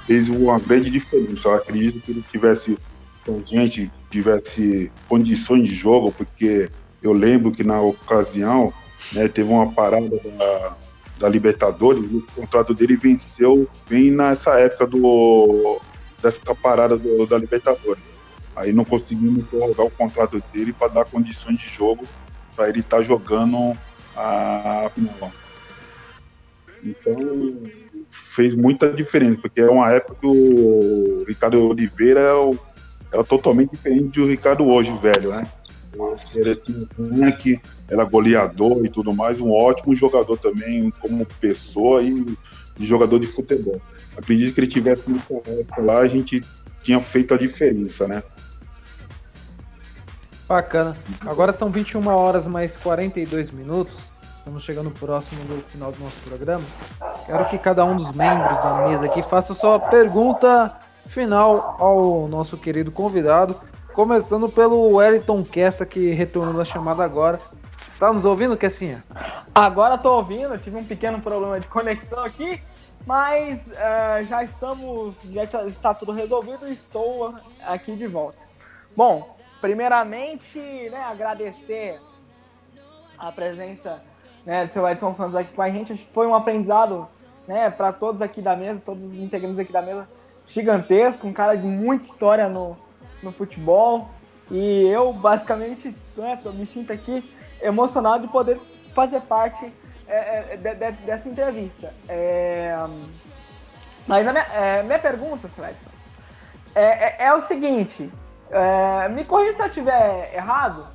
[0.06, 1.48] fez uma grande diferença.
[1.48, 2.78] Eu acredito que ele tivesse
[3.24, 6.70] com gente, tivesse condições de jogo, porque
[7.05, 8.72] eu lembro que na ocasião
[9.12, 10.76] né, teve uma parada da,
[11.20, 15.81] da Libertadores o contrato dele venceu bem nessa época do,
[16.22, 18.02] dessa parada do, da Libertadores.
[18.56, 22.06] Aí não conseguimos prorrogar o contrato dele para dar condições de jogo
[22.56, 23.76] para ele estar tá jogando
[24.16, 25.31] a final.
[26.82, 27.16] Então,
[28.09, 34.20] fez muita diferença, porque é uma época que o Ricardo Oliveira era, é totalmente diferente
[34.20, 35.47] do Ricardo hoje, velho, né?
[36.32, 42.36] Tinha tanque, era goleador e tudo mais, um ótimo jogador também, como pessoa e,
[42.80, 43.80] jogador de futebol.
[44.16, 45.02] Acredito que ele tivesse
[45.78, 46.42] lá, a gente
[46.82, 48.22] tinha feito a diferença, né?
[50.48, 50.96] Bacana.
[51.20, 54.12] Agora são 21 horas mais 42 minutos.
[54.38, 56.64] Estamos chegando próximo do final do nosso programa.
[57.24, 60.70] Quero que cada um dos membros da mesa aqui faça sua pergunta
[61.06, 63.58] final ao nosso querido convidado.
[63.94, 67.38] Começando pelo Wellington Kessa, que retornou da chamada agora.
[67.86, 69.04] Está nos ouvindo, Kessinha?
[69.54, 72.60] Agora estou ouvindo, tive um pequeno problema de conexão aqui,
[73.06, 78.36] mas uh, já estamos, já está tudo resolvido e estou aqui de volta.
[78.96, 82.00] Bom, primeiramente, né, agradecer
[83.16, 84.02] a presença
[84.44, 85.94] né, do seu Edson Santos aqui com a gente.
[86.12, 87.06] Foi um aprendizado
[87.46, 90.08] né, para todos aqui da mesa, todos os integrantes aqui da mesa,
[90.48, 92.76] gigantesco, um cara de muita história no,
[93.24, 94.10] no futebol.
[94.51, 97.28] E eu, basicamente, né, me sinto aqui
[97.60, 98.60] emocionado de poder
[98.94, 99.72] fazer parte
[100.06, 101.92] é, é de, de, dessa entrevista.
[102.09, 102.76] É,
[104.06, 105.46] mas a minha, é, minha pergunta.
[105.46, 105.90] Edson,
[106.74, 108.10] é, é, é, o seguinte:
[109.12, 110.86] me corrija se eu estiver errado,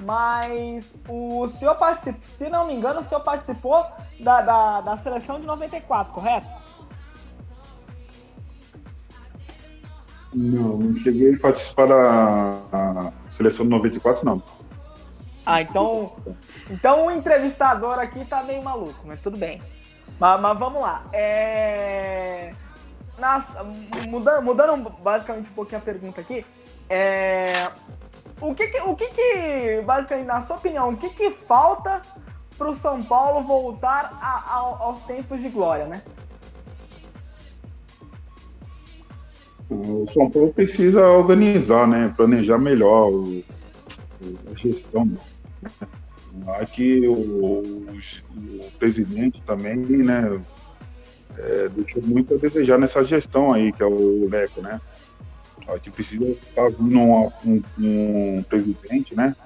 [0.00, 3.86] mas o senhor participou, se não me engano, o senhor participou
[4.20, 6.46] da, da, da seleção de 94, correto?
[10.34, 14.42] Não, não cheguei a participar da seleção de 94, não.
[15.44, 16.12] Ah, então,
[16.70, 19.62] então o entrevistador aqui tá meio maluco, mas tudo bem.
[20.20, 21.04] Mas, mas vamos lá.
[21.10, 22.52] É...
[23.18, 23.44] Nas,
[24.06, 26.44] mudando, mudando basicamente um pouquinho a pergunta aqui,
[26.88, 27.70] é...
[28.40, 32.02] o, que, que, o que, que, basicamente, na sua opinião, o que, que falta
[32.58, 36.02] para o São Paulo voltar a, a, aos tempos de glória, né?
[39.70, 42.12] O São Paulo precisa organizar, né?
[42.16, 43.44] Planejar melhor o,
[44.50, 45.10] a gestão.
[46.58, 50.40] Aqui o, o, o, presidente também, né?
[51.36, 54.80] É, deixou muito a desejar nessa gestão aí, que é o Leco, né?
[55.68, 59.36] Aqui precisa estar vindo um, um, um presidente, né?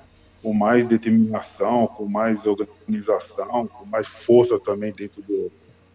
[0.40, 5.50] Com mais determinação, com mais organização, com mais força também dentro do,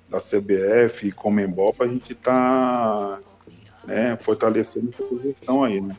[0.10, 3.20] da CBF e Comembol para a gente estar tá
[3.88, 5.96] né, fortalecendo essa gestão aí, né?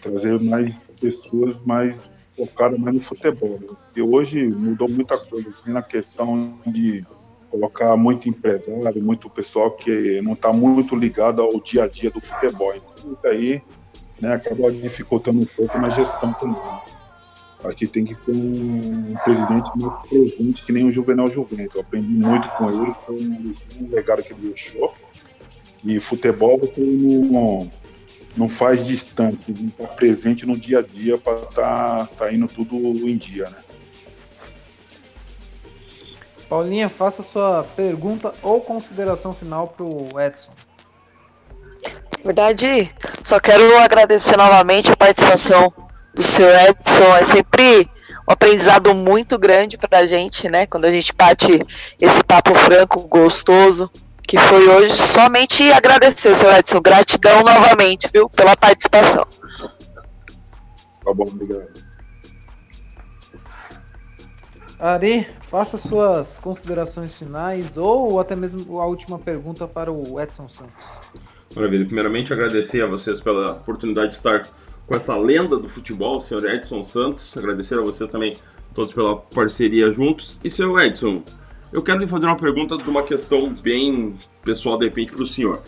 [0.00, 1.98] Trazer mais pessoas mais
[2.36, 3.58] focadas mais no futebol.
[3.60, 3.68] Né?
[3.96, 7.04] E hoje mudou muita coisa, assim, na questão de
[7.50, 12.20] colocar muito empresário, muito pessoal que não está muito ligado ao dia a dia do
[12.20, 12.72] futebol.
[12.74, 13.60] Então isso aí
[14.20, 16.56] né, acaba dificultando um pouco na gestão também.
[17.64, 21.74] Aqui tem que ser um presidente mais presente que nem o Juvenal Juventus.
[21.74, 24.94] Eu aprendi muito com ele, foi um legado que ele deixou.
[25.84, 27.70] E futebol você não,
[28.36, 32.76] não faz distante, não está presente no dia a dia para estar tá saindo tudo
[33.08, 33.56] em dia, né?
[36.48, 40.52] Paulinha, faça sua pergunta ou consideração final para o Edson.
[42.18, 42.90] Na verdade,
[43.24, 45.72] só quero agradecer novamente a participação
[46.14, 47.16] do seu Edson.
[47.16, 47.88] É sempre
[48.28, 50.66] um aprendizado muito grande para a gente, né?
[50.66, 51.58] Quando a gente bate
[51.98, 53.90] esse papo franco, gostoso
[54.26, 54.94] que foi hoje.
[54.94, 56.80] Somente agradecer, seu Edson.
[56.80, 59.26] Gratidão novamente, viu, pela participação.
[61.04, 61.82] Tá bom, obrigado.
[64.78, 70.74] Ari, faça suas considerações finais ou até mesmo a última pergunta para o Edson Santos.
[71.54, 71.84] Maravilha.
[71.84, 74.48] Primeiramente, agradecer a vocês pela oportunidade de estar
[74.86, 77.36] com essa lenda do futebol, o senhor Edson Santos.
[77.36, 78.36] Agradecer a você também,
[78.74, 80.38] todos pela parceria juntos.
[80.42, 81.22] E, seu Edson,
[81.72, 85.26] eu quero lhe fazer uma pergunta de uma questão bem pessoal, de repente, para o
[85.26, 85.62] senhor.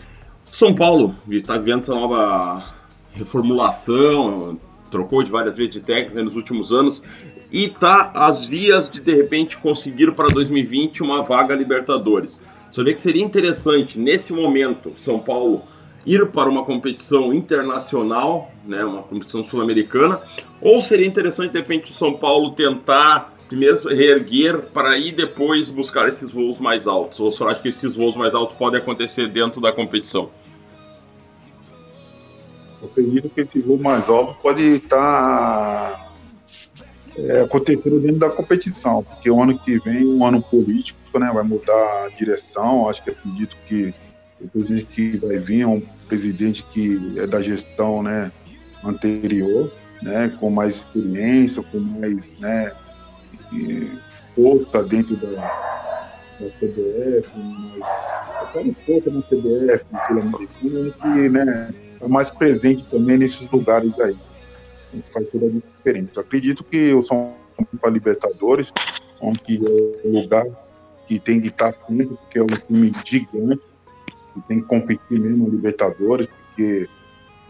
[0.53, 2.75] São Paulo está vivendo essa nova
[3.13, 4.59] reformulação,
[4.91, 7.03] trocou de várias vezes de técnica nos últimos anos
[7.51, 12.41] e está às vias de, de repente, conseguir para 2020 uma vaga Libertadores.
[12.71, 15.63] Você vê que seria interessante, nesse momento, São Paulo
[16.07, 20.21] ir para uma competição internacional, né, uma competição sul-americana,
[20.61, 26.09] ou seria interessante, de repente, o São Paulo tentar primeiro reerguer para ir depois buscar
[26.09, 27.21] esses voos mais altos?
[27.21, 30.31] Ou você acha que esses voos mais altos podem acontecer dentro da competição?
[32.83, 36.13] Eu acredito que esse voo mais alto pode estar
[37.17, 41.45] é, acontecendo dentro da competição, porque o ano que vem um ano político, né, vai
[41.45, 41.73] mudar
[42.05, 42.89] a direção.
[42.89, 43.95] Acho que acredito que
[44.41, 48.31] o presidente que vai vir é um presidente que é da gestão né,
[48.85, 49.73] anterior,
[50.03, 52.73] né, com mais experiência, com mais né,
[54.35, 57.89] força dentro da, da CBF, mas
[58.43, 64.17] até força na CBF, no Sul-Americano, que né, é mais presente também nesses lugares aí.
[65.13, 66.21] Faz toda a diferença.
[66.21, 67.35] Acredito que o São
[67.81, 68.73] para Libertadores,
[69.21, 70.47] onde é o lugar
[71.07, 73.63] que tem que estar sempre, porque é um time gigante,
[74.33, 76.89] que tem que competir mesmo no Libertadores, porque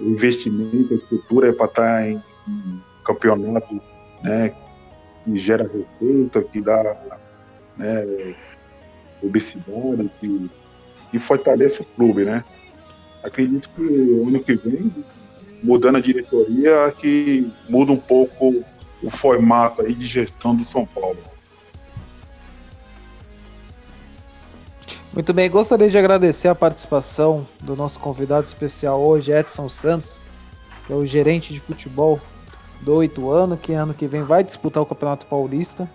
[0.01, 3.81] o investimento, a estrutura é para estar em, em campeonato
[4.22, 4.55] né,
[5.24, 6.96] que gera receita, que dá
[7.76, 8.34] né,
[9.20, 10.51] publicidade, que,
[11.10, 12.44] que fortalece o clube, né?
[13.22, 14.92] Acredito que o ano que vem,
[15.62, 18.62] mudando a diretoria, que muda um pouco
[19.02, 21.18] o formato aí de gestão do São Paulo.
[25.12, 30.20] Muito bem, gostaria de agradecer a participação do nosso convidado especial hoje, Edson Santos,
[30.86, 32.20] que é o gerente de futebol
[32.85, 35.89] do Ituano, que ano que vem vai disputar o Campeonato Paulista.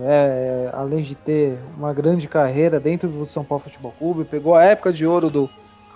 [0.00, 4.64] É, além de ter uma grande carreira dentro do São Paulo Futebol Clube, pegou a
[4.64, 5.48] época de ouro do,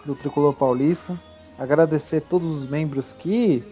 [0.05, 1.19] do Tricolor Paulista.
[1.59, 3.65] Agradecer todos os membros que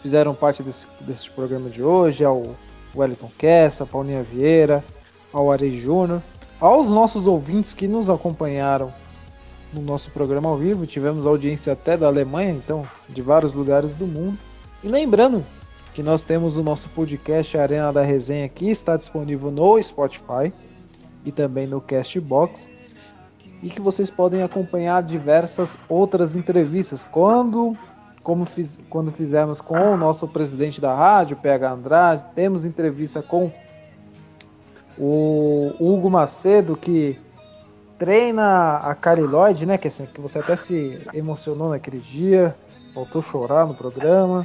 [0.00, 2.54] fizeram parte desse, desse programa de hoje, ao
[2.94, 4.84] Wellington Kessa, Paulinha Vieira,
[5.32, 6.22] ao Arei Júnior,
[6.60, 8.92] aos nossos ouvintes que nos acompanharam
[9.72, 10.86] no nosso programa ao vivo.
[10.86, 14.38] Tivemos audiência até da Alemanha, então, de vários lugares do mundo.
[14.82, 15.44] E lembrando
[15.92, 20.50] que nós temos o nosso podcast Arena da Resenha que está disponível no Spotify
[21.22, 22.66] e também no Castbox.
[23.62, 27.04] E que vocês podem acompanhar diversas outras entrevistas.
[27.04, 27.76] Quando,
[28.22, 33.52] como fiz, quando fizemos com o nosso presidente da rádio, PH Andrade, temos entrevista com
[34.96, 37.18] o Hugo Macedo, que
[37.98, 39.76] treina a Cariloide, né?
[39.76, 42.56] Que, assim, que você até se emocionou naquele dia.
[42.94, 44.44] Voltou a chorar no programa.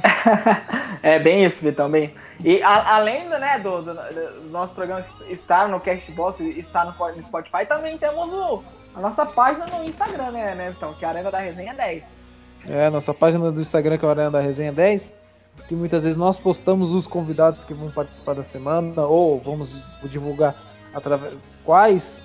[1.02, 2.14] é bem isso, Vitão, bem.
[2.44, 6.92] E a, além né, do, do, do, nosso programa estar no Cashbox e estar no,
[6.92, 8.62] no, Spotify, também temos o,
[8.94, 10.94] a nossa página no Instagram, né, né, Vitão?
[10.94, 12.04] Que é a Arena da Resenha 10.
[12.68, 15.10] É, nossa página do Instagram, que é a Arena da Resenha 10.
[15.68, 20.54] Que muitas vezes nós postamos os convidados que vão participar da semana, ou vamos divulgar
[20.94, 22.22] através quais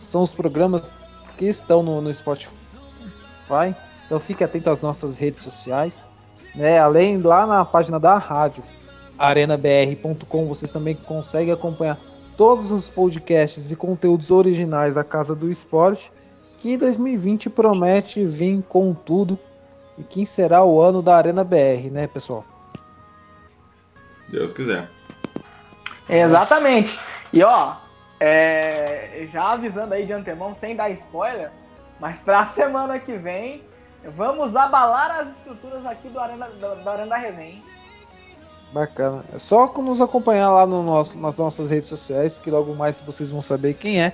[0.00, 0.94] são os programas
[1.36, 2.52] que estão no, no Spotify.
[4.12, 6.04] Então fique atento às nossas redes sociais.
[6.54, 6.78] Né?
[6.78, 8.62] Além lá na página da rádio,
[9.18, 11.98] arenabr.com, vocês também conseguem acompanhar
[12.36, 16.12] todos os podcasts e conteúdos originais da Casa do Esporte,
[16.58, 19.38] que 2020 promete vir com tudo
[19.96, 22.44] e quem será o ano da Arena BR, né, pessoal?
[24.28, 24.90] Deus quiser.
[26.06, 27.00] Exatamente.
[27.32, 27.76] E ó,
[28.20, 31.50] é, já avisando aí de antemão, sem dar spoiler,
[31.98, 33.71] mas pra semana que vem
[34.10, 37.62] Vamos abalar as estruturas aqui do Arena, do, Arena da Resenha.
[38.72, 39.24] Bacana.
[39.32, 43.30] É só nos acompanhar lá no nosso, nas nossas redes sociais, que logo mais vocês
[43.30, 44.12] vão saber quem é.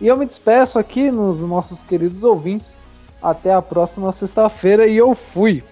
[0.00, 2.76] E eu me despeço aqui nos nossos queridos ouvintes.
[3.22, 5.64] Até a próxima sexta-feira e eu fui.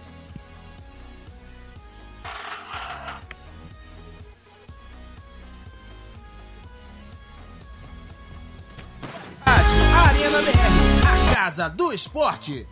[9.45, 12.67] Arena BR, a casa do esporte.